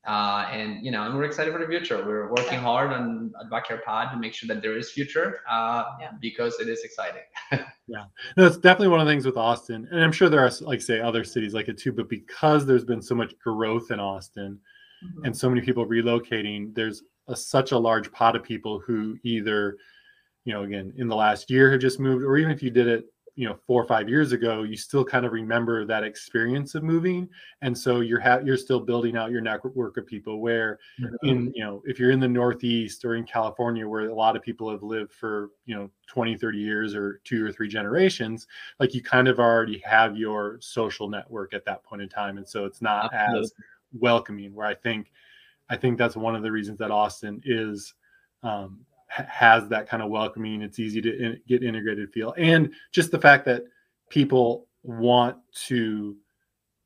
Uh, 0.07 0.47
and 0.53 0.85
you 0.85 0.91
know, 0.91 1.05
and 1.05 1.17
we're 1.17 1.25
excited 1.25 1.53
for 1.53 1.59
the 1.59 1.67
future. 1.67 2.05
We're 2.05 2.29
working 2.29 2.59
hard 2.59 2.93
on 2.93 3.33
at 3.41 3.49
Backyard 3.51 3.83
Pod 3.85 4.11
to 4.13 4.19
make 4.19 4.35
sure 4.35 4.47
that 4.49 4.61
there 4.61 4.77
is 4.77 4.91
future 4.91 5.41
uh, 5.51 5.85
yeah. 5.99 6.11
because 6.21 6.61
it 6.61 6.69
is 6.69 6.85
exciting. 6.85 7.23
yeah, 7.87 8.05
no, 8.37 8.47
it's 8.47 8.59
definitely 8.59 8.89
one 8.89 9.01
of 9.01 9.07
the 9.07 9.13
things 9.13 9.25
with 9.25 9.39
Austin, 9.39 9.89
and 9.91 10.05
I'm 10.05 10.13
sure 10.13 10.29
there 10.29 10.45
are 10.45 10.51
like 10.61 10.83
say 10.83 11.01
other 11.01 11.25
cities 11.25 11.55
like 11.55 11.69
it 11.69 11.79
too. 11.79 11.93
But 11.93 12.11
because 12.11 12.67
there's 12.67 12.85
been 12.85 13.01
so 13.01 13.15
much 13.15 13.33
growth 13.39 13.91
in 13.91 13.99
Austin, 13.99 14.61
mm-hmm. 15.03 15.25
and 15.25 15.37
so 15.37 15.49
many 15.49 15.63
people 15.63 15.87
relocating, 15.87 16.75
there's 16.75 17.03
a, 17.29 17.37
such 17.37 17.73
a 17.73 17.79
large 17.79 18.13
pot 18.13 18.37
of 18.37 18.43
people 18.43 18.81
who 18.81 19.17
either 19.23 19.79
you 20.45 20.53
know, 20.53 20.63
again, 20.63 20.93
in 20.99 21.09
the 21.09 21.17
last 21.17 21.51
year 21.51 21.73
have 21.73 21.81
just 21.81 21.99
moved, 21.99 22.23
or 22.23 22.37
even 22.37 22.53
if 22.53 22.63
you 22.63 22.71
did 22.71 22.87
it, 22.87 23.07
you 23.37 23.49
know, 23.49 23.57
four 23.67 23.83
or 23.83 23.87
five 23.87 24.09
years 24.09 24.31
ago, 24.31 24.63
you 24.63 24.77
still 24.77 25.05
kind 25.05 25.27
of 25.27 25.33
remember 25.33 25.85
that 25.85 26.05
experience 26.05 26.77
of 26.77 26.85
moving, 26.85 27.29
and 27.63 27.77
so 27.77 28.01
you're 28.01 28.21
ha- 28.21 28.41
you're 28.45 28.57
still 28.57 28.79
building 28.79 29.17
out 29.17 29.33
your 29.33 29.41
network 29.41 29.97
of 29.97 30.07
people. 30.07 30.41
Where 30.41 30.79
mm-hmm. 31.01 31.29
in 31.29 31.53
you 31.55 31.65
know, 31.65 31.83
if 31.85 31.99
you're 31.99 32.13
in 32.13 32.21
the 32.21 32.29
Northeast 32.29 33.05
or 33.05 33.17
in 33.17 33.25
California, 33.25 33.89
where 33.89 34.09
a 34.09 34.15
lot 34.15 34.37
of 34.37 34.43
people 34.43 34.71
have 34.71 34.85
lived 34.85 35.13
for 35.13 35.51
you 35.67 35.75
know 35.75 35.91
20, 36.07 36.37
30 36.37 36.59
years 36.59 36.95
or 36.95 37.21
two 37.25 37.45
or 37.45 37.51
three 37.51 37.69
generations, 37.69 38.47
like 38.79 38.95
you 38.95 39.03
kind 39.03 39.27
of 39.27 39.41
already 39.41 39.79
have 39.79 40.17
your 40.17 40.59
social 40.61 41.09
network 41.09 41.55
at 41.55 41.65
that 41.65 41.83
point 41.83 42.03
in 42.03 42.09
time, 42.09 42.39
and 42.39 42.49
so 42.49 42.65
it's 42.65 42.81
not 42.81 43.13
Absolutely. 43.13 43.41
as 43.41 43.53
welcoming. 43.99 44.55
Where 44.55 44.67
I 44.67 44.75
think, 44.75 45.11
I 45.69 45.77
think 45.77 45.99
that's 45.99 46.17
one 46.17 46.37
of 46.37 46.43
the 46.45 46.53
reasons 46.53 46.79
that 46.79 46.93
Austin 46.93 47.43
is. 47.45 47.95
Um, 48.45 48.85
has 49.15 49.69
that 49.69 49.89
kind 49.89 50.03
of 50.03 50.11
welcoming 50.11 50.63
it's 50.63 50.79
easy 50.79 51.01
to 51.01 51.17
in, 51.17 51.41
get 51.47 51.63
integrated 51.63 52.13
feel. 52.13 52.35
And 52.37 52.73
just 52.93 53.11
the 53.11 53.21
fact 53.21 53.45
that 53.47 53.63
people 54.09 54.67
want 54.83 55.37
to 55.67 56.17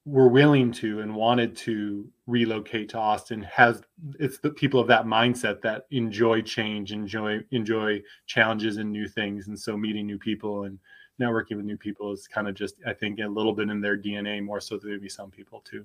were 0.04 0.28
willing 0.28 0.72
to 0.72 1.00
and 1.00 1.14
wanted 1.14 1.54
to 1.54 2.08
relocate 2.26 2.88
to 2.88 2.96
austin 2.96 3.42
has 3.42 3.82
it's 4.18 4.38
the 4.38 4.48
people 4.48 4.80
of 4.80 4.86
that 4.86 5.04
mindset 5.04 5.60
that 5.60 5.86
enjoy 5.90 6.40
change 6.40 6.92
enjoy 6.92 7.38
enjoy 7.50 8.00
challenges 8.26 8.76
and 8.78 8.90
new 8.90 9.08
things. 9.08 9.48
And 9.48 9.58
so 9.58 9.76
meeting 9.76 10.06
new 10.06 10.18
people 10.18 10.64
and 10.64 10.78
networking 11.20 11.56
with 11.56 11.64
new 11.64 11.76
people 11.76 12.12
is 12.12 12.28
kind 12.28 12.48
of 12.48 12.54
just 12.54 12.76
i 12.86 12.92
think 12.92 13.18
a 13.20 13.26
little 13.26 13.52
bit 13.52 13.68
in 13.68 13.80
their 13.80 13.98
dna 13.98 14.42
more 14.42 14.60
so 14.60 14.78
than 14.78 14.90
maybe 14.90 15.08
some 15.08 15.30
people 15.30 15.60
too. 15.60 15.84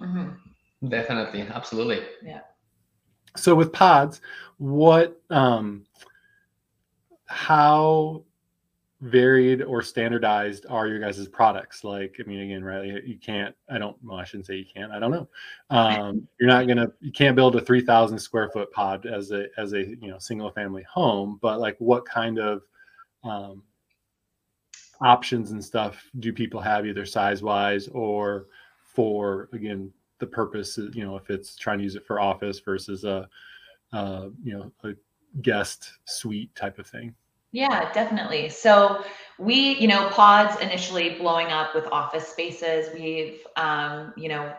Mm-hmm. 0.00 0.88
definitely. 0.88 1.42
Absolutely. 1.42 2.02
Yeah 2.22 2.40
so 3.36 3.54
with 3.54 3.72
pods 3.72 4.20
what 4.58 5.20
um 5.30 5.84
how 7.26 8.22
varied 9.00 9.62
or 9.62 9.80
standardized 9.80 10.66
are 10.68 10.86
your 10.86 10.98
guys' 10.98 11.26
products? 11.28 11.84
Like 11.84 12.16
i 12.20 12.28
mean 12.28 12.40
again 12.40 12.62
right 12.62 13.04
you 13.04 13.18
can't 13.18 13.54
i 13.70 13.78
don't 13.78 13.96
well 14.04 14.18
i 14.18 14.24
shouldn't 14.24 14.46
say 14.46 14.56
you 14.56 14.66
can't 14.72 14.92
i 14.92 14.98
don't 14.98 15.10
know. 15.10 15.28
Um, 15.70 16.28
you're 16.38 16.48
not 16.48 16.66
gonna 16.66 16.92
you 17.00 17.12
can't 17.12 17.36
build 17.36 17.56
a 17.56 17.60
3000 17.60 18.18
square 18.18 18.50
foot 18.50 18.70
pod 18.72 19.06
as 19.06 19.30
a 19.30 19.46
as 19.56 19.72
a 19.72 19.86
you 19.86 20.08
know 20.08 20.18
single 20.18 20.50
family 20.50 20.82
home 20.82 21.38
but 21.40 21.60
like 21.60 21.76
what 21.78 22.04
kind 22.04 22.38
of 22.38 22.62
um, 23.24 23.62
options 25.00 25.50
and 25.52 25.64
stuff 25.64 26.04
do 26.18 26.32
people 26.32 26.60
have 26.60 26.86
either 26.86 27.06
size 27.06 27.42
wise 27.42 27.88
or 27.88 28.46
for 28.84 29.48
again 29.52 29.92
the 30.20 30.26
purpose 30.26 30.78
you 30.92 31.04
know 31.04 31.16
if 31.16 31.30
it's 31.30 31.56
trying 31.56 31.78
to 31.78 31.84
use 31.84 31.96
it 31.96 32.06
for 32.06 32.20
office 32.20 32.60
versus 32.60 33.04
a 33.04 33.28
uh, 33.92 34.28
you 34.42 34.52
know 34.52 34.70
a 34.84 34.94
guest 35.42 35.92
suite 36.04 36.54
type 36.54 36.78
of 36.78 36.86
thing. 36.86 37.14
Yeah 37.52 37.92
definitely. 37.92 38.48
So 38.48 39.04
we 39.38 39.76
you 39.78 39.88
know 39.88 40.08
pods 40.10 40.60
initially 40.60 41.16
blowing 41.18 41.48
up 41.48 41.74
with 41.74 41.86
office 41.90 42.28
spaces. 42.28 42.88
We've 42.94 43.40
um, 43.56 44.12
you 44.16 44.28
know 44.28 44.52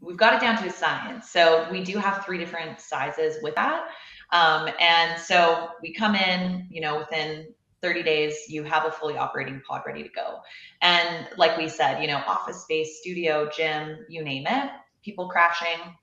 we've 0.00 0.16
got 0.16 0.34
it 0.34 0.40
down 0.40 0.56
to 0.62 0.68
a 0.68 0.72
science. 0.72 1.30
So 1.30 1.66
we 1.70 1.82
do 1.82 1.98
have 1.98 2.24
three 2.24 2.38
different 2.38 2.80
sizes 2.80 3.42
with 3.42 3.56
that. 3.56 3.88
Um, 4.30 4.68
and 4.80 5.20
so 5.20 5.70
we 5.82 5.92
come 5.92 6.14
in 6.14 6.66
you 6.70 6.80
know 6.80 6.98
within 6.98 7.48
30 7.80 8.02
days 8.02 8.34
you 8.48 8.64
have 8.64 8.86
a 8.86 8.90
fully 8.90 9.16
operating 9.16 9.60
pod 9.66 9.82
ready 9.86 10.02
to 10.02 10.08
go. 10.08 10.40
And 10.80 11.28
like 11.36 11.58
we 11.58 11.68
said 11.68 12.00
you 12.00 12.08
know 12.08 12.22
office 12.26 12.62
space 12.62 13.00
studio 13.00 13.50
gym 13.54 13.98
you 14.08 14.22
name 14.24 14.46
it 14.46 14.70
people 15.08 15.28
crashing 15.28 15.96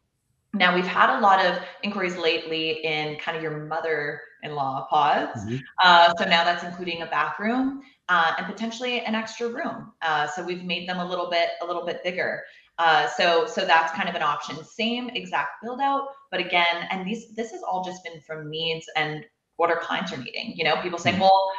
now 0.56 0.74
we've 0.74 0.88
had 0.88 1.18
a 1.18 1.20
lot 1.20 1.46
of 1.46 1.58
inquiries 1.84 2.16
lately 2.16 2.84
in 2.84 3.18
kind 3.18 3.36
of 3.36 3.44
your 3.44 3.66
mother-in-law 3.66 4.88
pods. 4.90 5.44
Mm-hmm. 5.44 5.58
Uh, 5.84 6.14
so 6.18 6.26
now 6.26 6.44
that's 6.44 6.64
including 6.64 7.02
a 7.02 7.06
bathroom 7.06 7.82
uh, 8.08 8.34
and 8.38 8.48
potentially 8.48 9.02
an 9.02 9.16
extra 9.16 9.50
room. 9.50 9.92
Uh, 10.02 10.28
so 10.28 10.44
we've 10.44 10.64
made 10.64 10.88
them 10.88 11.00
a 11.00 11.06
little 11.06 11.30
bit 11.30 11.50
a 11.62 11.66
little 11.66 11.86
bit 11.86 12.04
bigger. 12.04 12.44
Uh, 12.78 13.08
so 13.08 13.46
so 13.46 13.66
that's 13.66 13.92
kind 13.94 14.10
of 14.10 14.16
an 14.16 14.22
option. 14.22 14.64
Same 14.64 15.10
exact 15.10 15.64
build 15.64 15.80
out, 15.82 16.08
but 16.32 16.40
again, 16.40 16.88
and 16.90 17.06
these 17.06 17.34
this 17.36 17.52
has 17.52 17.62
all 17.62 17.84
just 17.84 18.04
been 18.04 18.22
from 18.22 18.50
needs 18.50 18.86
and 18.96 19.26
what 19.58 19.70
our 19.70 19.80
clients 19.80 20.12
are 20.14 20.18
needing. 20.18 20.54
You 20.56 20.66
know, 20.66 20.82
people 20.82 21.00
saying, 21.00 21.16
mm-hmm. 21.16 21.24
well, 21.24 21.52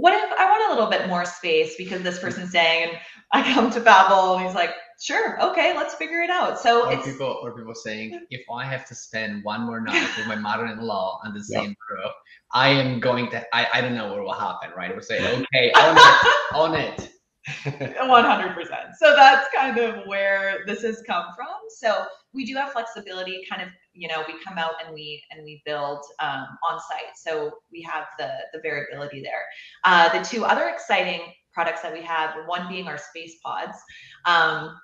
what 0.00 0.12
if 0.14 0.38
I 0.38 0.44
want 0.50 0.70
a 0.70 0.74
little 0.74 0.90
bit 0.90 1.08
more 1.08 1.24
space 1.24 1.74
because 1.76 2.02
this 2.02 2.18
person's 2.18 2.52
saying, 2.52 2.90
and 2.90 2.98
I 3.32 3.52
come 3.52 3.70
to 3.70 3.80
Pavel 3.80 4.36
and 4.36 4.46
he's 4.46 4.54
like, 4.54 4.70
sure, 5.00 5.40
okay, 5.42 5.76
let's 5.76 5.94
figure 5.94 6.22
it 6.22 6.30
out. 6.30 6.58
So 6.58 6.86
or 6.86 6.92
it's 6.92 7.04
people 7.04 7.38
or 7.42 7.56
people 7.56 7.74
saying 7.74 8.26
if 8.30 8.42
I 8.52 8.64
have 8.64 8.86
to 8.86 8.94
spend 8.94 9.44
one 9.44 9.62
more 9.62 9.80
night 9.80 10.08
with 10.16 10.26
my 10.26 10.36
mother-in-law 10.36 11.20
on 11.24 11.34
the 11.34 11.44
Yeah. 11.48 11.62
same 11.62 11.74
crew, 11.86 12.04
I 12.52 12.68
am 12.68 13.00
going 13.00 13.30
to 13.30 13.44
I, 13.54 13.66
I 13.74 13.80
don't 13.80 13.94
know 13.94 14.08
what 14.12 14.22
will 14.22 14.32
happen, 14.32 14.70
right? 14.76 14.90
We'll 14.92 15.02
say, 15.02 15.18
okay, 15.20 15.72
on 15.72 15.96
it, 15.96 16.34
own 16.54 16.74
it. 16.74 17.10
100%. 17.64 18.68
So 18.98 19.14
that's 19.16 19.48
kind 19.54 19.78
of 19.78 20.06
where 20.06 20.60
this 20.66 20.82
has 20.82 21.02
come 21.06 21.26
from. 21.34 21.48
So 21.78 22.04
we 22.34 22.44
do 22.44 22.54
have 22.56 22.72
flexibility 22.72 23.40
kind 23.48 23.62
of, 23.62 23.68
you 23.98 24.08
know, 24.08 24.22
we 24.28 24.34
come 24.44 24.58
out 24.58 24.74
and 24.84 24.94
we 24.94 25.22
and 25.30 25.44
we 25.44 25.60
build 25.66 26.04
um, 26.20 26.46
on 26.70 26.78
site. 26.88 27.16
So 27.16 27.52
we 27.72 27.82
have 27.82 28.04
the 28.18 28.30
the 28.52 28.60
variability 28.60 29.20
there. 29.22 29.44
Uh, 29.84 30.08
the 30.16 30.24
two 30.24 30.44
other 30.44 30.68
exciting 30.68 31.20
products 31.52 31.82
that 31.82 31.92
we 31.92 32.02
have, 32.02 32.34
one 32.46 32.68
being 32.68 32.86
our 32.86 32.98
space 32.98 33.36
pods. 33.44 33.76
Um, 34.24 34.78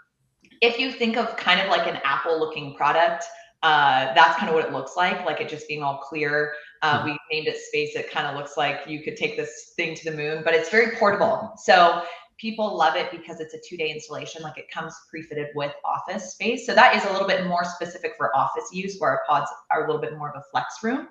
if 0.60 0.78
you 0.78 0.90
think 0.90 1.16
of 1.16 1.36
kind 1.36 1.60
of 1.60 1.68
like 1.68 1.86
an 1.86 2.00
Apple 2.04 2.38
looking 2.38 2.74
product, 2.74 3.24
uh, 3.62 4.12
that's 4.14 4.36
kind 4.38 4.48
of 4.48 4.54
what 4.54 4.64
it 4.64 4.72
looks 4.72 4.96
like, 4.96 5.24
like 5.24 5.40
it 5.40 5.48
just 5.48 5.68
being 5.68 5.82
all 5.82 5.98
clear. 5.98 6.52
Uh, 6.82 7.02
we 7.04 7.16
named 7.32 7.46
it 7.46 7.56
space. 7.56 7.94
It 7.94 8.10
kind 8.10 8.26
of 8.26 8.34
looks 8.34 8.56
like 8.56 8.80
you 8.86 9.02
could 9.02 9.16
take 9.16 9.36
this 9.36 9.72
thing 9.76 9.94
to 9.94 10.10
the 10.10 10.16
moon, 10.16 10.42
but 10.44 10.52
it's 10.52 10.68
very 10.68 10.96
portable. 10.96 11.52
So 11.56 12.02
people 12.38 12.76
love 12.76 12.96
it 12.96 13.10
because 13.10 13.40
it's 13.40 13.54
a 13.54 13.58
two 13.66 13.76
day 13.76 13.90
installation. 13.90 14.42
Like 14.42 14.58
it 14.58 14.70
comes 14.70 14.94
pre 15.08 15.22
fitted 15.22 15.48
with 15.54 15.72
office 15.84 16.32
space. 16.32 16.66
So 16.66 16.74
that 16.74 16.96
is 16.96 17.04
a 17.04 17.12
little 17.12 17.28
bit 17.28 17.46
more 17.46 17.64
specific 17.64 18.12
for 18.16 18.36
office 18.36 18.70
use, 18.72 18.96
where 18.98 19.10
our 19.10 19.22
pods 19.28 19.50
are 19.70 19.84
a 19.84 19.86
little 19.86 20.00
bit 20.00 20.16
more 20.16 20.30
of 20.30 20.36
a 20.36 20.42
flex 20.50 20.82
room. 20.82 21.08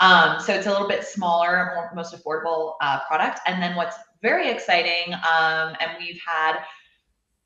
Um, 0.00 0.40
so 0.40 0.52
it's 0.52 0.66
a 0.66 0.70
little 0.70 0.88
bit 0.88 1.04
smaller, 1.04 1.72
more, 1.74 1.90
most 1.94 2.14
affordable 2.14 2.74
uh, 2.80 3.00
product. 3.06 3.40
And 3.46 3.62
then 3.62 3.76
what's 3.76 3.96
very 4.22 4.50
exciting, 4.50 5.14
um, 5.14 5.76
and 5.80 5.92
we've 5.98 6.20
had 6.26 6.58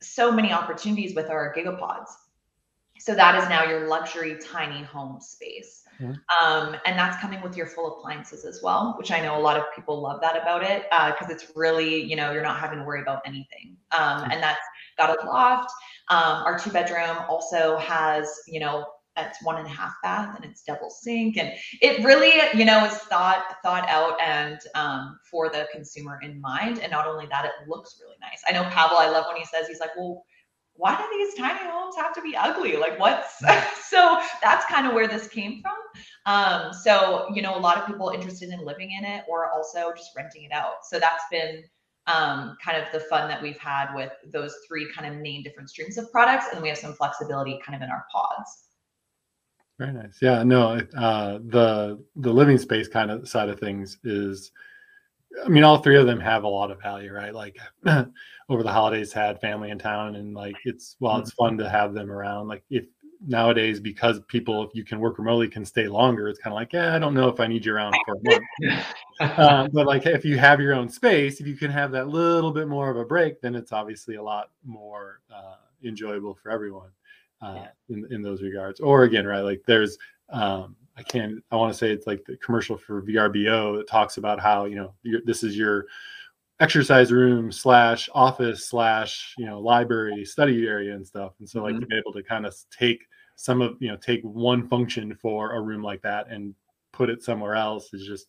so 0.01 0.31
many 0.31 0.53
opportunities 0.53 1.15
with 1.15 1.29
our 1.29 1.53
gigapods. 1.55 2.09
So 3.01 3.15
that 3.15 3.41
is 3.41 3.49
now 3.49 3.65
your 3.65 3.89
luxury 3.89 4.39
tiny 4.39 4.83
home 4.83 5.21
space. 5.21 5.78
Mhm. 6.01 6.21
Um, 6.41 6.77
and 6.87 6.99
that's 6.99 7.21
coming 7.21 7.41
with 7.41 7.57
your 7.57 7.67
full 7.67 7.99
appliances 7.99 8.45
as 8.45 8.61
well, 8.63 8.95
which 8.99 9.11
I 9.11 9.21
know 9.21 9.37
a 9.37 9.41
lot 9.41 9.57
of 9.57 9.65
people 9.75 10.01
love 10.01 10.21
that 10.21 10.37
about 10.41 10.63
it 10.63 10.85
because 10.91 11.31
it's 11.31 11.53
really, 11.57 12.03
you 12.03 12.17
know, 12.17 12.33
you're 12.33 12.43
not 12.43 12.59
having 12.59 12.79
to 12.79 12.85
worry 12.85 13.03
about 13.03 13.21
anything. 13.27 13.77
Um, 13.93 14.31
and 14.31 14.43
that's 14.43 14.61
got 14.97 15.11
a 15.11 15.27
loft. 15.27 15.71
Um, 16.09 16.45
our 16.45 16.59
two 16.59 16.71
bedroom 16.71 17.19
also 17.29 17.77
has, 17.79 18.31
you 18.47 18.61
know, 18.61 18.87
it's 19.21 19.43
one 19.43 19.57
and 19.57 19.67
a 19.67 19.71
half 19.71 19.95
bath 20.03 20.37
and 20.37 20.45
it's 20.45 20.63
double 20.63 20.91
sink 20.91 21.37
and 21.37 21.53
it 21.81 22.05
really 22.05 22.33
you 22.57 22.65
know 22.65 22.85
is 22.85 22.93
thought 22.93 23.57
thought 23.63 23.89
out 23.89 24.17
and 24.21 24.61
um, 24.75 25.19
for 25.29 25.49
the 25.49 25.67
consumer 25.73 26.21
in 26.23 26.41
mind 26.41 26.79
and 26.79 26.93
not 26.93 27.07
only 27.07 27.27
that 27.27 27.45
it 27.45 27.51
looks 27.67 28.01
really 28.01 28.17
nice 28.21 28.43
i 28.49 28.53
know 28.53 28.63
pavel 28.71 28.97
i 28.97 29.09
love 29.09 29.25
when 29.27 29.37
he 29.37 29.45
says 29.45 29.67
he's 29.67 29.81
like 29.81 29.91
well 29.97 30.25
why 30.79 30.97
do 30.97 31.05
these 31.19 31.35
tiny 31.35 31.59
homes 31.69 31.97
have 31.97 32.15
to 32.15 32.23
be 32.23 32.37
ugly? 32.37 32.77
Like 32.77 32.99
what's 32.99 33.39
so 33.89 34.21
that's 34.43 34.65
kind 34.67 34.87
of 34.87 34.95
where 34.95 35.09
this 35.09 35.29
came 35.29 35.61
from. 35.61 35.75
Um, 36.25 36.73
so 36.73 37.27
you 37.35 37.43
know 37.43 37.57
a 37.57 37.61
lot 37.61 37.77
of 37.77 37.87
people 37.87 38.11
interested 38.11 38.51
in 38.51 38.65
living 38.65 38.93
in 38.93 39.05
it 39.05 39.25
or 39.29 39.51
also 39.51 39.93
just 39.95 40.13
renting 40.17 40.45
it 40.45 40.53
out. 40.53 40.87
So 40.89 40.99
that's 40.99 41.25
been 41.31 41.65
um, 42.07 42.57
kind 42.65 42.79
of 42.79 42.85
the 42.93 43.01
fun 43.01 43.29
that 43.29 43.43
we've 43.43 43.59
had 43.59 43.95
with 43.95 44.13
those 44.33 44.55
three 44.67 44.91
kind 44.95 45.13
of 45.13 45.21
main 45.21 45.43
different 45.43 45.69
streams 45.69 45.99
of 45.99 46.11
products 46.11 46.47
and 46.53 46.63
we 46.63 46.69
have 46.69 46.79
some 46.79 46.95
flexibility 46.95 47.61
kind 47.65 47.77
of 47.77 47.83
in 47.83 47.91
our 47.91 48.07
pods. 48.11 48.69
Very 49.79 49.93
nice. 49.93 50.19
Yeah, 50.21 50.43
no, 50.43 50.81
uh, 50.97 51.39
the 51.47 52.03
the 52.17 52.33
living 52.33 52.59
space 52.59 52.89
kind 52.89 53.11
of 53.11 53.29
side 53.29 53.49
of 53.49 53.61
things 53.61 53.99
is, 54.03 54.51
I 55.45 55.49
mean, 55.49 55.65
all 55.65 55.79
three 55.79 55.97
of 55.97 56.07
them 56.07 56.21
have 56.21 56.45
a 56.45 56.49
lot 56.49 56.71
of 56.71 56.81
value, 56.81 57.13
right? 57.13 57.35
Like 57.35 57.59
over 58.49 58.63
the 58.63 58.73
holidays, 58.73 59.13
had 59.13 59.41
family 59.41 59.71
in 59.71 59.79
town, 59.79 60.17
and 60.17 60.35
like 60.35 60.57
it's 60.65 60.97
while 60.99 61.19
it's 61.19 61.33
fun 61.33 61.59
to 61.59 61.69
have 61.69 61.95
them 61.95 62.11
around. 62.11 62.49
Like 62.49 62.65
if 62.71 62.87
nowadays, 63.27 63.81
because 63.81 64.21
people, 64.29 64.63
if 64.65 64.75
you 64.75 64.85
can 64.85 65.01
work 65.01 65.19
remotely, 65.19 65.49
can 65.49 65.65
stay 65.65 65.89
longer, 65.89 66.29
it's 66.29 66.39
kind 66.39 66.53
of 66.53 66.57
like, 66.57 66.73
yeah, 66.73 66.95
I 66.95 66.99
don't 66.99 67.15
know 67.15 67.29
if 67.29 67.41
I 67.41 67.47
need 67.47 67.65
you 67.65 67.75
around 67.75 67.95
for 68.05 68.15
a 68.15 68.23
month. 68.23 68.85
uh, 69.21 69.69
but 69.73 69.87
like 69.87 70.07
if 70.07 70.25
you 70.25 70.39
have 70.39 70.61
your 70.61 70.75
own 70.75 70.89
space, 70.89 71.41
if 71.41 71.47
you 71.47 71.57
can 71.57 71.71
have 71.71 71.93
that 71.93 72.09
little 72.09 72.53
bit 72.53 72.69
more 72.69 72.91
of 72.91 72.97
a 72.97 73.05
break, 73.05 73.41
then 73.41 73.55
it's 73.55 73.73
obviously 73.73 74.17
a 74.17 74.23
lot 74.23 74.51
more 74.65 75.21
uh, 75.35 75.57
enjoyable 75.85 76.35
for 76.35 76.51
everyone 76.51 76.91
uh, 77.43 77.55
Yeah. 77.57 77.95
in 77.95 78.07
in 78.11 78.23
those 78.23 78.43
regards. 78.43 78.81
Or 78.81 79.03
again, 79.03 79.27
right, 79.27 79.41
like 79.41 79.63
there's 79.67 79.99
um, 80.31 80.77
I 80.99 81.03
can't 81.05 81.43
I 81.51 81.57
want 81.57 81.73
to 81.73 81.79
say 81.79 81.91
it's 81.93 82.07
like 82.07 82.25
the 82.27 82.37
commercial 82.39 82.77
for 82.77 83.03
VRBO 83.03 83.77
that 83.79 83.87
talks 83.87 84.17
about 84.17 84.41
how 84.41 84.65
you 84.65 84.75
know 84.77 84.95
this 85.25 85.43
is 85.45 85.57
your 85.57 85.87
exercise 86.61 87.13
room 87.13 87.53
slash 87.53 88.09
office 88.15 88.67
slash 88.67 89.35
you 89.39 89.47
know 89.47 89.61
library 89.61 90.25
study 90.25 90.67
area 90.67 90.95
and 90.95 91.07
stuff 91.07 91.35
and 91.39 91.49
so 91.49 91.63
like 91.63 91.77
Mhm. 91.77 91.81
to 91.81 91.87
be 91.87 91.97
able 91.97 92.13
to 92.13 92.23
kind 92.23 92.45
of 92.45 92.55
take 92.77 93.07
some 93.37 93.63
of 93.63 93.77
you 93.81 93.89
know 93.89 93.97
take 93.97 94.21
one 94.23 94.67
function 94.67 95.15
for 95.15 95.53
a 95.53 95.61
room 95.61 95.83
like 95.83 96.03
that 96.03 96.29
and 96.29 96.55
put 96.93 97.11
it 97.11 97.23
somewhere 97.23 97.55
else 97.55 97.95
is 97.95 98.05
just 98.05 98.27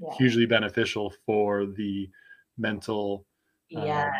Yeah. 0.00 0.12
hugely 0.14 0.44
beneficial 0.46 1.10
for 1.24 1.66
the 1.66 2.10
mental 2.56 3.24
Yeah. 3.68 4.06
um, 4.06 4.12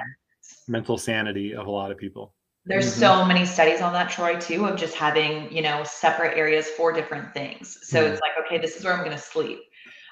mental 0.68 0.96
sanity 0.98 1.54
of 1.54 1.66
a 1.66 1.70
lot 1.70 1.90
of 1.90 1.98
people 1.98 2.34
There's 2.68 2.86
Mhm. 2.86 2.98
so 2.98 3.24
many 3.24 3.46
studies 3.46 3.80
on 3.80 3.92
that, 3.94 4.10
Troy, 4.10 4.38
too, 4.38 4.66
of 4.66 4.76
just 4.78 4.94
having, 4.94 5.50
you 5.50 5.62
know, 5.62 5.84
separate 5.84 6.36
areas 6.36 6.68
for 6.68 6.92
different 6.92 7.32
things. 7.32 7.78
So 7.82 8.04
Mhm. 8.04 8.12
it's 8.12 8.20
like, 8.20 8.32
okay, 8.44 8.58
this 8.58 8.76
is 8.76 8.84
where 8.84 8.92
I'm 8.92 9.04
going 9.04 9.16
to 9.16 9.22
sleep. 9.22 9.60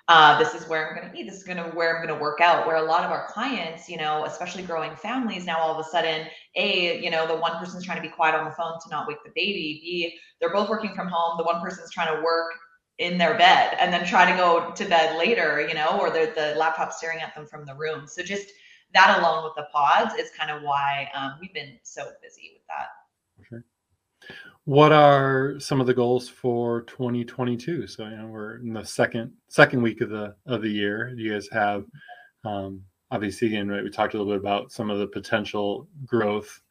Uh, 0.09 0.39
this 0.39 0.55
is 0.55 0.69
where 0.69 0.89
I'm 0.89 0.97
going 0.97 1.13
to 1.13 1.19
eat. 1.19 1.25
This 1.29 1.37
is 1.37 1.45
going 1.45 1.59
to 1.59 1.65
where 1.77 1.97
I'm 1.97 2.07
going 2.07 2.17
to 2.17 2.23
work 2.23 2.41
out. 2.41 2.67
Where 2.67 2.77
a 2.77 2.83
lot 2.83 3.05
of 3.05 3.11
our 3.11 3.27
clients, 3.29 3.89
you 3.89 3.99
know, 3.99 4.25
especially 4.25 4.63
growing 4.63 4.97
families, 4.97 5.45
now 5.45 5.59
all 5.59 5.73
of 5.79 5.85
a 5.85 5.89
sudden, 5.91 6.29
a, 6.55 7.03
you 7.03 7.11
know, 7.11 7.27
the 7.27 7.37
one 7.37 7.59
person's 7.59 7.85
trying 7.85 7.99
to 7.99 8.03
be 8.03 8.09
quiet 8.09 8.35
on 8.37 8.45
the 8.45 8.53
phone 8.53 8.79
to 8.85 8.89
not 8.91 9.09
wake 9.09 9.23
the 9.25 9.33
baby. 9.35 9.81
B, 9.83 10.19
they're 10.41 10.53
both 10.53 10.69
working 10.71 10.95
from 10.95 11.09
home. 11.09 11.37
The 11.39 11.45
one 11.45 11.61
person's 11.61 11.91
trying 11.93 12.17
to 12.17 12.23
work 12.23 12.53
in 12.99 13.19
their 13.19 13.37
bed 13.37 13.77
and 13.81 13.93
then 13.93 14.07
try 14.07 14.31
to 14.31 14.37
go 14.37 14.71
to 14.73 14.85
bed 14.87 15.19
later, 15.19 15.67
you 15.69 15.75
know, 15.75 15.99
or 16.01 16.11
the 16.11 16.33
the 16.35 16.55
laptop 16.57 16.93
staring 16.93 17.21
at 17.21 17.35
them 17.35 17.47
from 17.47 17.67
the 17.67 17.75
room. 17.75 18.07
So 18.07 18.23
just 18.23 18.49
that 18.95 19.19
alone 19.19 19.45
with 19.45 19.55
the 19.57 19.67
pods 19.73 20.15
is 20.15 20.31
kind 20.39 20.51
of 20.51 20.63
why 20.63 21.11
um, 21.15 21.35
we've 21.41 21.53
been 21.53 21.79
so 21.83 22.05
busy 22.23 22.53
with 22.55 22.63
that. 22.69 22.89
Sure. 23.49 23.65
what 24.65 24.93
are 24.93 25.61
some 25.61 25.81
of 25.81 25.87
the 25.87 25.95
goals 25.95 26.27
for 26.29 26.83
2022 26.83 27.87
so 27.87 28.05
you 28.09 28.17
know 28.17 28.27
we're 28.27 28.57
in 28.57 28.73
the 28.73 28.83
second 28.85 29.31
second 29.49 29.83
week 29.83 30.01
of 30.01 30.09
the 30.09 30.35
of 30.47 30.63
the 30.63 30.71
year 30.71 31.13
you 31.17 31.31
guys 31.33 31.49
have 31.53 31.85
um 32.47 32.81
obviously 33.11 33.49
again 33.49 33.69
right 33.69 33.85
we 33.85 33.91
talked 33.91 34.15
a 34.15 34.17
little 34.17 34.33
bit 34.33 34.41
about 34.41 34.73
some 34.73 34.91
of 34.91 34.99
the 34.99 35.07
potential 35.07 35.87
growth 36.07 36.63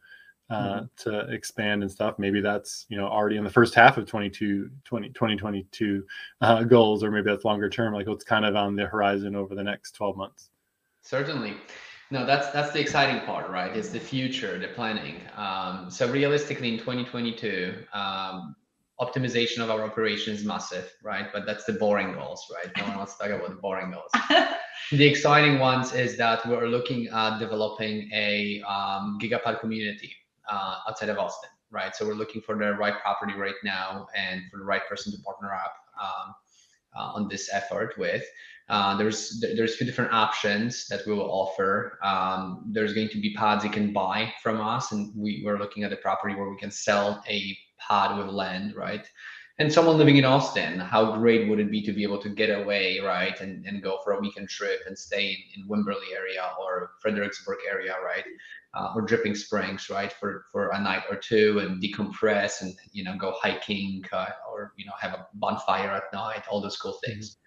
uh 0.49 0.82
to 0.97 1.20
expand 1.32 1.84
and 1.84 1.91
stuff 1.91 2.18
maybe 2.18 2.41
that's 2.41 2.88
you 2.89 2.97
know 2.97 3.07
already 3.07 3.38
in 3.38 3.43
the 3.43 3.49
first 3.49 3.76
half 3.76 3.97
of 3.97 4.07
22 4.07 4.70
20, 4.84 5.09
2022 5.09 6.03
uh, 6.41 6.63
goals 6.63 7.03
or 7.03 7.11
maybe 7.11 7.30
that's 7.30 7.45
longer 7.45 7.70
term 7.70 7.93
like 7.93 8.07
what's 8.07 8.26
kind 8.26 8.43
of 8.43 8.55
on 8.55 8.76
the 8.76 8.86
horizon 8.88 9.36
over 9.36 9.53
the 9.53 9.63
next 9.63 9.91
12 9.91 10.18
months 10.18 10.49
Certainly. 11.05 11.53
No, 12.12 12.26
that's 12.26 12.51
that's 12.51 12.72
the 12.72 12.80
exciting 12.80 13.26
part, 13.26 13.49
right? 13.49 13.76
It's 13.76 13.89
the 13.89 13.99
future, 13.99 14.60
the 14.60 14.68
planning. 14.68 15.22
Um, 15.36 15.89
so 15.89 16.08
realistically, 16.08 16.70
in 16.74 16.78
2022, 16.78 17.74
um, 17.93 18.56
optimization 19.01 19.60
of 19.60 19.72
our 19.72 19.82
operation 19.84 20.34
is 20.34 20.45
massive, 20.45 20.93
right? 21.03 21.28
But 21.34 21.45
that's 21.47 21.66
the 21.66 21.74
boring 21.74 22.14
goals, 22.14 22.45
right? 22.53 22.72
No 22.78 22.84
one 22.84 22.97
wants 22.97 23.18
to 23.18 23.24
talk 23.24 23.32
about 23.32 23.49
the 23.49 23.56
boring 23.56 23.91
goals. 23.91 24.12
the 24.91 25.06
exciting 25.06 25.58
ones 25.60 25.93
is 25.93 26.16
that 26.18 26.45
we're 26.47 26.68
looking 26.68 27.08
at 27.08 27.39
developing 27.39 28.10
a 28.14 28.62
um, 28.62 29.18
gigapod 29.22 29.60
community 29.60 30.14
uh, 30.49 30.78
outside 30.88 31.10
of 31.10 31.18
Austin, 31.18 31.49
right? 31.72 31.95
So 31.95 32.06
we're 32.06 32.14
looking 32.14 32.41
for 32.41 32.56
the 32.56 32.74
right 32.74 32.93
property 33.01 33.34
right 33.34 33.56
now 33.64 34.08
and 34.16 34.43
for 34.51 34.58
the 34.60 34.66
right 34.66 34.88
person 34.88 35.12
to 35.12 35.18
partner 35.24 35.53
up 35.53 35.76
um, 35.99 36.36
uh, 36.95 37.14
on 37.16 37.28
this 37.28 37.49
effort 37.51 37.95
with. 37.97 38.24
Uh, 38.68 38.97
there's 38.97 39.39
there- 39.41 39.55
there's 39.55 39.78
two 39.78 39.86
different 39.86 40.11
options 40.11 40.88
that 40.88 41.05
we 41.05 41.13
will 41.13 41.30
offer. 41.32 41.99
Um, 42.03 42.63
there's 42.72 42.93
going 42.93 43.09
to 43.09 43.22
be 43.22 43.34
pods 43.34 43.63
you 43.63 43.70
can 43.70 43.93
buy 43.93 44.34
from 44.41 44.59
us, 44.59 44.91
and 44.91 45.11
we 45.16 45.41
we're 45.45 45.59
looking 45.59 45.84
at 45.84 45.93
a 45.93 45.97
property 45.97 46.36
where 46.36 46.49
we 46.49 46.57
can 46.57 46.72
sell 46.72 47.24
a 47.30 47.57
pod 47.80 48.18
with 48.18 48.34
land, 48.34 48.76
right? 48.76 49.07
And 49.57 49.72
someone 49.72 49.97
living 49.97 50.18
in 50.18 50.26
Austin, 50.26 50.80
how 50.80 51.16
great 51.18 51.47
would 51.47 51.61
it 51.61 51.72
be 51.72 51.82
to 51.84 51.93
be 51.93 52.03
able 52.03 52.18
to 52.22 52.28
get 52.30 52.49
away, 52.49 52.99
right, 52.99 53.39
and, 53.39 53.66
and 53.66 53.82
go 53.82 53.99
for 54.03 54.13
a 54.13 54.20
weekend 54.20 54.49
trip 54.49 54.82
and 54.86 54.97
stay 54.97 55.30
in, 55.55 55.61
in 55.61 55.70
Wimberley 55.70 56.11
area 56.13 56.49
or 56.59 56.91
Fredericksburg 57.01 57.59
area, 57.70 57.95
right, 58.03 58.26
uh, 58.74 58.91
or 58.95 59.01
Dripping 59.03 59.34
Springs, 59.36 59.89
right, 59.89 60.11
for 60.11 60.45
for 60.51 60.70
a 60.72 60.80
night 60.82 61.03
or 61.09 61.16
two 61.16 61.59
and 61.59 61.82
decompress 61.82 62.61
and 62.61 62.74
you 62.91 63.03
know 63.03 63.16
go 63.18 63.34
hiking 63.41 64.03
uh, 64.11 64.28
or 64.51 64.74
you 64.76 64.86
know 64.86 64.91
have 64.99 65.13
a 65.13 65.28
bonfire 65.36 65.91
at 65.91 66.11
night, 66.13 66.43
all 66.49 66.59
those 66.61 66.78
cool 66.78 66.99
things. 67.05 67.38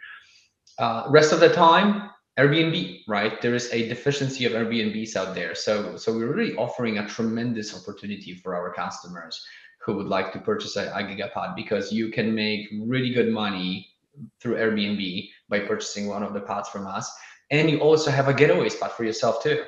Uh, 0.79 1.05
rest 1.09 1.33
of 1.33 1.41
the 1.41 1.49
time, 1.49 2.11
Airbnb, 2.39 3.01
right? 3.09 3.41
There 3.43 3.55
is 3.55 3.68
a 3.72 3.89
deficiency 3.89 4.45
of 4.45 4.53
Airbnbs 4.53 5.16
out 5.16 5.35
there, 5.35 5.55
so 5.55 5.97
so 5.97 6.12
we're 6.14 6.33
really 6.33 6.55
offering 6.57 6.99
a 6.99 7.09
tremendous 7.09 7.74
opportunity 7.74 8.35
for 8.35 8.55
our 8.55 8.72
customers 8.72 9.45
who 9.85 9.95
would 9.97 10.07
like 10.07 10.33
to 10.33 10.39
purchase 10.39 10.76
a, 10.76 10.91
a 10.95 11.03
gigapod 11.03 11.57
because 11.57 11.93
you 11.93 12.11
can 12.11 12.35
make 12.35 12.68
really 12.83 13.11
good 13.11 13.33
money 13.33 13.89
through 14.41 14.57
Airbnb 14.57 15.29
by 15.49 15.61
purchasing 15.61 16.07
one 16.07 16.22
of 16.22 16.33
the 16.33 16.41
pods 16.41 16.68
from 16.68 16.87
us. 16.87 17.11
and 17.51 17.70
you 17.70 17.79
also 17.81 18.11
have 18.11 18.29
a 18.29 18.35
getaway 18.35 18.68
spot 18.68 18.93
for 18.97 19.05
yourself 19.05 19.43
too. 19.43 19.64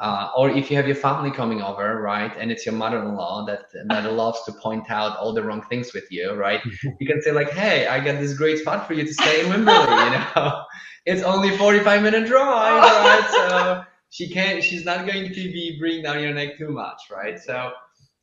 Uh, 0.00 0.30
or 0.36 0.48
if 0.50 0.70
you 0.70 0.76
have 0.76 0.86
your 0.86 0.96
family 0.96 1.30
coming 1.30 1.60
over, 1.60 2.00
right, 2.00 2.32
and 2.38 2.52
it's 2.52 2.64
your 2.64 2.74
mother-in-law 2.74 3.44
that 3.46 3.64
that 3.88 4.12
loves 4.12 4.42
to 4.44 4.52
point 4.52 4.88
out 4.90 5.16
all 5.18 5.32
the 5.32 5.42
wrong 5.42 5.62
things 5.68 5.92
with 5.92 6.10
you, 6.10 6.32
right? 6.34 6.60
You 7.00 7.06
can 7.06 7.20
say 7.20 7.32
like, 7.32 7.50
"Hey, 7.50 7.86
I 7.86 7.98
got 7.98 8.20
this 8.20 8.34
great 8.34 8.58
spot 8.58 8.86
for 8.86 8.94
you 8.94 9.04
to 9.04 9.12
stay 9.12 9.40
in 9.40 9.46
Wimberley." 9.46 10.04
you 10.04 10.10
know, 10.18 10.62
it's 11.06 11.22
only 11.22 11.56
45 11.56 12.02
minute 12.02 12.26
drive, 12.26 12.82
right? 12.82 13.28
So 13.30 13.84
she 14.10 14.28
can't, 14.28 14.62
she's 14.62 14.84
not 14.84 15.06
going 15.06 15.28
to 15.28 15.34
be 15.34 15.76
bringing 15.80 16.02
down 16.02 16.22
your 16.22 16.34
neck 16.34 16.58
too 16.58 16.70
much, 16.70 17.02
right? 17.10 17.38
So 17.38 17.72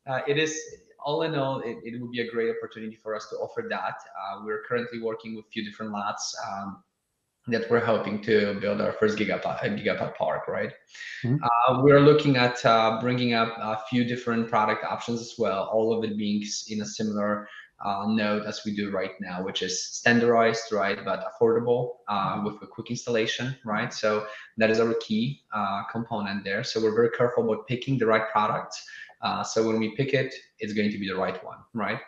uh, 0.08 0.22
it 0.28 0.38
is 0.38 0.58
all 1.04 1.22
in 1.24 1.36
all, 1.36 1.60
it, 1.60 1.78
it 1.84 2.02
would 2.02 2.12
be 2.12 2.22
a 2.22 2.30
great 2.30 2.54
opportunity 2.56 2.96
for 2.96 3.16
us 3.16 3.28
to 3.30 3.36
offer 3.36 3.68
that. 3.70 3.96
Uh, 4.20 4.42
we're 4.44 4.64
currently 4.68 5.00
working 5.02 5.36
with 5.36 5.46
a 5.46 5.50
few 5.50 5.64
different 5.64 5.92
lots. 5.92 6.36
Um, 6.48 6.84
that 7.48 7.70
we're 7.70 7.84
hoping 7.84 8.22
to 8.24 8.58
build 8.60 8.82
our 8.82 8.94
first 8.94 9.18
gigapod, 9.18 9.60
gigapod 9.62 10.16
park, 10.16 10.48
right? 10.48 10.74
Mm-hmm. 11.24 11.44
Uh, 11.44 11.84
we're 11.84 12.00
looking 12.00 12.38
at 12.38 12.64
uh, 12.66 13.00
bringing 13.02 13.34
up 13.34 13.56
a 13.58 13.80
few 13.90 14.04
different 14.04 14.50
product 14.50 14.84
options 14.84 15.22
as 15.22 15.36
well, 15.38 15.70
all 15.72 15.98
of 15.98 16.04
it 16.04 16.18
being 16.18 16.44
in 16.70 16.82
a 16.82 16.86
similar 16.86 17.48
uh, 17.84 18.06
node 18.08 18.46
as 18.46 18.62
we 18.66 18.76
do 18.76 18.90
right 18.90 19.12
now, 19.20 19.44
which 19.44 19.62
is 19.62 19.86
standardized, 19.88 20.72
right, 20.72 21.04
but 21.04 21.26
affordable 21.30 21.98
uh, 22.08 22.42
with 22.44 22.56
a 22.62 22.68
quick 22.68 22.90
installation, 22.90 23.56
right? 23.66 23.94
So 23.94 24.26
that 24.58 24.70
is 24.72 24.80
our 24.80 24.94
key 24.96 25.44
uh, 25.54 25.84
component 25.92 26.44
there. 26.44 26.64
So 26.64 26.82
we're 26.82 26.96
very 26.96 27.12
careful 27.12 27.44
about 27.44 27.68
picking 27.68 27.98
the 27.98 28.08
right 28.08 28.28
product. 28.32 28.76
Uh, 29.22 29.44
so 29.44 29.66
when 29.68 29.80
we 29.80 29.96
pick 29.96 30.14
it, 30.14 30.34
it's 30.60 30.74
going 30.74 30.92
to 30.92 30.98
be 30.98 31.08
the 31.08 31.16
right 31.16 31.44
one, 31.44 31.58
right? 31.74 32.00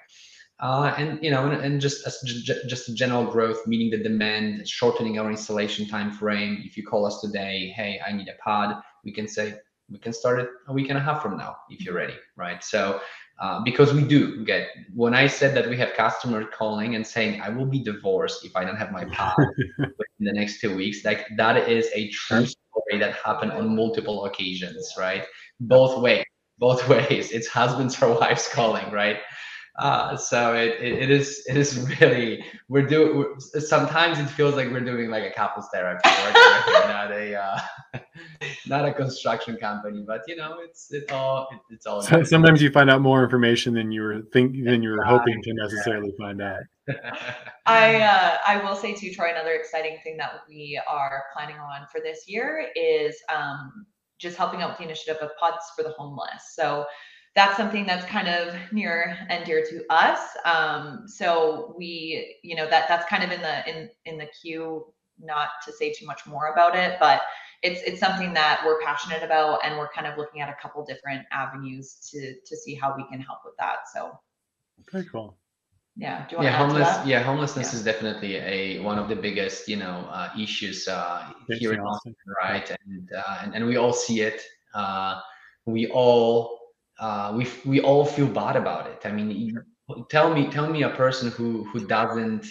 Uh, 0.60 0.94
and 0.98 1.24
you 1.24 1.30
know, 1.30 1.50
and, 1.50 1.62
and 1.64 1.80
just 1.80 2.06
as 2.08 2.20
just 2.46 2.96
general 2.96 3.26
growth, 3.26 3.68
meaning 3.68 3.92
the 3.92 3.98
demand, 3.98 4.68
shortening 4.68 5.20
our 5.20 5.30
installation 5.30 5.88
time 5.88 6.12
frame. 6.12 6.64
If 6.66 6.76
you 6.76 6.84
call 6.84 7.06
us 7.06 7.22
today, 7.22 7.72
hey, 7.76 8.00
I 8.06 8.12
need 8.12 8.28
a 8.28 8.42
pod, 8.44 8.82
we 9.04 9.12
can 9.12 9.28
say 9.28 9.54
we 9.90 10.00
can 10.00 10.14
start 10.14 10.40
it 10.40 10.50
a 10.68 10.74
week 10.74 10.90
and 10.90 10.98
a 10.98 11.02
half 11.02 11.22
from 11.22 11.38
now 11.38 11.58
if 11.70 11.82
you're 11.82 11.94
ready, 11.94 12.16
right? 12.36 12.64
So 12.64 13.00
uh, 13.40 13.62
because 13.64 13.94
we 13.94 14.02
do 14.02 14.44
get 14.46 14.70
when 14.96 15.14
I 15.14 15.28
said 15.28 15.56
that 15.56 15.70
we 15.70 15.78
have 15.78 15.94
customers 15.94 16.48
calling 16.52 16.96
and 16.96 17.06
saying 17.06 17.40
I 17.40 17.50
will 17.50 17.68
be 17.68 17.84
divorced 17.84 18.44
if 18.44 18.56
I 18.56 18.66
don't 18.66 18.78
have 18.78 18.92
my 18.92 19.06
pod 19.06 19.36
in 19.80 20.26
the 20.26 20.34
next 20.34 20.60
two 20.60 20.76
weeks, 20.76 21.06
like 21.06 21.28
that 21.38 21.70
is 21.70 21.88
a 21.94 22.10
true 22.10 22.48
story 22.48 23.00
that 23.00 23.14
happened 23.14 23.52
on 23.52 23.76
multiple 23.76 24.26
occasions, 24.26 24.92
right? 24.98 25.24
Both 25.60 26.02
ways, 26.02 26.26
both 26.58 26.88
ways. 26.90 27.32
It's 27.32 27.48
husbands 27.48 28.02
or 28.02 28.20
wives 28.20 28.50
calling, 28.52 28.90
right? 28.92 29.18
Uh, 29.78 30.18
so 30.18 30.56
it, 30.56 30.76
it, 30.82 31.04
it 31.04 31.12
is 31.12 31.44
it 31.48 31.56
is 31.56 31.78
really 32.02 32.44
we're 32.68 32.88
doing 32.88 33.40
sometimes 33.40 34.18
it 34.18 34.26
feels 34.26 34.56
like 34.56 34.72
we're 34.72 34.80
doing 34.80 35.12
like 35.12 35.24
a 35.24 35.32
couples 35.32 35.68
therapy 35.72 36.02
not 36.88 37.12
a 37.12 37.36
uh, 37.36 37.60
not 38.68 38.86
a 38.86 38.94
construction 38.94 39.56
company 39.56 40.04
but 40.08 40.22
you 40.28 40.36
know 40.36 40.58
it's 40.64 40.92
it 40.92 41.12
all 41.12 41.48
it, 41.52 41.60
it's 41.70 41.86
all 41.86 42.02
so, 42.02 42.24
sometimes 42.24 42.60
you 42.60 42.72
find 42.72 42.90
out 42.90 43.02
more 43.02 43.24
information 43.24 43.76
than 43.76 43.92
you 43.92 44.02
were 44.02 44.22
think 44.34 44.66
than 44.66 44.82
you 44.82 44.90
were 44.90 45.04
hoping 45.04 45.40
to 45.44 45.54
necessarily 45.54 46.12
find 46.18 46.42
out. 46.42 46.62
I 47.68 48.02
uh, 48.02 48.38
I 48.48 48.64
will 48.64 48.76
say 48.76 48.96
too 48.96 49.12
Troy 49.12 49.30
another 49.30 49.52
exciting 49.52 49.98
thing 50.04 50.18
that 50.18 50.32
we 50.50 50.82
are 50.90 51.26
planning 51.36 51.58
on 51.58 51.86
for 51.92 52.02
this 52.02 52.28
year 52.28 52.70
is 52.76 53.16
um, 53.32 53.86
just 54.18 54.38
helping 54.38 54.64
out 54.64 54.70
with 54.70 54.80
the 54.80 54.86
initiative 54.86 55.18
of 55.22 55.30
pods 55.40 55.66
for 55.76 55.84
the 55.84 55.92
homeless. 55.92 56.56
So 56.56 56.86
that's 57.38 57.56
something 57.56 57.86
that's 57.86 58.04
kind 58.08 58.28
of 58.28 58.56
near 58.72 59.16
and 59.30 59.46
dear 59.46 59.64
to 59.64 59.86
us. 59.92 60.20
Um, 60.44 61.04
so 61.06 61.76
we, 61.78 62.36
you 62.42 62.56
know, 62.56 62.68
that 62.68 62.88
that's 62.88 63.08
kind 63.08 63.24
of 63.24 63.32
in 63.32 63.42
the 63.42 63.70
in 63.70 63.90
in 64.06 64.18
the 64.18 64.26
queue. 64.42 64.92
Not 65.20 65.50
to 65.66 65.72
say 65.72 65.92
too 65.94 66.06
much 66.06 66.28
more 66.28 66.48
about 66.48 66.76
it, 66.76 66.98
but 67.00 67.22
it's 67.62 67.82
it's 67.84 68.00
something 68.00 68.34
that 68.34 68.62
we're 68.66 68.82
passionate 68.82 69.24
about, 69.24 69.60
and 69.64 69.78
we're 69.78 69.90
kind 69.90 70.08
of 70.08 70.18
looking 70.18 70.42
at 70.42 70.50
a 70.50 70.56
couple 70.62 70.84
different 70.84 71.26
avenues 71.32 71.96
to 72.12 72.36
to 72.44 72.58
see 72.58 72.74
how 72.74 72.96
we 72.98 73.04
can 73.08 73.20
help 73.20 73.40
with 73.46 73.56
that. 73.58 73.88
So, 73.94 74.20
very 74.92 75.06
cool. 75.06 75.38
Yeah. 75.96 76.28
yeah, 76.40 76.52
homeless. 76.52 77.08
Yeah, 77.08 77.24
homelessness 77.24 77.74
yeah. 77.74 77.80
is 77.80 77.84
definitely 77.84 78.36
a 78.36 78.80
one 78.80 79.00
of 79.00 79.10
the 79.10 79.16
biggest, 79.16 79.68
you 79.68 79.78
know, 79.78 80.08
uh, 80.12 80.30
issues 80.40 80.88
uh, 80.88 81.34
here 81.50 81.74
in 81.74 81.80
Austin, 81.80 82.16
right? 82.44 82.70
And, 82.86 83.10
uh, 83.16 83.40
and 83.42 83.56
and 83.56 83.66
we 83.66 83.78
all 83.78 83.94
see 83.94 84.22
it. 84.22 84.44
Uh, 84.76 85.20
we 85.66 85.88
all 85.88 86.57
uh, 87.00 87.34
we 87.36 87.48
we 87.66 87.82
all 87.82 88.06
feel 88.06 88.28
bad 88.28 88.56
about 88.56 88.88
it. 88.88 89.02
I 89.06 89.12
mean, 89.12 89.58
tell 90.10 90.34
me 90.34 90.50
tell 90.50 90.70
me 90.70 90.84
a 90.84 90.90
person 90.90 91.32
who 91.32 91.64
who 91.66 91.86
doesn't 91.88 92.46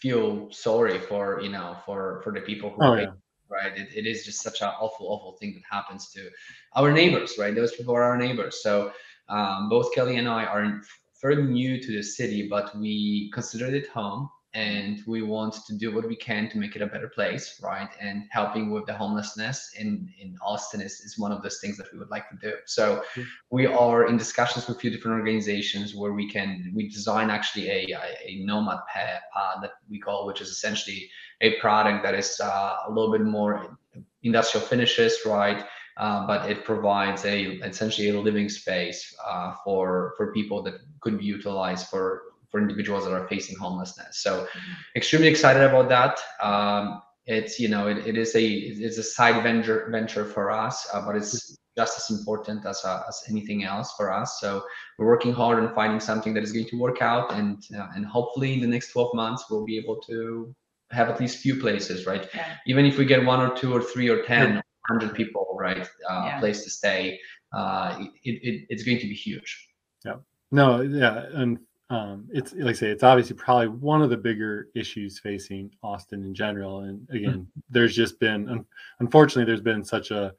feel 0.00 0.50
sorry 0.52 0.98
for 0.98 1.40
you 1.40 1.50
know 1.50 1.76
for 1.84 2.20
for 2.22 2.32
the 2.32 2.40
people 2.40 2.70
who 2.70 2.84
oh, 2.84 2.94
yeah. 2.94 3.06
right? 3.48 3.76
It, 3.76 3.88
it 3.94 4.06
is 4.06 4.24
just 4.24 4.42
such 4.42 4.60
an 4.62 4.68
awful 4.80 5.06
awful 5.06 5.36
thing 5.38 5.54
that 5.54 5.76
happens 5.76 6.10
to 6.12 6.30
our 6.76 6.92
neighbors 6.92 7.34
right? 7.38 7.54
Those 7.54 7.74
people 7.74 7.94
are 7.94 8.02
our 8.02 8.16
neighbors. 8.16 8.62
So 8.62 8.92
um, 9.28 9.68
both 9.68 9.94
kelly 9.94 10.16
and 10.16 10.28
i 10.28 10.44
are 10.44 10.80
fairly 11.20 11.42
new 11.42 11.80
to 11.80 11.92
the 11.92 12.02
city 12.02 12.48
but 12.48 12.76
we 12.78 13.30
consider 13.32 13.74
it 13.74 13.88
home 13.88 14.28
and 14.54 15.02
we 15.06 15.20
want 15.20 15.52
to 15.66 15.74
do 15.76 15.92
what 15.92 16.06
we 16.06 16.14
can 16.14 16.48
to 16.48 16.58
make 16.58 16.76
it 16.76 16.82
a 16.82 16.86
better 16.86 17.08
place 17.08 17.60
right? 17.62 17.90
And 18.00 18.24
helping 18.30 18.70
with 18.70 18.86
the 18.86 18.94
homelessness 18.94 19.72
in 19.78 20.08
in 20.18 20.36
austin 20.40 20.80
is, 20.80 21.00
is 21.00 21.18
one 21.18 21.32
of 21.32 21.42
those 21.42 21.58
things 21.60 21.76
that 21.76 21.92
we 21.92 21.98
would 21.98 22.10
like 22.10 22.28
to 22.30 22.36
do. 22.40 22.52
So 22.66 23.02
we 23.50 23.66
are 23.66 24.06
in 24.06 24.16
discussions 24.16 24.66
with 24.66 24.76
a 24.76 24.80
few 24.80 24.90
different 24.90 25.18
organizations 25.18 25.94
where 25.94 26.12
we 26.12 26.30
can 26.30 26.72
we 26.74 26.88
design 26.88 27.30
actually 27.30 27.68
a, 27.68 27.98
a, 28.24 28.44
nomad 28.44 28.78
pod 28.92 29.62
that 29.62 29.72
we 29.90 29.98
call 29.98 30.26
which 30.26 30.40
is 30.40 30.48
essentially 30.48 31.10
a 31.40 31.58
product 31.60 32.04
that 32.04 32.14
is 32.14 32.40
uh, 32.40 32.76
a 32.86 32.90
little 32.90 33.12
bit 33.12 33.22
more 33.22 33.76
industrial 34.22 34.64
finishes 34.64 35.18
right? 35.26 35.64
Uh, 35.96 36.26
but 36.26 36.50
it 36.50 36.64
provides 36.64 37.24
a 37.24 37.44
essentially 37.70 38.08
a 38.08 38.20
living 38.20 38.48
space 38.48 39.14
uh, 39.24 39.52
for 39.64 40.14
for 40.16 40.32
people 40.32 40.62
that 40.62 40.74
could 41.00 41.18
be 41.18 41.24
utilized 41.24 41.86
for 41.88 42.33
for 42.54 42.60
individuals 42.60 43.04
that 43.04 43.12
are 43.12 43.26
facing 43.26 43.56
homelessness. 43.58 44.22
So 44.22 44.42
mm-hmm. 44.42 44.72
extremely 44.94 45.26
excited 45.26 45.62
about 45.64 45.88
that. 45.88 46.20
Um, 46.40 47.02
it's 47.26 47.58
you 47.58 47.68
know 47.68 47.88
it, 47.88 48.06
it 48.06 48.16
is 48.16 48.36
a 48.36 48.44
it's 48.44 48.98
a 48.98 49.02
side 49.02 49.42
venture 49.42 49.88
venture 49.90 50.24
for 50.24 50.52
us, 50.52 50.86
uh, 50.92 51.04
but 51.04 51.16
it's 51.16 51.58
just 51.76 51.98
as 51.98 52.16
important 52.16 52.64
as 52.64 52.84
uh, 52.84 53.02
as 53.08 53.24
anything 53.28 53.64
else 53.64 53.92
for 53.96 54.12
us. 54.12 54.38
So 54.40 54.62
we're 54.98 55.06
working 55.06 55.32
hard 55.32 55.58
on 55.58 55.74
finding 55.74 55.98
something 55.98 56.32
that 56.34 56.44
is 56.44 56.52
going 56.52 56.68
to 56.68 56.78
work 56.78 57.02
out, 57.02 57.32
and 57.32 57.60
uh, 57.76 57.88
and 57.96 58.06
hopefully 58.06 58.54
in 58.54 58.60
the 58.60 58.68
next 58.68 58.92
12 58.92 59.14
months 59.14 59.46
we'll 59.50 59.64
be 59.64 59.76
able 59.76 59.96
to 60.02 60.54
have 60.92 61.08
at 61.08 61.18
least 61.18 61.38
few 61.38 61.56
places, 61.56 62.06
right? 62.06 62.28
Yeah. 62.32 62.54
Even 62.68 62.84
if 62.86 62.98
we 62.98 63.04
get 63.04 63.24
one 63.24 63.40
or 63.40 63.52
two 63.56 63.74
or 63.74 63.82
three 63.82 64.08
or 64.08 64.22
ten, 64.22 64.62
hundred 64.86 65.14
people, 65.14 65.56
right, 65.58 65.88
uh, 66.08 66.22
yeah. 66.26 66.38
place 66.38 66.62
to 66.62 66.70
stay, 66.70 67.18
uh, 67.52 67.98
it, 68.22 68.34
it, 68.48 68.66
it's 68.68 68.84
going 68.84 68.98
to 68.98 69.08
be 69.08 69.14
huge. 69.14 69.66
Yeah. 70.04 70.16
No. 70.52 70.82
Yeah. 70.82 71.24
And 71.32 71.58
um, 71.94 72.26
it's 72.32 72.52
like 72.54 72.70
I 72.70 72.72
say, 72.72 72.90
it's 72.90 73.04
obviously 73.04 73.36
probably 73.36 73.68
one 73.68 74.02
of 74.02 74.10
the 74.10 74.16
bigger 74.16 74.68
issues 74.74 75.20
facing 75.20 75.70
Austin 75.82 76.24
in 76.24 76.34
general. 76.34 76.80
And 76.80 77.08
again, 77.10 77.30
mm-hmm. 77.32 77.60
there's 77.70 77.94
just 77.94 78.18
been, 78.18 78.66
unfortunately, 78.98 79.44
there's 79.44 79.60
been 79.60 79.84
such 79.84 80.10
a 80.10 80.34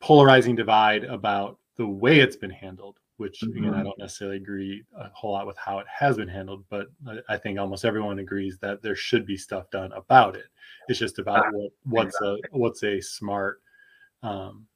polarizing 0.00 0.54
divide 0.54 1.02
about 1.04 1.58
the 1.76 1.86
way 1.86 2.20
it's 2.20 2.36
been 2.36 2.50
handled. 2.50 2.98
Which 3.16 3.40
mm-hmm. 3.40 3.64
again, 3.64 3.74
I 3.74 3.82
don't 3.82 3.98
necessarily 3.98 4.36
agree 4.36 4.84
a 4.96 5.08
whole 5.14 5.32
lot 5.32 5.46
with 5.46 5.56
how 5.56 5.78
it 5.78 5.86
has 5.88 6.18
been 6.18 6.28
handled, 6.28 6.64
but 6.68 6.88
I 7.28 7.36
think 7.38 7.58
almost 7.58 7.86
everyone 7.86 8.18
agrees 8.18 8.58
that 8.60 8.82
there 8.82 8.94
should 8.94 9.26
be 9.26 9.38
stuff 9.38 9.70
done 9.70 9.90
about 9.92 10.36
it. 10.36 10.46
It's 10.88 10.98
just 10.98 11.18
about 11.18 11.46
what, 11.52 11.72
what's 11.84 12.20
a 12.20 12.36
what's 12.50 12.84
a 12.84 13.00
smart 13.00 13.60
um, 14.22 14.66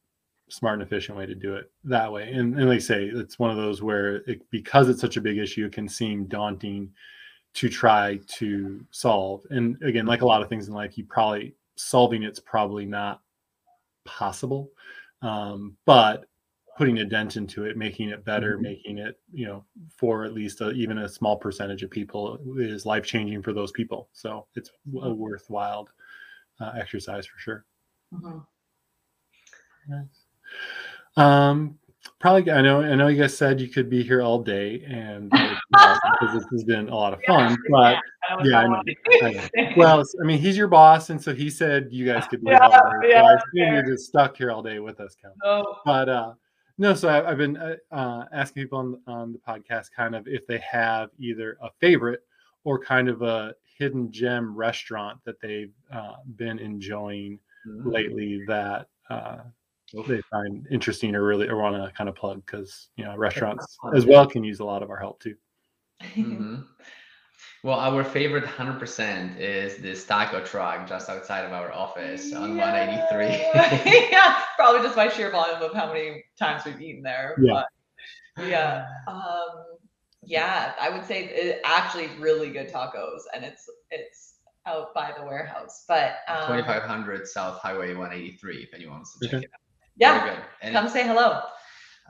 smart 0.51 0.75
and 0.75 0.83
efficient 0.83 1.17
way 1.17 1.27
to 1.27 1.35
do 1.35 1.55
it 1.55 1.71
that 1.85 2.13
way. 2.13 2.33
And, 2.33 2.59
and 2.59 2.69
like 2.69 2.77
I 2.77 2.81
say, 2.81 3.05
it's 3.05 3.39
one 3.39 3.51
of 3.51 3.57
those 3.57 3.83
where 3.83 4.17
it, 4.29 4.49
because 4.51 4.89
it's 4.89 5.01
such 5.01 5.17
a 5.17 5.21
big 5.21 5.39
issue, 5.39 5.67
it 5.67 5.73
can 5.73 5.89
seem 5.89 6.25
daunting 6.25 6.91
to 7.55 7.69
try 7.69 8.21
to 8.27 8.85
solve. 8.91 9.43
And 9.51 9.81
again, 9.83 10.07
like 10.07 10.23
a 10.23 10.27
lot 10.27 10.43
of 10.43 10.49
things 10.49 10.69
in 10.69 10.75
life, 10.75 10.97
you 10.99 11.05
probably 11.05 11.55
solving 11.77 12.23
it's 12.23 12.41
probably 12.41 12.85
not 12.85 13.23
possible. 14.05 14.71
Um, 15.23 15.77
but 15.85 16.27
putting 16.77 17.01
a 17.01 17.05
dent 17.05 17.37
into 17.37 17.65
it, 17.65 17.77
making 17.77 18.09
it 18.09 18.25
better, 18.25 18.55
mm-hmm. 18.55 18.63
making 18.63 18.99
it, 18.99 19.21
you 19.33 19.47
know, 19.47 19.65
for 19.97 20.25
at 20.25 20.33
least 20.33 20.63
a, 20.63 20.71
even 20.71 20.99
a 20.99 21.09
small 21.09 21.37
percentage 21.37 21.83
of 21.83 21.91
people 21.91 22.39
is 22.57 22.87
life 22.87 23.05
changing 23.05 23.43
for 23.43 23.53
those 23.53 23.71
people. 23.71 24.09
So 24.13 24.47
it's 24.55 24.71
a 25.03 25.13
worthwhile 25.13 25.89
uh, 26.59 26.73
exercise 26.79 27.27
for 27.27 27.39
sure. 27.39 27.65
Mm-hmm. 28.15 28.39
Nice. 29.89 30.25
Um, 31.17 31.79
probably. 32.19 32.51
I 32.51 32.63
know. 32.63 32.83
I 32.83 32.95
know 32.95 33.09
you 33.09 33.21
guys 33.21 33.37
said 33.37 33.61
you 33.61 33.69
could 33.69 33.91
be 33.91 34.03
here 34.03 34.23
all 34.23 34.43
day, 34.43 34.85
and 34.87 35.31
because 35.31 36.35
this 36.35 36.45
has 36.51 36.65
been 36.65 36.89
a 36.89 36.95
lot 36.95 37.13
of 37.13 37.21
fun. 37.27 37.57
But 37.71 37.99
yeah, 38.45 38.61
I 38.61 38.69
know, 38.69 38.83
I 39.23 39.31
know. 39.33 39.73
Well, 39.77 40.05
I 40.23 40.25
mean, 40.25 40.39
he's 40.39 40.57
your 40.57 40.69
boss, 40.69 41.11
and 41.11 41.21
so 41.21 41.35
he 41.35 41.51
said 41.51 41.89
you 41.91 42.07
guys 42.07 42.27
could 42.29 42.45
be 42.45 42.51
yeah, 42.51 42.59
all 42.59 42.71
day. 42.71 43.09
Yeah, 43.11 43.23
so 43.23 43.27
I 43.27 43.35
assume 43.35 43.75
you're 43.75 43.87
just 43.87 44.07
stuck 44.07 44.37
here 44.37 44.53
all 44.53 44.63
day 44.63 44.79
with 44.79 45.01
us, 45.01 45.17
Kevin. 45.21 45.37
Oh. 45.45 45.79
But 45.85 46.09
uh, 46.09 46.35
no, 46.79 46.95
so 46.95 47.09
I, 47.09 47.29
have 47.29 47.39
been 47.39 47.57
uh, 47.57 47.77
uh, 47.91 48.27
asking 48.33 48.63
people 48.63 48.79
on, 48.79 49.01
on 49.07 49.33
the 49.33 49.39
podcast 49.39 49.87
kind 49.95 50.15
of 50.15 50.29
if 50.29 50.47
they 50.47 50.59
have 50.59 51.11
either 51.19 51.59
a 51.61 51.71
favorite 51.81 52.21
or 52.65 52.79
kind 52.79 53.09
of 53.09 53.23
a 53.23 53.55
hidden 53.79 54.13
gem 54.13 54.55
restaurant 54.55 55.19
that 55.25 55.41
they've 55.41 55.73
uh, 55.93 56.15
been 56.37 56.59
enjoying 56.59 57.39
Mhm. 57.67 57.93
lately 57.93 58.45
that 58.47 58.89
uh. 59.11 59.39
They 60.07 60.21
find 60.31 60.67
interesting 60.71 61.15
or 61.15 61.25
really 61.25 61.49
or 61.49 61.57
want 61.57 61.77
to 61.77 61.93
kind 61.97 62.09
of 62.09 62.15
plug 62.15 62.45
because 62.47 62.89
you 62.97 63.05
know 63.05 63.17
restaurants 63.17 63.79
as 63.95 64.07
well 64.07 64.27
can 64.27 64.45
use 64.45 64.61
a 64.61 64.65
lot 64.65 64.83
of 64.83 64.91
our 64.91 64.99
help 64.99 65.21
too. 65.21 65.35
Mhm. 66.03 66.67
Well, 67.63 67.79
our 67.79 68.05
favorite 68.05 68.45
100% 68.45 69.39
is 69.39 69.77
this 69.77 70.07
taco 70.07 70.43
truck 70.43 70.89
just 70.89 71.11
outside 71.11 71.45
of 71.45 71.53
our 71.53 71.71
office 71.73 72.33
on 72.33 72.57
183. 72.57 74.09
yeah, 74.11 74.43
probably 74.57 74.81
just 74.81 74.97
by 74.97 75.09
sheer 75.09 75.31
volume 75.31 75.61
of 75.61 75.75
how 75.75 75.93
many 75.93 76.25
times 76.39 76.65
we've 76.65 76.81
eaten 76.81 77.03
there. 77.03 77.37
Yeah. 77.43 77.65
But 78.37 78.47
yeah. 78.47 78.87
Um, 79.07 79.79
yeah, 80.23 80.73
I 80.81 80.89
would 80.89 81.05
say 81.05 81.25
it 81.25 81.61
actually 81.65 82.09
really 82.19 82.51
good 82.51 82.69
tacos 82.73 83.21
and 83.35 83.45
it's 83.45 83.69
it's 83.91 84.37
out 84.67 84.95
by 84.95 85.13
the 85.19 85.25
warehouse. 85.25 85.85
But 85.87 86.17
um, 86.29 86.47
2500 86.47 87.27
South 87.29 87.59
Highway 87.61 87.95
183 87.95 88.57
if 88.63 88.75
anyone 88.75 88.97
wants 88.97 89.19
to 89.19 89.27
check 89.27 89.35
Okay. 89.35 89.45
it 89.45 89.51
out. 89.53 89.61
Yeah. 89.97 90.43
And 90.63 90.75
come 90.75 90.89
say 90.89 91.07
hello. 91.07 91.41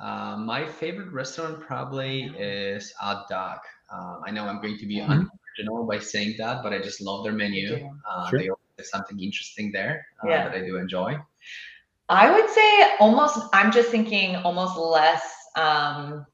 uh, 0.00 0.36
my 0.36 0.66
favorite 0.66 1.12
restaurant 1.12 1.60
probably 1.60 2.32
is 2.38 2.92
Odd 3.00 3.24
Duck. 3.28 3.62
Um, 3.92 4.22
I 4.26 4.30
know 4.30 4.46
I'm 4.46 4.60
going 4.60 4.78
to 4.78 4.86
be 4.86 4.96
Mhm. 5.00 5.04
unoriginal 5.10 5.86
by 5.86 5.98
saying 5.98 6.36
that, 6.38 6.62
but 6.62 6.72
I 6.72 6.78
just 6.78 7.00
love 7.00 7.24
their 7.24 7.32
menu. 7.32 7.90
Uh, 8.08 8.28
Sure. 8.30 8.38
They 8.38 8.48
always 8.48 8.74
have 8.78 8.86
something 8.86 9.20
interesting 9.20 9.72
there 9.72 10.06
uh, 10.24 10.28
Yeah. 10.30 10.48
that 10.48 10.56
I 10.56 10.60
do 10.60 10.76
enjoy. 10.78 11.18
I 12.08 12.30
would 12.30 12.50
say 12.50 12.96
almost 12.98 13.38
I'm 13.52 13.70
just 13.70 13.90
thinking 13.90 14.36
almost 14.36 14.76
less 14.76 15.22
um 15.56 16.26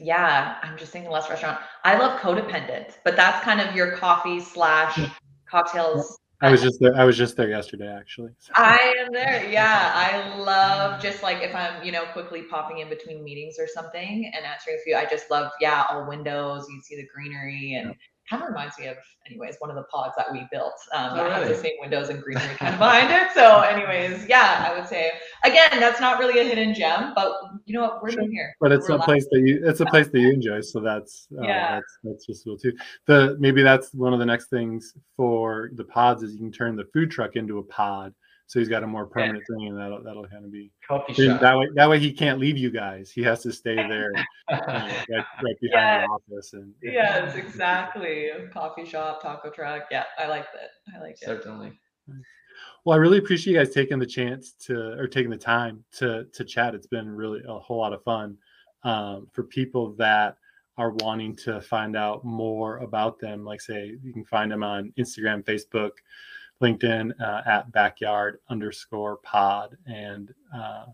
yeah, 0.00 0.56
I'm 0.62 0.76
just 0.76 0.92
thinking 0.92 1.10
less 1.10 1.30
restaurant. 1.30 1.60
I 1.84 1.96
love 1.96 2.20
codependent, 2.20 2.98
but 3.04 3.16
that's 3.16 3.42
kind 3.44 3.60
of 3.60 3.74
your 3.76 3.96
coffee 3.96 4.40
slash 4.40 4.98
cocktails. 5.48 6.18
I 6.44 6.50
was 6.50 6.62
just 6.62 6.78
there. 6.80 6.94
I 6.96 7.04
was 7.04 7.16
just 7.16 7.36
there 7.36 7.48
yesterday 7.48 7.92
actually. 7.92 8.30
So- 8.38 8.52
I 8.54 8.94
am 8.98 9.12
there. 9.12 9.48
Yeah. 9.50 9.92
I 9.94 10.36
love 10.38 11.00
just 11.00 11.22
like 11.22 11.42
if 11.42 11.54
I'm, 11.54 11.82
you 11.82 11.92
know, 11.92 12.04
quickly 12.12 12.42
popping 12.42 12.78
in 12.78 12.88
between 12.88 13.24
meetings 13.24 13.56
or 13.58 13.66
something 13.66 14.30
and 14.34 14.44
answering 14.44 14.76
a 14.78 14.82
few. 14.84 14.96
I 14.96 15.06
just 15.06 15.30
love, 15.30 15.50
yeah, 15.60 15.84
all 15.90 16.06
windows. 16.06 16.66
You 16.70 16.80
see 16.82 16.96
the 16.96 17.06
greenery 17.14 17.74
and 17.74 17.94
kind 18.28 18.42
of 18.42 18.48
reminds 18.48 18.78
me 18.78 18.86
of, 18.86 18.96
anyways, 19.26 19.56
one 19.58 19.70
of 19.70 19.76
the 19.76 19.84
pods 19.84 20.14
that 20.16 20.32
we 20.32 20.46
built 20.50 20.74
um, 20.94 21.10
Oh, 21.12 21.16
that 21.16 21.32
has 21.32 21.48
the 21.48 21.62
same 21.62 21.74
windows 21.80 22.08
and 22.08 22.22
greenery 22.22 22.54
kind 22.56 22.74
of 22.74 22.78
behind 22.78 23.10
it. 23.10 23.32
So, 23.34 23.60
anyways, 23.60 24.26
yeah, 24.28 24.66
I 24.70 24.78
would 24.78 24.88
say 24.88 25.12
again, 25.44 25.80
that's 25.80 26.00
not 26.00 26.18
really 26.18 26.40
a 26.40 26.44
hidden 26.44 26.74
gem, 26.74 27.12
but 27.14 27.32
you 27.66 27.74
know 27.74 27.82
what? 27.82 28.02
We're 28.02 28.10
Sure. 28.10 28.22
here. 28.30 28.54
but 28.60 28.72
it's 28.72 28.88
We're 28.88 28.94
a 28.94 28.98
allowed- 28.98 29.04
place 29.04 29.26
that 29.30 29.40
you 29.40 29.60
it's 29.66 29.80
a 29.80 29.86
place 29.86 30.08
that 30.08 30.18
you 30.20 30.30
enjoy 30.32 30.60
so 30.60 30.80
that's 30.80 31.26
uh, 31.38 31.42
Yeah. 31.42 31.74
that's 31.76 31.98
that's 32.02 32.26
just 32.26 32.44
cool 32.44 32.58
too 32.58 32.72
the 33.06 33.36
maybe 33.38 33.62
that's 33.62 33.92
one 33.94 34.12
of 34.12 34.18
the 34.18 34.26
next 34.26 34.48
things 34.48 34.94
for 35.16 35.70
the 35.74 35.84
pods 35.84 36.22
is 36.22 36.32
you 36.32 36.38
can 36.38 36.52
turn 36.52 36.76
the 36.76 36.84
food 36.92 37.10
truck 37.10 37.36
into 37.36 37.58
a 37.58 37.62
pod 37.62 38.14
so 38.46 38.58
he's 38.58 38.68
got 38.68 38.82
a 38.82 38.86
more 38.86 39.06
permanent 39.06 39.42
thing 39.48 39.68
and 39.68 39.78
that'll 39.78 40.02
that'll 40.02 40.26
kind 40.28 40.44
of 40.44 40.52
be 40.52 40.70
Coffee 40.86 41.14
shop. 41.14 41.40
that 41.40 41.56
way 41.56 41.68
that 41.74 41.88
way 41.88 41.98
he 41.98 42.12
can't 42.12 42.38
leave 42.38 42.58
you 42.58 42.70
guys 42.70 43.10
he 43.10 43.22
has 43.22 43.42
to 43.42 43.52
stay 43.52 43.74
there 43.88 44.12
you 44.12 44.56
know, 44.56 44.62
right, 44.68 45.06
right 45.42 45.60
behind 45.60 46.02
Yes. 46.02 46.06
the 46.06 46.12
office 46.34 46.52
and 46.52 46.74
Yes, 46.82 47.36
exactly. 47.36 48.28
Coffee 48.52 48.84
shop, 48.84 49.22
taco 49.22 49.50
truck. 49.50 49.84
Yeah, 49.90 50.04
I 50.18 50.26
like 50.28 50.46
that. 50.52 50.70
I 50.94 51.00
like 51.00 51.12
it. 51.12 51.24
Certainly. 51.24 51.72
Well, 52.84 52.94
I 52.94 53.00
really 53.00 53.18
appreciate 53.18 53.54
you 53.54 53.58
guys 53.58 53.72
taking 53.72 53.98
the 53.98 54.06
chance 54.06 54.52
to 54.66 54.92
or 54.98 55.08
taking 55.08 55.30
the 55.30 55.38
time 55.38 55.84
to 55.92 56.26
to 56.32 56.44
chat. 56.44 56.74
It's 56.74 56.86
been 56.86 57.08
really 57.08 57.40
a 57.48 57.58
whole 57.58 57.78
lot 57.78 57.94
of 57.94 58.02
fun 58.02 58.36
um, 58.82 59.26
for 59.32 59.42
people 59.42 59.94
that 59.94 60.36
are 60.76 60.90
wanting 60.90 61.34
to 61.36 61.60
find 61.62 61.96
out 61.96 62.24
more 62.24 62.78
about 62.78 63.18
them. 63.18 63.44
Like 63.44 63.60
say, 63.60 63.96
you 64.02 64.12
can 64.12 64.24
find 64.24 64.50
them 64.50 64.62
on 64.62 64.92
Instagram, 64.98 65.44
Facebook, 65.44 65.92
LinkedIn 66.62 67.12
uh, 67.20 67.42
at 67.46 67.72
backyard 67.72 68.40
underscore 68.50 69.16
pod, 69.18 69.78
and 69.86 70.34
uh, 70.54 70.86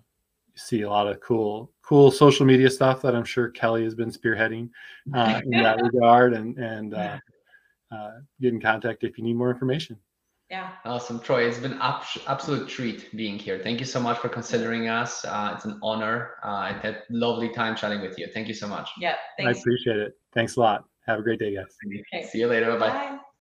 see 0.55 0.82
a 0.82 0.88
lot 0.88 1.09
of 1.09 1.20
cool 1.20 1.72
cool 1.82 2.12
social 2.12 2.47
media 2.47 2.70
stuff 2.70 3.03
that 3.03 3.16
I'm 3.16 3.24
sure 3.24 3.49
Kelly 3.49 3.82
has 3.82 3.97
been 3.97 4.12
spearheading 4.12 4.70
uh, 5.12 5.41
in 5.45 5.62
that 5.62 5.82
regard, 5.93 6.34
and 6.34 6.57
and 6.57 6.95
uh, 6.95 7.18
uh, 7.91 8.12
get 8.41 8.55
in 8.55 8.61
contact 8.61 9.03
if 9.03 9.18
you 9.18 9.24
need 9.24 9.34
more 9.34 9.51
information. 9.51 9.99
Yeah. 10.51 10.72
Awesome, 10.84 11.20
Troy. 11.20 11.44
It's 11.44 11.59
been 11.59 11.78
ab- 11.80 12.03
absolute 12.26 12.68
treat 12.68 13.14
being 13.16 13.38
here. 13.38 13.61
Thank 13.62 13.78
you 13.78 13.86
so 13.86 14.01
much 14.01 14.18
for 14.18 14.28
considering 14.28 14.88
us. 14.88 15.24
Uh, 15.24 15.53
it's 15.55 15.64
an 15.64 15.78
honor. 15.80 16.32
Uh, 16.44 16.48
I 16.48 16.72
had 16.72 16.94
a 16.94 17.03
lovely 17.11 17.51
time 17.51 17.76
chatting 17.76 18.01
with 18.01 18.18
you. 18.18 18.26
Thank 18.34 18.48
you 18.48 18.55
so 18.55 18.66
much. 18.66 18.90
Yeah. 18.98 19.14
Thanks. 19.38 19.59
I 19.59 19.61
appreciate 19.61 19.98
it. 19.98 20.12
Thanks 20.34 20.57
a 20.57 20.61
lot. 20.61 20.84
Have 21.07 21.20
a 21.20 21.22
great 21.22 21.38
day, 21.38 21.55
guys. 21.55 21.76
Okay. 22.12 22.26
See 22.26 22.38
you 22.38 22.48
later. 22.48 22.76
Bye. 22.78 22.88
Bye. 22.88 23.18